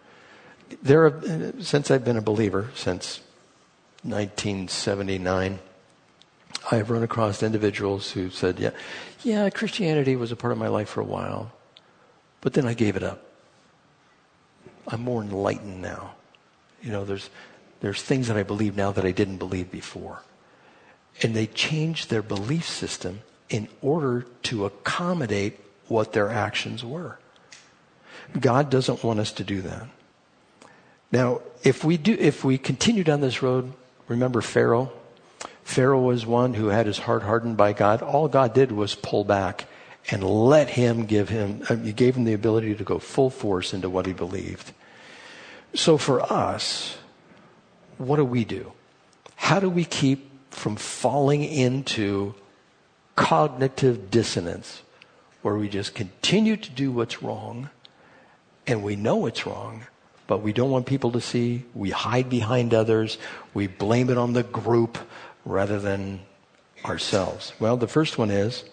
There, 0.81 1.05
are, 1.05 1.53
since 1.59 1.91
I've 1.91 2.05
been 2.05 2.17
a 2.17 2.21
believer 2.21 2.71
since 2.73 3.19
1979, 4.05 5.59
I 6.71 6.75
have 6.75 6.91
run 6.91 7.03
across 7.03 7.41
individuals 7.41 8.11
who 8.11 8.29
said, 8.29 8.59
"Yeah, 8.59 8.71
yeah, 9.23 9.49
Christianity 9.49 10.15
was 10.15 10.31
a 10.31 10.35
part 10.35 10.53
of 10.53 10.59
my 10.59 10.67
life 10.67 10.89
for 10.89 11.01
a 11.01 11.05
while, 11.05 11.51
but 12.41 12.53
then 12.53 12.67
I 12.67 12.73
gave 12.73 12.95
it 12.95 13.03
up. 13.03 13.25
I'm 14.87 15.01
more 15.01 15.21
enlightened 15.21 15.81
now. 15.81 16.13
You 16.81 16.91
know, 16.91 17.03
there's 17.03 17.29
there's 17.81 18.01
things 18.01 18.27
that 18.27 18.37
I 18.37 18.43
believe 18.43 18.75
now 18.77 18.91
that 18.91 19.05
I 19.05 19.11
didn't 19.11 19.37
believe 19.37 19.71
before." 19.71 20.21
And 21.23 21.33
they 21.33 21.47
changed 21.47 22.09
their 22.09 22.21
belief 22.21 22.67
system 22.67 23.21
in 23.49 23.67
order 23.81 24.27
to 24.43 24.65
accommodate 24.65 25.59
what 25.87 26.13
their 26.13 26.29
actions 26.29 26.83
were. 26.83 27.19
God 28.39 28.69
doesn't 28.69 29.03
want 29.03 29.19
us 29.19 29.31
to 29.33 29.43
do 29.43 29.61
that. 29.61 29.87
Now, 31.11 31.41
if 31.63 31.83
we 31.83 31.97
do, 31.97 32.17
if 32.19 32.43
we 32.43 32.57
continue 32.57 33.03
down 33.03 33.21
this 33.21 33.41
road, 33.41 33.73
remember 34.07 34.41
Pharaoh? 34.41 34.91
Pharaoh 35.63 36.01
was 36.01 36.25
one 36.25 36.53
who 36.53 36.67
had 36.67 36.85
his 36.85 36.99
heart 36.99 37.23
hardened 37.23 37.57
by 37.57 37.73
God. 37.73 38.01
All 38.01 38.27
God 38.27 38.53
did 38.53 38.71
was 38.71 38.95
pull 38.95 39.23
back 39.23 39.65
and 40.11 40.23
let 40.23 40.69
him 40.69 41.05
give 41.05 41.29
him, 41.29 41.63
uh, 41.69 41.75
he 41.75 41.91
gave 41.91 42.15
him 42.15 42.23
the 42.23 42.33
ability 42.33 42.75
to 42.75 42.83
go 42.83 42.99
full 42.99 43.29
force 43.29 43.73
into 43.73 43.89
what 43.89 44.05
he 44.05 44.13
believed. 44.13 44.71
So 45.73 45.97
for 45.97 46.21
us, 46.31 46.97
what 47.97 48.17
do 48.17 48.25
we 48.25 48.45
do? 48.45 48.73
How 49.35 49.59
do 49.59 49.69
we 49.69 49.85
keep 49.85 50.29
from 50.51 50.75
falling 50.75 51.43
into 51.43 52.35
cognitive 53.15 54.11
dissonance 54.11 54.81
where 55.41 55.55
we 55.55 55.69
just 55.69 55.95
continue 55.95 56.57
to 56.57 56.69
do 56.69 56.91
what's 56.91 57.21
wrong 57.21 57.69
and 58.67 58.83
we 58.83 58.95
know 58.95 59.25
it's 59.25 59.45
wrong, 59.45 59.85
but 60.27 60.41
we 60.41 60.53
don't 60.53 60.71
want 60.71 60.85
people 60.85 61.11
to 61.11 61.21
see. 61.21 61.65
We 61.73 61.91
hide 61.91 62.29
behind 62.29 62.73
others. 62.73 63.17
We 63.53 63.67
blame 63.67 64.09
it 64.09 64.17
on 64.17 64.33
the 64.33 64.43
group 64.43 64.97
rather 65.45 65.79
than 65.79 66.21
ourselves. 66.83 67.53
Well, 67.59 67.77
the 67.77 67.87
first 67.87 68.17
one 68.17 68.31
is 68.31 68.63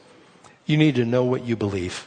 you 0.67 0.77
need 0.77 0.95
to 0.97 1.05
know 1.05 1.25
what 1.25 1.45
you 1.45 1.57
believe. 1.57 2.07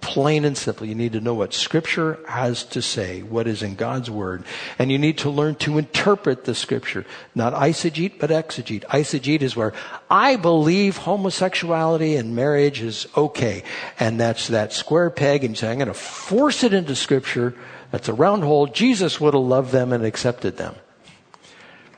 Plain 0.00 0.44
and 0.44 0.56
simple. 0.56 0.86
You 0.86 0.94
need 0.94 1.12
to 1.12 1.20
know 1.20 1.32
what 1.32 1.54
Scripture 1.54 2.18
has 2.28 2.62
to 2.64 2.82
say, 2.82 3.22
what 3.22 3.46
is 3.46 3.62
in 3.62 3.74
God's 3.74 4.10
Word. 4.10 4.44
And 4.78 4.92
you 4.92 4.98
need 4.98 5.16
to 5.18 5.30
learn 5.30 5.54
to 5.56 5.78
interpret 5.78 6.44
the 6.44 6.54
Scripture. 6.54 7.06
Not 7.34 7.54
eisegete, 7.54 8.18
but 8.18 8.28
exegete. 8.28 8.84
Eisegete 8.84 9.40
is 9.40 9.56
where 9.56 9.72
I 10.10 10.36
believe 10.36 10.98
homosexuality 10.98 12.16
and 12.16 12.36
marriage 12.36 12.82
is 12.82 13.06
okay. 13.16 13.64
And 13.98 14.20
that's 14.20 14.48
that 14.48 14.74
square 14.74 15.08
peg, 15.08 15.42
and 15.42 15.52
you 15.52 15.56
say, 15.56 15.70
I'm 15.70 15.78
going 15.78 15.88
to 15.88 15.94
force 15.94 16.64
it 16.64 16.74
into 16.74 16.94
Scripture. 16.94 17.54
That's 17.94 18.08
a 18.08 18.12
round 18.12 18.42
hole. 18.42 18.66
Jesus 18.66 19.20
would 19.20 19.34
have 19.34 19.42
loved 19.44 19.70
them 19.70 19.92
and 19.92 20.04
accepted 20.04 20.56
them. 20.56 20.74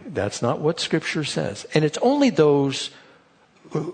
That's 0.05 0.43
not 0.43 0.61
what 0.61 0.79
Scripture 0.79 1.25
says. 1.25 1.65
And 1.73 1.87
it's 1.87 1.97
only 2.03 2.29
those 2.29 2.91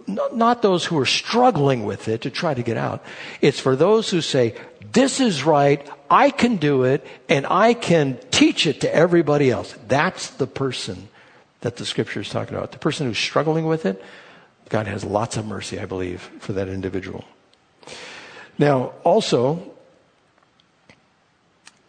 not 0.09 0.63
those 0.63 0.85
who 0.85 0.99
are 0.99 1.07
struggling 1.07 1.85
with 1.85 2.09
it 2.09 2.23
to 2.23 2.31
try 2.31 2.55
to 2.55 2.63
get 2.65 2.77
out. 2.77 3.05
It's 3.41 3.61
for 3.61 3.77
those 3.77 4.11
who 4.11 4.21
say, 4.21 4.57
this 4.93 5.21
is 5.21 5.45
right, 5.45 5.89
I 6.11 6.31
can 6.31 6.57
do 6.57 6.83
it, 6.83 7.07
and 7.29 7.47
I 7.47 7.73
can 7.73 8.19
teach 8.33 8.67
it 8.67 8.81
to 8.81 8.93
everybody 8.93 9.53
else. 9.53 9.73
That's 9.87 10.31
the 10.31 10.49
person 10.49 11.09
that 11.61 11.77
the 11.77 11.87
scripture 11.87 12.21
is 12.21 12.29
talking 12.31 12.57
about. 12.57 12.73
The 12.73 12.79
person 12.79 13.07
who's 13.07 13.17
struggling 13.17 13.67
with 13.67 13.87
it, 13.87 14.03
God 14.71 14.89
has 14.89 15.05
lots 15.05 15.37
of 15.37 15.47
mercy, 15.47 15.79
I 15.79 15.87
believe, 15.87 16.21
for 16.41 16.53
that 16.53 16.67
individual. 16.67 17.25
Now, 18.59 18.93
also, 19.05 19.72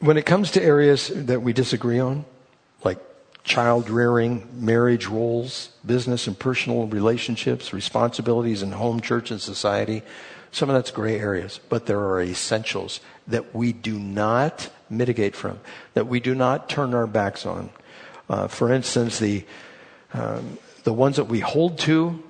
when 0.04 0.18
it 0.18 0.26
comes 0.26 0.52
to 0.52 0.62
areas 0.62 1.08
that 1.16 1.42
we 1.42 1.54
disagree 1.54 1.98
on, 1.98 2.26
like 2.84 3.00
child 3.46 3.90
rearing, 3.90 4.46
marriage 4.54 5.08
roles, 5.08 5.70
business 5.86 6.28
and 6.28 6.38
personal 6.38 6.88
relationships, 6.88 7.72
responsibilities 7.72 8.62
in 8.62 8.74
home, 8.74 9.00
church, 9.00 9.32
and 9.32 9.40
society. 9.40 10.04
Some 10.52 10.70
of 10.70 10.76
that's 10.76 10.92
gray 10.92 11.18
areas, 11.18 11.62
but 11.70 11.86
there 11.86 12.02
are 12.02 12.22
essentials 12.22 13.00
that 13.28 13.56
we 13.56 13.72
do 13.72 13.98
not 13.98 14.70
mitigate 14.90 15.38
from, 15.38 15.62
that 15.94 16.06
we 16.06 16.20
do 16.20 16.36
not 16.36 16.68
turn 16.68 16.94
our 16.94 17.08
backs 17.08 17.46
on. 17.46 17.70
Uh, 18.30 18.50
for 18.50 18.74
instance, 18.74 19.20
the 19.20 19.46
um, 20.14 20.60
the 20.84 20.94
ones 20.94 21.16
that 21.16 21.26
we 21.26 21.40
hold 21.40 21.80
to 21.80 22.22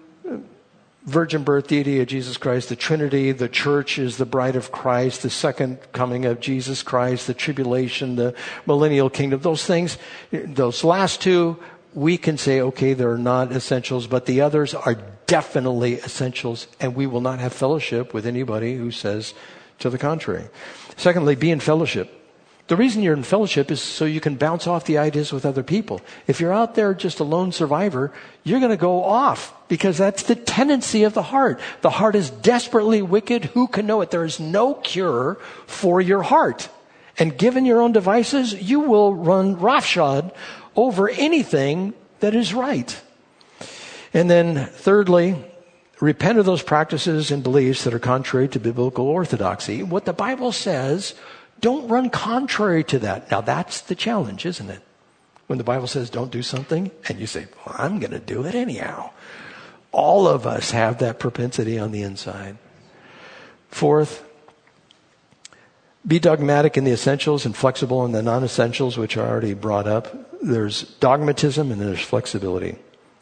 virgin 1.05 1.43
birth, 1.43 1.67
deity 1.67 1.99
of 1.99 2.07
Jesus 2.07 2.37
Christ, 2.37 2.69
the 2.69 2.75
Trinity, 2.75 3.31
the 3.31 3.49
church 3.49 3.99
is 3.99 4.17
the 4.17 4.25
bride 4.25 4.55
of 4.55 4.71
Christ, 4.71 5.21
the 5.21 5.29
second 5.29 5.79
coming 5.91 6.25
of 6.25 6.39
Jesus 6.39 6.81
Christ, 6.81 7.27
the 7.27 7.33
tribulation, 7.33 8.15
the 8.15 8.33
millennial 8.65 9.09
kingdom, 9.09 9.41
those 9.41 9.65
things, 9.65 9.97
those 10.31 10.83
last 10.83 11.21
two, 11.21 11.57
we 11.93 12.17
can 12.17 12.37
say, 12.37 12.61
okay, 12.61 12.93
they're 12.93 13.17
not 13.17 13.51
essentials, 13.51 14.07
but 14.07 14.25
the 14.25 14.41
others 14.41 14.73
are 14.73 14.95
definitely 15.27 15.95
essentials, 15.95 16.67
and 16.79 16.95
we 16.95 17.05
will 17.05 17.21
not 17.21 17.39
have 17.39 17.53
fellowship 17.53 18.13
with 18.13 18.25
anybody 18.25 18.77
who 18.77 18.89
says 18.89 19.33
to 19.79 19.89
the 19.89 19.97
contrary. 19.97 20.47
Secondly, 20.95 21.35
be 21.35 21.51
in 21.51 21.59
fellowship. 21.59 22.22
The 22.67 22.77
reason 22.77 23.01
you're 23.01 23.13
in 23.13 23.23
fellowship 23.23 23.71
is 23.71 23.81
so 23.81 24.05
you 24.05 24.21
can 24.21 24.35
bounce 24.35 24.67
off 24.67 24.85
the 24.85 24.97
ideas 24.97 25.33
with 25.33 25.45
other 25.45 25.63
people. 25.63 25.99
If 26.27 26.39
you're 26.39 26.53
out 26.53 26.75
there 26.75 26.93
just 26.93 27.19
a 27.19 27.25
lone 27.25 27.51
survivor, 27.51 28.13
you're 28.43 28.61
going 28.61 28.71
to 28.71 28.77
go 28.77 29.03
off 29.03 29.53
because 29.67 29.97
that's 29.97 30.23
the 30.23 30.35
tendency 30.35 31.03
of 31.03 31.13
the 31.13 31.23
heart. 31.23 31.59
The 31.81 31.89
heart 31.89 32.15
is 32.15 32.29
desperately 32.29 33.01
wicked. 33.01 33.45
Who 33.45 33.67
can 33.67 33.85
know 33.85 33.99
it? 33.99 34.11
There 34.11 34.23
is 34.23 34.39
no 34.39 34.75
cure 34.75 35.35
for 35.67 35.99
your 35.99 36.23
heart. 36.23 36.69
And 37.19 37.37
given 37.37 37.65
your 37.65 37.81
own 37.81 37.91
devices, 37.91 38.53
you 38.53 38.79
will 38.79 39.13
run 39.13 39.59
roughshod 39.59 40.31
over 40.75 41.09
anything 41.09 41.93
that 42.21 42.33
is 42.33 42.53
right. 42.53 42.99
And 44.13 44.29
then 44.29 44.67
thirdly, 44.67 45.35
repent 45.99 46.39
of 46.39 46.45
those 46.45 46.63
practices 46.63 47.29
and 47.29 47.43
beliefs 47.43 47.83
that 47.83 47.93
are 47.93 47.99
contrary 47.99 48.47
to 48.49 48.59
biblical 48.59 49.05
orthodoxy. 49.05 49.83
What 49.83 50.05
the 50.05 50.13
Bible 50.13 50.51
says 50.51 51.13
don't 51.63 51.87
run 51.87 52.09
contrary 52.09 52.83
to 52.83 52.99
that. 52.99 53.31
Now 53.31 53.39
that's 53.39 53.79
the 53.81 53.95
challenge, 53.95 54.45
isn't 54.45 54.69
it? 54.69 54.81
When 55.47 55.57
the 55.57 55.63
Bible 55.63 55.87
says 55.87 56.09
don't 56.09 56.29
do 56.29 56.43
something 56.43 56.91
and 57.07 57.19
you 57.19 57.25
say, 57.25 57.47
well, 57.65 57.75
I'm 57.79 57.99
going 57.99 58.11
to 58.11 58.19
do 58.19 58.45
it 58.45 58.53
anyhow. 58.53 59.11
All 59.93 60.27
of 60.27 60.45
us 60.45 60.71
have 60.71 60.97
that 60.99 61.19
propensity 61.19 61.79
on 61.79 61.91
the 61.91 62.01
inside. 62.01 62.57
Fourth, 63.69 64.25
Be 66.05 66.19
dogmatic 66.19 66.75
in 66.75 66.83
the 66.83 66.91
essentials 66.91 67.45
and 67.45 67.55
flexible 67.55 68.03
in 68.03 68.11
the 68.11 68.21
non 68.21 68.43
essentials, 68.43 68.97
which 68.97 69.15
are 69.15 69.25
already 69.25 69.53
brought 69.53 69.87
up. 69.87 70.11
There's 70.41 70.83
dogmatism 70.99 71.71
and 71.71 71.79
there's 71.79 72.01
flexibility. 72.03 72.75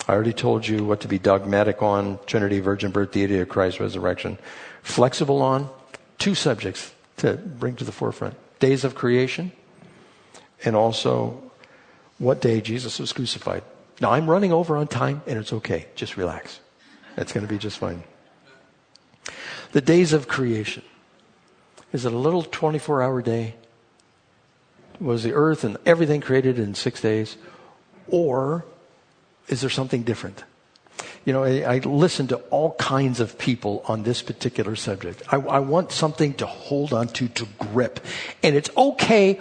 I 0.07 0.13
already 0.13 0.33
told 0.33 0.67
you 0.67 0.83
what 0.83 1.01
to 1.01 1.07
be 1.07 1.19
dogmatic 1.19 1.83
on 1.83 2.17
Trinity, 2.25 2.59
virgin 2.59 2.89
birth, 2.89 3.11
deity 3.11 3.37
of 3.37 3.49
Christ, 3.49 3.79
resurrection. 3.79 4.39
Flexible 4.81 5.43
on 5.43 5.69
two 6.17 6.33
subjects 6.33 6.91
to 7.22 7.34
bring 7.34 7.76
to 7.76 7.84
the 7.84 7.91
forefront 7.91 8.36
days 8.59 8.84
of 8.84 8.95
creation 8.95 9.51
and 10.63 10.76
also 10.76 11.41
what 12.17 12.41
day 12.41 12.61
Jesus 12.61 12.99
was 12.99 13.13
crucified. 13.13 13.63
Now, 13.99 14.11
I'm 14.11 14.30
running 14.30 14.51
over 14.51 14.78
on 14.78 14.88
time 14.88 15.22
and 15.26 15.38
it's 15.38 15.53
okay. 15.53 15.88
Just 15.95 16.17
relax. 16.17 16.59
It's 17.17 17.32
going 17.32 17.45
to 17.45 17.51
be 17.51 17.57
just 17.57 17.78
fine. 17.78 18.03
The 19.72 19.82
days 19.82 20.13
of 20.13 20.28
creation. 20.28 20.84
Is 21.93 22.05
it 22.05 22.13
a 22.13 22.17
little 22.17 22.43
24 22.43 23.01
hour 23.01 23.22
day? 23.22 23.55
Was 24.99 25.24
the 25.24 25.34
earth 25.34 25.63
and 25.63 25.78
everything 25.86 26.22
created 26.22 26.57
in 26.57 26.74
six 26.74 27.01
days? 27.01 27.38
Or 28.07 28.65
is 29.47 29.61
there 29.61 29.69
something 29.69 30.03
different? 30.03 30.43
You 31.24 31.34
know, 31.34 31.43
I, 31.43 31.76
I 31.76 31.78
listen 31.80 32.28
to 32.28 32.38
all 32.49 32.74
kinds 32.74 33.19
of 33.19 33.38
people 33.38 33.84
on 33.88 34.03
this 34.03 34.22
particular 34.22 34.76
subject. 34.76 35.22
I, 35.30 35.38
I 35.38 35.59
want 35.59 35.91
something 35.91 36.34
to 36.36 36.45
hold 36.45 36.93
on 36.93 37.07
to, 37.09 37.28
to 37.28 37.47
grip. 37.59 37.99
And 38.41 38.55
it's 38.55 38.69
okay. 38.76 39.39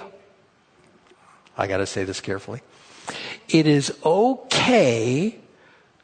I 1.57 1.67
got 1.67 1.79
to 1.79 1.87
say 1.87 2.05
this 2.05 2.21
carefully. 2.21 2.61
It 3.49 3.67
is 3.67 3.97
okay 4.05 5.39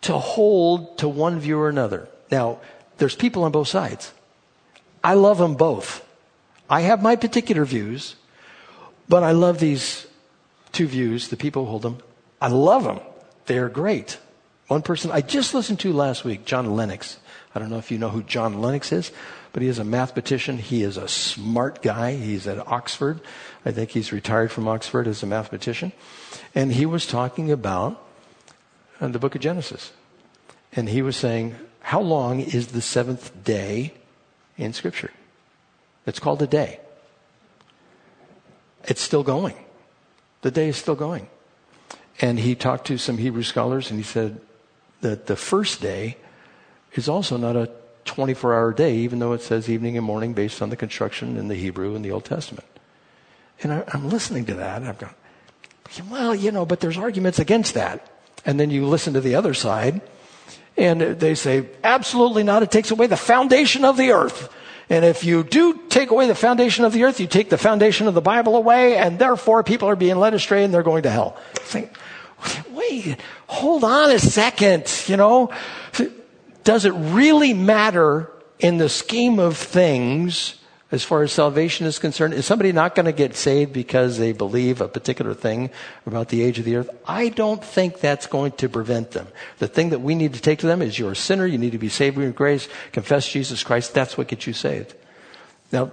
to 0.03 0.18
hold 0.18 0.99
to 0.99 1.09
one 1.09 1.41
view 1.41 1.59
or 1.59 1.68
another. 1.68 2.09
Now, 2.31 2.61
there's 2.99 3.14
people 3.14 3.45
on 3.45 3.53
both 3.53 3.68
sides. 3.68 4.12
I 5.05 5.14
love 5.14 5.39
them 5.39 5.55
both. 5.55 6.05
I 6.68 6.81
have 6.81 7.03
my 7.03 7.16
particular 7.16 7.64
views, 7.64 8.16
but 9.09 9.22
I 9.22 9.33
love 9.33 9.61
these 9.61 10.07
two 10.72 10.87
views, 10.87 11.29
the 11.29 11.37
people 11.37 11.64
who 11.64 11.70
hold 11.70 11.83
them. 11.83 11.99
I 12.41 12.49
love 12.49 12.85
them. 12.85 13.01
They're 13.47 13.68
great. 13.68 14.18
One 14.69 14.83
person 14.83 15.12
I 15.12 15.21
just 15.21 15.55
listened 15.55 15.81
to 15.81 15.93
last 15.93 16.25
week, 16.25 16.45
John 16.45 16.75
Lennox. 16.75 17.19
I 17.55 17.59
don't 17.59 17.71
know 17.71 17.79
if 17.79 17.91
you 17.91 17.99
know 17.99 18.09
who 18.09 18.23
John 18.23 18.61
Lennox 18.61 18.91
is, 18.93 19.12
but 19.53 19.62
he 19.62 19.69
is 19.69 19.79
a 19.79 19.85
mathematician. 19.85 20.59
He 20.59 20.83
is 20.83 20.97
a 20.97 21.09
smart 21.09 21.83
guy. 21.83 22.17
He's 22.17 22.47
at 22.47 22.67
Oxford. 22.67 23.21
I 23.64 23.71
think 23.71 23.91
he's 23.91 24.12
retired 24.12 24.51
from 24.51 24.67
Oxford 24.67 25.07
as 25.07 25.23
a 25.23 25.27
mathematician. 25.27 25.93
And 26.55 26.73
he 26.73 26.85
was 26.85 27.07
talking 27.07 27.51
about 27.51 28.03
uh, 29.01 29.09
the 29.09 29.19
book 29.19 29.35
of 29.35 29.41
Genesis. 29.41 29.93
And 30.73 30.89
he 30.89 31.01
was 31.01 31.17
saying, 31.17 31.55
How 31.81 32.01
long 32.01 32.41
is 32.41 32.69
the 32.69 32.83
seventh 32.83 33.45
day 33.45 33.95
in 34.59 34.73
Scripture? 34.73 35.12
It's 36.07 36.19
called 36.19 36.43
a 36.43 36.47
day. 36.47 36.81
It's 38.85 39.01
still 39.01 39.23
going. 39.23 39.57
The 40.43 40.51
day 40.51 40.69
is 40.69 40.77
still 40.77 40.95
going. 40.95 41.29
And 42.21 42.39
he 42.39 42.55
talked 42.55 42.87
to 42.89 42.99
some 42.99 43.19
Hebrew 43.19 43.43
scholars 43.43 43.91
and 43.91 43.99
he 43.99 44.05
said 44.05 44.41
that 45.01 45.26
the 45.26 45.36
first 45.36 45.80
day 45.80 46.16
is 46.92 47.09
also 47.09 47.36
not 47.36 47.57
a 47.57 47.70
24 48.05 48.55
hour 48.55 48.72
day, 48.72 48.97
even 48.97 49.18
though 49.18 49.32
it 49.32 49.42
says 49.42 49.68
evening 49.68 49.97
and 49.97 50.07
morning 50.07 50.32
based 50.32 50.62
on 50.62 50.70
the 50.70 50.76
construction 50.76 51.36
in 51.36 51.49
the 51.49 51.55
Hebrew 51.55 51.94
in 51.94 52.03
the 52.03 52.11
Old 52.11 52.24
Testament. 52.24 52.66
And 53.62 53.72
I, 53.72 53.84
am 53.92 54.09
listening 54.09 54.44
to 54.47 54.55
that 54.55 54.82
and 54.82 54.88
I'm 54.88 54.97
going, 54.97 55.12
well, 56.11 56.34
you 56.34 56.51
know, 56.51 56.66
but 56.66 56.80
there's 56.80 56.99
arguments 56.99 57.38
against 57.38 57.74
that. 57.74 58.11
And 58.44 58.61
then 58.61 58.70
you 58.70 58.86
listen 58.86 59.14
to 59.14 59.20
the 59.20 59.34
other 59.34 59.55
side 59.55 60.01
and 60.76 61.01
they 61.01 61.34
say, 61.34 61.68
absolutely 61.82 62.42
not. 62.42 62.62
It 62.62 62.70
takes 62.70 62.90
away 62.90 63.07
the 63.07 63.16
foundation 63.16 63.84
of 63.84 63.97
the 63.97 64.12
earth. 64.12 64.53
And 64.88 65.05
if 65.05 65.24
you 65.24 65.42
do 65.42 65.80
take 65.88 66.11
away 66.11 66.28
the 66.28 66.34
foundation 66.34 66.84
of 66.84 66.92
the 66.92 67.05
earth, 67.05 67.18
you 67.18 67.26
take 67.26 67.51
the 67.51 67.59
foundation 67.59 68.07
of 68.07 68.14
the 68.14 68.20
Bible 68.20 68.55
away, 68.55 68.97
and 68.97 69.18
therefore 69.18 69.64
people 69.64 69.88
are 69.88 69.97
being 69.97 70.16
led 70.16 70.32
astray 70.32 70.62
and 70.62 70.72
they're 70.72 70.84
going 70.84 71.03
to 71.03 71.11
hell. 71.11 71.36
Wait, 72.70 73.18
hold 73.47 73.84
on 73.84 74.11
a 74.11 74.18
second, 74.18 74.92
you 75.07 75.16
know. 75.16 75.51
Does 76.64 76.84
it 76.84 76.92
really 76.92 77.55
matter 77.55 78.30
in 78.59 78.78
the 78.78 78.88
scheme 78.88 79.38
of 79.38 79.57
things 79.57 80.57
as 80.92 81.03
far 81.03 81.22
as 81.22 81.32
salvation 81.32 81.86
is 81.86 81.99
concerned? 81.99 82.34
Is 82.34 82.47
somebody 82.47 82.72
not 82.72 82.94
going 82.94 83.07
to 83.07 83.12
get 83.12 83.36
saved 83.36 83.72
because 83.72 84.18
they 84.18 84.32
believe 84.32 84.80
a 84.80 84.88
particular 84.88 85.34
thing 85.34 85.70
about 86.07 86.28
the 86.28 86.42
age 86.42 86.59
of 86.59 86.64
the 86.64 86.76
earth? 86.76 86.90
I 87.07 87.28
don't 87.28 87.62
think 87.62 88.01
that's 88.01 88.26
going 88.26 88.53
to 88.53 88.68
prevent 88.68 89.12
them. 89.12 89.28
The 89.59 89.68
thing 89.68 89.90
that 89.90 90.01
we 90.01 90.14
need 90.14 90.34
to 90.34 90.40
take 90.40 90.61
to 90.61 90.66
them 90.66 90.82
is 90.82 90.99
you're 90.99 91.12
a 91.12 91.16
sinner, 91.16 91.47
you 91.47 91.59
need 91.59 91.72
to 91.72 91.78
be 91.78 91.88
saved 91.88 92.16
with 92.16 92.34
grace, 92.34 92.68
confess 92.92 93.28
Jesus 93.28 93.62
Christ, 93.62 93.94
that's 93.94 94.16
what 94.16 94.28
gets 94.28 94.47
you 94.47 94.53
saved. 94.53 94.94
Now, 95.72 95.92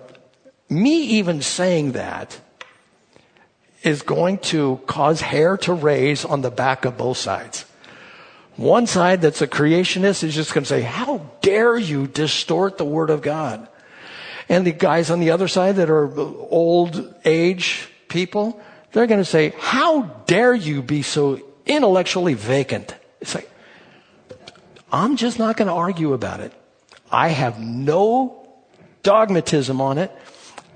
me 0.69 1.01
even 1.17 1.41
saying 1.41 1.93
that 1.93 2.39
is 3.84 4.01
going 4.01 4.38
to 4.39 4.79
cause 4.88 5.21
hair 5.21 5.57
to 5.57 5.73
raise 5.73 6.25
on 6.25 6.41
the 6.41 6.51
back 6.51 6.86
of 6.86 6.97
both 6.97 7.17
sides. 7.17 7.65
One 8.55 8.88
side 8.88 9.21
that's 9.21 9.41
a 9.41 9.47
creationist 9.47 10.23
is 10.23 10.34
just 10.36 10.53
going 10.53 10.63
to 10.63 10.69
say, 10.69 10.81
how 10.81 11.29
dare 11.41 11.75
you 11.75 12.07
distort 12.07 12.77
the 12.77 12.86
word 12.86 13.09
of 13.09 13.21
God? 13.21 13.67
And 14.47 14.65
the 14.65 14.71
guys 14.71 15.09
on 15.09 15.19
the 15.19 15.31
other 15.31 15.47
side 15.47 15.77
that 15.77 15.89
are 15.89 16.13
old 16.17 17.13
age 17.25 17.89
people, 18.09 18.61
they're 18.91 19.07
going 19.07 19.21
to 19.21 19.25
say, 19.25 19.53
how 19.57 20.03
dare 20.27 20.53
you 20.53 20.81
be 20.81 21.01
so 21.01 21.41
intellectually 21.65 22.36
vacant? 22.36 22.95
It's 23.21 23.34
like, 23.34 23.49
I'm 24.91 25.15
just 25.15 25.39
not 25.39 25.57
going 25.57 25.67
to 25.67 25.73
argue 25.73 26.13
about 26.13 26.39
it. 26.39 26.53
I 27.11 27.29
have 27.29 27.59
no 27.59 28.47
dogmatism 29.01 29.81
on 29.81 29.97
it. 29.97 30.11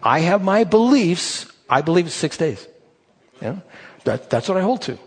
I 0.02 0.20
have 0.20 0.44
my 0.44 0.64
beliefs. 0.64 1.46
I 1.70 1.82
believe 1.82 2.08
it's 2.08 2.16
six 2.16 2.38
days. 2.38 2.68
Yeah? 3.42 3.58
That, 4.04 4.30
that's 4.30 4.48
what 4.48 4.58
I 4.58 4.62
hold 4.62 4.82
to. 4.84 4.98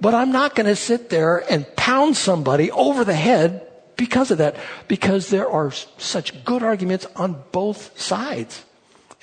But 0.00 0.14
I'm 0.14 0.32
not 0.32 0.54
going 0.54 0.66
to 0.66 0.76
sit 0.76 1.10
there 1.10 1.44
and 1.50 1.66
pound 1.76 2.16
somebody 2.16 2.70
over 2.70 3.04
the 3.04 3.14
head 3.14 3.68
because 3.96 4.30
of 4.30 4.38
that, 4.38 4.56
because 4.88 5.30
there 5.30 5.48
are 5.48 5.70
such 5.70 6.44
good 6.44 6.62
arguments 6.62 7.06
on 7.14 7.42
both 7.52 7.98
sides. 8.00 8.64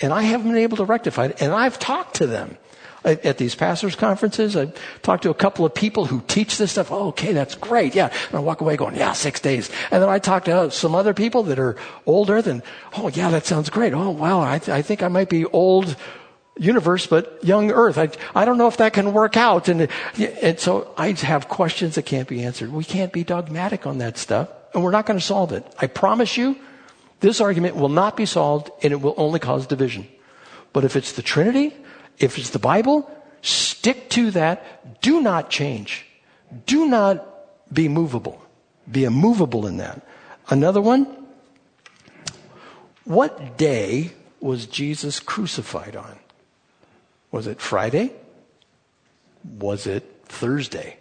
And 0.01 0.13
I 0.13 0.21
haven't 0.21 0.47
been 0.47 0.61
able 0.61 0.77
to 0.77 0.85
rectify 0.85 1.25
it. 1.25 1.41
And 1.41 1.51
I've 1.51 1.79
talked 1.79 2.15
to 2.15 2.27
them 2.27 2.57
at 3.03 3.37
these 3.37 3.55
pastors' 3.55 3.95
conferences. 3.95 4.55
I've 4.55 4.77
talked 5.01 5.23
to 5.23 5.29
a 5.29 5.33
couple 5.33 5.65
of 5.65 5.73
people 5.73 6.05
who 6.05 6.21
teach 6.27 6.57
this 6.57 6.71
stuff. 6.71 6.91
Oh, 6.91 7.07
okay, 7.07 7.33
that's 7.33 7.55
great. 7.55 7.95
Yeah. 7.95 8.11
And 8.27 8.35
I 8.35 8.39
walk 8.39 8.61
away 8.61 8.77
going, 8.77 8.95
yeah, 8.95 9.13
six 9.13 9.39
days. 9.39 9.69
And 9.91 10.01
then 10.01 10.09
I 10.09 10.19
talk 10.19 10.45
to 10.45 10.55
uh, 10.55 10.69
some 10.69 10.95
other 10.95 11.13
people 11.13 11.43
that 11.43 11.59
are 11.59 11.75
older 12.05 12.41
than, 12.41 12.61
oh, 12.97 13.07
yeah, 13.09 13.29
that 13.31 13.45
sounds 13.45 13.69
great. 13.69 13.93
Oh, 13.93 14.11
wow, 14.11 14.41
I, 14.41 14.59
th- 14.59 14.69
I 14.69 14.81
think 14.81 15.01
I 15.01 15.07
might 15.07 15.29
be 15.29 15.45
old 15.45 15.95
universe, 16.59 17.07
but 17.07 17.43
young 17.43 17.71
earth. 17.71 17.97
I, 17.97 18.09
I 18.35 18.45
don't 18.45 18.57
know 18.57 18.67
if 18.67 18.77
that 18.77 18.93
can 18.93 19.13
work 19.13 19.37
out. 19.37 19.67
And, 19.69 19.87
and 20.17 20.59
so 20.59 20.93
I 20.97 21.11
have 21.11 21.47
questions 21.47 21.95
that 21.95 22.03
can't 22.03 22.27
be 22.27 22.43
answered. 22.43 22.71
We 22.71 22.83
can't 22.83 23.13
be 23.13 23.23
dogmatic 23.23 23.87
on 23.87 23.99
that 23.99 24.17
stuff, 24.17 24.49
and 24.73 24.83
we're 24.83 24.91
not 24.91 25.05
going 25.05 25.19
to 25.19 25.25
solve 25.25 25.51
it. 25.53 25.65
I 25.79 25.87
promise 25.87 26.37
you, 26.37 26.57
this 27.21 27.41
argument 27.41 27.75
will 27.75 27.89
not 27.89 28.15
be 28.15 28.25
solved, 28.25 28.69
and 28.83 28.93
it 28.93 29.01
will 29.01 29.15
only 29.17 29.39
cause 29.39 29.67
division. 29.67 30.07
But 30.73 30.83
if 30.83 30.95
it's 30.95 31.13
the 31.13 31.21
Trinity, 31.21 31.75
if 32.19 32.37
it's 32.37 32.51
the 32.51 32.59
Bible, 32.59 33.09
stick 33.41 34.09
to 34.11 34.31
that. 34.31 35.01
Do 35.01 35.21
not 35.21 35.49
change. 35.49 36.05
Do 36.65 36.87
not 36.87 37.25
be 37.73 37.87
movable. 37.87 38.41
Be 38.89 39.03
immovable 39.03 39.67
in 39.67 39.77
that. 39.77 40.05
Another 40.49 40.81
one. 40.81 41.07
What 43.05 43.57
day 43.57 44.11
was 44.39 44.65
Jesus 44.65 45.19
crucified 45.19 45.95
on? 45.95 46.19
Was 47.31 47.47
it 47.47 47.61
Friday? 47.61 48.11
Was 49.43 49.87
it 49.87 50.03
Thursday? 50.25 50.97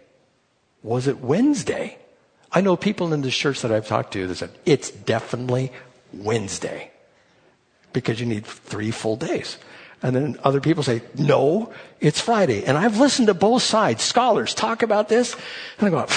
Was 0.83 1.07
it 1.07 1.19
Wednesday? 1.19 1.97
I 2.51 2.61
know 2.61 2.75
people 2.75 3.13
in 3.13 3.21
the 3.21 3.29
church 3.29 3.61
that 3.61 3.71
I've 3.71 3.87
talked 3.87 4.13
to 4.13 4.27
that 4.27 4.35
said, 4.35 4.51
it's 4.65 4.89
definitely 4.91 5.71
Wednesday 6.13 6.91
because 7.93 8.19
you 8.19 8.25
need 8.25 8.45
three 8.45 8.91
full 8.91 9.15
days. 9.15 9.57
And 10.01 10.15
then 10.15 10.39
other 10.43 10.61
people 10.61 10.81
say, 10.83 11.01
no, 11.15 11.73
it's 11.99 12.21
Friday. 12.21 12.63
And 12.63 12.77
I've 12.77 12.97
listened 12.97 13.27
to 13.27 13.33
both 13.33 13.61
sides. 13.61 14.01
Scholars 14.01 14.53
talk 14.53 14.81
about 14.81 15.09
this. 15.09 15.35
And 15.77 15.87
I 15.87 15.89
go, 15.89 16.07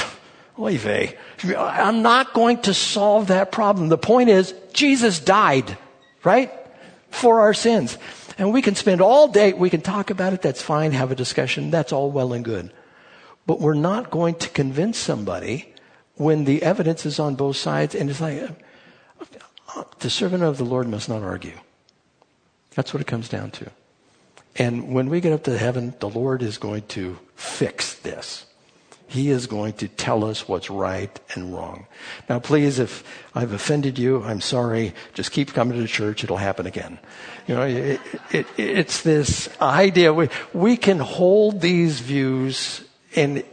oy 0.59 0.79
vey. 0.79 1.19
I'm 1.57 2.03
not 2.03 2.33
going 2.33 2.63
to 2.63 2.75
solve 2.75 3.27
that 3.29 3.51
problem. 3.51 3.89
The 3.89 3.99
point 3.99 4.29
is, 4.29 4.55
Jesus 4.73 5.19
died, 5.19 5.77
right? 6.23 6.53
For 7.11 7.41
our 7.41 7.55
sins. 7.55 7.99
And 8.43 8.53
we 8.53 8.61
can 8.61 8.75
spend 8.75 9.01
all 9.01 9.29
day, 9.29 9.53
we 9.53 9.71
can 9.71 9.83
talk 9.83 10.11
about 10.11 10.33
it, 10.33 10.43
that's 10.43 10.61
fine, 10.61 10.91
have 10.91 11.13
a 11.13 11.15
discussion, 11.15 11.71
that's 11.71 11.93
all 11.93 12.11
well 12.11 12.33
and 12.33 12.45
good. 12.45 12.73
But 13.47 13.61
we're 13.61 13.75
not 13.75 14.11
going 14.11 14.35
to 14.35 14.49
convince 14.49 14.99
somebody 14.99 15.73
when 16.17 16.43
the 16.43 16.61
evidence 16.61 17.07
is 17.07 17.21
on 17.21 17.37
both 17.37 17.57
sides 17.57 17.95
and 17.95 18.11
it's 18.11 18.21
like, 18.21 18.43
uh, 18.43 18.49
uh, 19.77 19.85
the 20.01 20.11
servant 20.11 20.43
of 20.43 20.59
the 20.59 20.65
Lord 20.65 20.89
must 20.89 21.09
not 21.09 21.23
argue. 21.23 21.57
That's 22.75 22.93
what 22.93 23.01
it 23.01 23.07
comes 23.07 23.29
down 23.29 23.53
to. 23.53 23.71
And 24.57 24.93
when 24.93 25.09
we 25.09 25.21
get 25.21 25.33
up 25.33 25.45
to 25.45 25.57
heaven, 25.57 25.95
the 26.01 26.11
Lord 26.11 26.43
is 26.43 26.59
going 26.59 26.83
to 26.89 27.21
fix 27.37 27.95
this. 27.95 28.47
He 29.13 29.29
is 29.29 29.47
going 29.47 29.75
to 29.75 29.89
tell 29.89 30.25
us 30.25 30.49
what's 30.49 30.71
right 30.71 31.21
and 31.35 31.53
wrong. 31.53 31.87
Now, 32.31 32.39
please, 32.39 32.79
if 32.79 33.05
I've 33.35 33.53
offended 33.53 33.99
you, 33.99 34.23
I'm 34.23 34.41
sorry. 34.41 34.95
Just 35.13 35.33
keep 35.33 35.53
coming 35.53 35.79
to 35.79 35.87
church. 35.87 36.25
It'll 36.25 36.39
happen 36.39 36.65
again. 36.65 36.99
You 37.47 37.55
know, 37.57 37.63
it, 37.63 38.01
it, 38.31 38.47
it's 38.57 39.03
this 39.03 39.51
idea. 39.61 40.15
We, 40.15 40.31
we 40.55 40.79
can 40.79 40.99
hold 40.99 41.61
these 41.61 42.01
views 42.01 42.83
and 43.15 43.45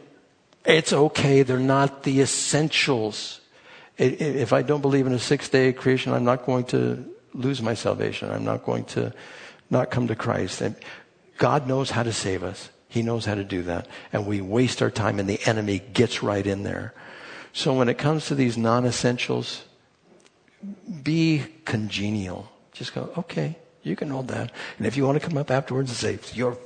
it's 0.63 0.93
okay. 0.93 1.43
They're 1.43 1.59
not 1.59 2.03
the 2.03 2.21
essentials. 2.21 3.41
If 3.97 4.53
I 4.53 4.61
don't 4.61 4.79
believe 4.79 5.07
in 5.07 5.13
a 5.13 5.19
six 5.19 5.49
day 5.49 5.73
creation, 5.73 6.13
I'm 6.13 6.23
not 6.23 6.45
going 6.45 6.63
to 6.67 7.03
lose 7.33 7.61
my 7.61 7.73
salvation. 7.73 8.31
I'm 8.31 8.45
not 8.45 8.63
going 8.63 8.85
to 8.95 9.13
not 9.69 9.91
come 9.91 10.07
to 10.07 10.15
Christ. 10.15 10.61
And 10.61 10.77
God 11.37 11.67
knows 11.67 11.91
how 11.91 12.03
to 12.03 12.13
save 12.13 12.43
us. 12.43 12.69
He 12.89 13.03
knows 13.03 13.25
how 13.25 13.35
to 13.35 13.43
do 13.43 13.61
that. 13.63 13.87
And 14.11 14.25
we 14.25 14.41
waste 14.41 14.81
our 14.81 14.89
time 14.89 15.19
and 15.19 15.29
the 15.29 15.39
enemy 15.45 15.79
gets 15.79 16.21
right 16.23 16.45
in 16.45 16.63
there. 16.63 16.93
So 17.53 17.73
when 17.73 17.87
it 17.87 17.97
comes 17.97 18.25
to 18.27 18.35
these 18.35 18.57
non-essentials, 18.57 19.63
be 21.03 21.45
congenial. 21.65 22.51
Just 22.73 22.95
go, 22.95 23.11
okay, 23.15 23.57
you 23.83 23.95
can 23.95 24.09
hold 24.09 24.27
that. 24.29 24.51
And 24.77 24.87
if 24.87 24.97
you 24.97 25.05
want 25.05 25.21
to 25.21 25.27
come 25.27 25.37
up 25.37 25.51
afterwards 25.51 25.91
and 25.91 25.97
say, 25.97 26.35
you're, 26.35 26.57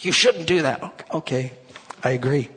you 0.00 0.12
shouldn't 0.12 0.46
do 0.46 0.62
that. 0.62 1.04
Okay, 1.12 1.52
I 2.04 2.10
agree. 2.10 2.48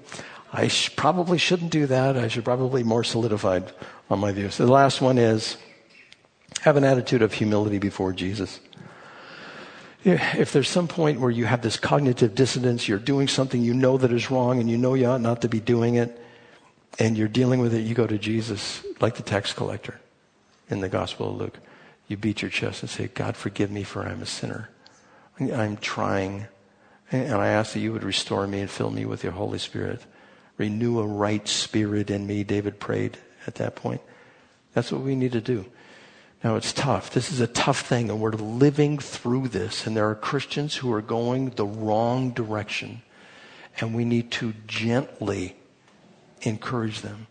I 0.54 0.68
sh- 0.68 0.96
probably 0.96 1.40
shouldn't 1.40 1.72
do 1.72 1.88
that. 1.88 2.16
I 2.16 2.28
should 2.28 2.46
probably 2.46 2.84
be 2.84 2.88
more 2.88 3.04
solidified 3.04 3.72
on 4.10 4.20
my 4.20 4.32
views. 4.32 4.56
So 4.56 4.66
the 4.66 4.72
last 4.72 5.02
one 5.02 5.18
is 5.18 5.58
have 6.62 6.78
an 6.78 6.84
attitude 6.84 7.24
of 7.24 7.34
humility 7.34 7.80
before 7.80 8.14
Jesus 8.14 8.60
if 10.06 10.54
there's 10.54 10.70
some 10.70 10.88
point 10.88 11.20
where 11.20 11.32
you 11.32 11.46
have 11.46 11.64
this 11.64 11.78
cognitive 11.78 12.36
dissonance, 12.36 12.88
you're 12.88 13.00
doing 13.00 13.28
something 13.28 13.62
you 13.62 13.74
know 13.74 13.98
that 13.98 14.14
is 14.14 14.30
wrong 14.30 14.60
and 14.60 14.70
you 14.70 14.78
know 14.78 14.94
you 14.94 15.08
ought 15.08 15.22
not 15.22 15.42
to 15.42 15.50
be 15.50 15.60
doing 15.60 15.96
it, 15.96 16.22
and 17.00 17.18
you're 17.18 17.28
dealing 17.28 17.60
with 17.60 17.74
it, 17.74 17.82
you 17.82 17.96
go 17.96 18.08
to 18.08 18.18
Jesus 18.18 18.86
like 19.02 19.16
the 19.16 19.24
tax 19.24 19.52
collector 19.52 20.00
in 20.70 20.80
the 20.80 20.90
Gospel 20.90 21.32
of 21.32 21.38
Luke. 21.38 21.60
You 22.08 22.18
beat 22.18 22.42
your 22.42 22.52
chest 22.52 22.84
and 22.84 22.90
say, 22.90 23.08
God, 23.08 23.36
forgive 23.36 23.72
me 23.72 23.84
for 23.84 24.04
I'm 24.04 24.22
a 24.22 24.28
sinner. 24.28 24.70
I'm 25.40 25.78
trying. 25.78 26.48
And 27.12 27.34
I 27.34 27.48
ask 27.48 27.74
that 27.74 27.80
you 27.80 27.92
would 27.92 28.04
restore 28.04 28.48
me 28.48 28.62
and 28.62 28.70
fill 28.70 28.92
me 28.92 29.06
with 29.06 29.24
your 29.24 29.34
Holy 29.34 29.60
Spirit. 29.60 30.02
Renew 30.58 31.00
a 31.00 31.06
right 31.06 31.46
spirit 31.48 32.10
in 32.10 32.26
me, 32.26 32.44
David 32.44 32.80
prayed 32.80 33.18
at 33.48 33.56
that 33.56 33.76
point. 33.76 34.02
That's 34.74 34.92
what 34.92 35.02
we 35.02 35.16
need 35.16 35.32
to 35.34 35.42
do. 35.42 35.66
Now, 36.44 36.56
it's 36.56 36.74
tough. 36.74 37.12
This 37.12 37.32
is 37.32 37.40
a 37.40 37.48
tough 37.48 37.82
thing, 37.82 38.10
and 38.10 38.20
we're 38.20 38.32
living 38.32 39.00
through 39.00 39.48
this. 39.48 39.88
And 39.88 39.98
there 39.98 40.08
are 40.10 40.16
Christians 40.16 40.76
who 40.76 40.92
are 40.94 41.02
going 41.02 41.52
the 41.52 41.66
wrong 41.66 42.32
direction. 42.32 43.02
And 43.80 43.96
we 43.96 44.06
need 44.06 44.32
to 44.34 44.54
gently 44.68 45.56
encourage 46.42 47.02
them 47.02 47.28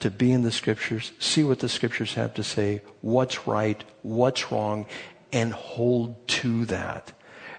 to 0.00 0.10
be 0.10 0.32
in 0.32 0.42
the 0.42 0.50
scriptures, 0.50 1.12
see 1.18 1.44
what 1.44 1.60
the 1.60 1.68
scriptures 1.68 2.14
have 2.14 2.34
to 2.34 2.42
say, 2.42 2.82
what's 3.02 3.46
right, 3.46 3.84
what's 4.02 4.50
wrong, 4.50 4.86
and 5.32 5.52
hold 5.52 6.26
to 6.26 6.64
that. 6.66 7.12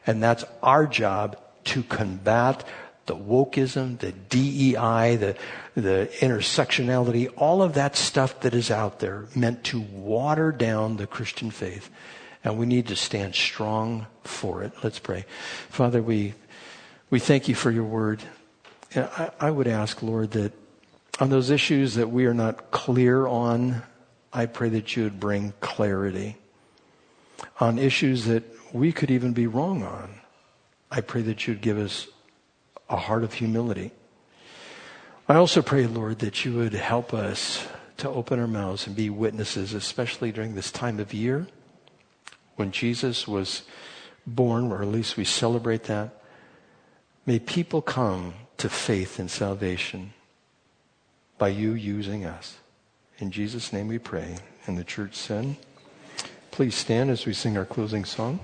And 0.06 0.22
that's 0.22 0.44
our 0.62 0.88
job 0.88 1.40
to 1.66 1.84
combat 1.84 2.64
the 3.06 3.16
wokeism, 3.16 3.98
the 4.00 4.12
DEI, 4.12 5.16
the, 5.16 5.36
the 5.76 6.10
intersectionality, 6.20 7.32
all 7.36 7.62
of 7.62 7.74
that 7.74 7.96
stuff 7.96 8.40
that 8.42 8.54
is 8.54 8.70
out 8.70 9.00
there 9.00 9.26
meant 9.36 9.64
to 9.66 9.82
water 9.82 10.52
down 10.52 10.98
the 10.98 11.08
Christian 11.08 11.52
faith. 11.52 11.90
And 12.44 12.58
we 12.58 12.66
need 12.66 12.88
to 12.88 12.96
stand 12.96 13.36
strong 13.36 14.08
for 14.24 14.64
it. 14.64 14.74
Let's 14.84 15.00
pray. 15.00 15.26
Father, 15.70 16.02
we, 16.02 16.34
we 17.10 17.20
thank 17.20 17.48
you 17.48 17.56
for 17.56 17.72
your 17.72 17.84
word. 17.84 18.22
I, 18.96 19.32
I 19.40 19.52
would 19.52 19.68
ask, 19.68 20.02
Lord, 20.02 20.32
that 20.32 20.54
on 21.20 21.30
those 21.30 21.50
issues 21.50 21.96
that 21.96 22.10
we 22.10 22.26
are 22.26 22.34
not 22.34 22.72
clear 22.72 23.28
on, 23.28 23.84
I 24.34 24.46
pray 24.46 24.70
that 24.70 24.96
you 24.96 25.04
would 25.04 25.20
bring 25.20 25.54
clarity. 25.60 26.38
On 27.60 27.78
issues 27.78 28.26
that 28.26 28.44
we 28.74 28.92
could 28.92 29.12
even 29.12 29.34
be 29.34 29.48
wrong 29.48 29.84
on, 29.84 30.16
I 30.90 31.02
pray 31.02 31.22
that 31.24 31.48
you'd 31.48 31.62
give 31.62 31.78
us 31.78 32.08
a 32.92 32.98
heart 32.98 33.24
of 33.24 33.34
humility. 33.34 33.92
I 35.28 35.36
also 35.36 35.62
pray, 35.62 35.88
Lord, 35.88 36.20
that 36.20 36.44
you 36.46 36.56
would 36.56 36.74
help 36.74 37.14
us 37.14 37.66
to 37.98 38.10
open 38.10 38.40
our 38.40 38.48
mouths 38.48 38.86
and 38.86 38.96
be 38.96 39.10
witnesses, 39.10 39.74
especially 39.74 40.32
during 40.32 40.56
this 40.56 40.72
time 40.72 41.00
of 41.00 41.14
year 41.14 41.48
when 42.58 42.72
Jesus 42.72 43.28
was 43.28 43.64
born, 44.28 44.72
or 44.72 44.82
at 44.82 44.88
least 44.90 45.18
we 45.18 45.24
celebrate 45.24 45.84
that. 45.84 46.22
May 47.26 47.40
people 47.40 47.82
come 47.82 48.34
to 48.58 48.70
faith 48.70 49.20
and 49.20 49.32
salvation 49.32 50.14
by 51.38 51.48
you 51.48 51.74
using 51.74 52.26
us. 52.26 52.58
In 53.20 53.32
Jesus' 53.32 53.72
name 53.72 53.88
we 53.88 54.00
pray. 54.00 54.36
And 54.68 54.78
the 54.78 54.84
church 54.84 55.16
said, 55.16 55.56
please 56.52 56.76
stand 56.76 57.10
as 57.10 57.26
we 57.26 57.34
sing 57.34 57.58
our 57.58 57.66
closing 57.66 58.04
song. 58.06 58.40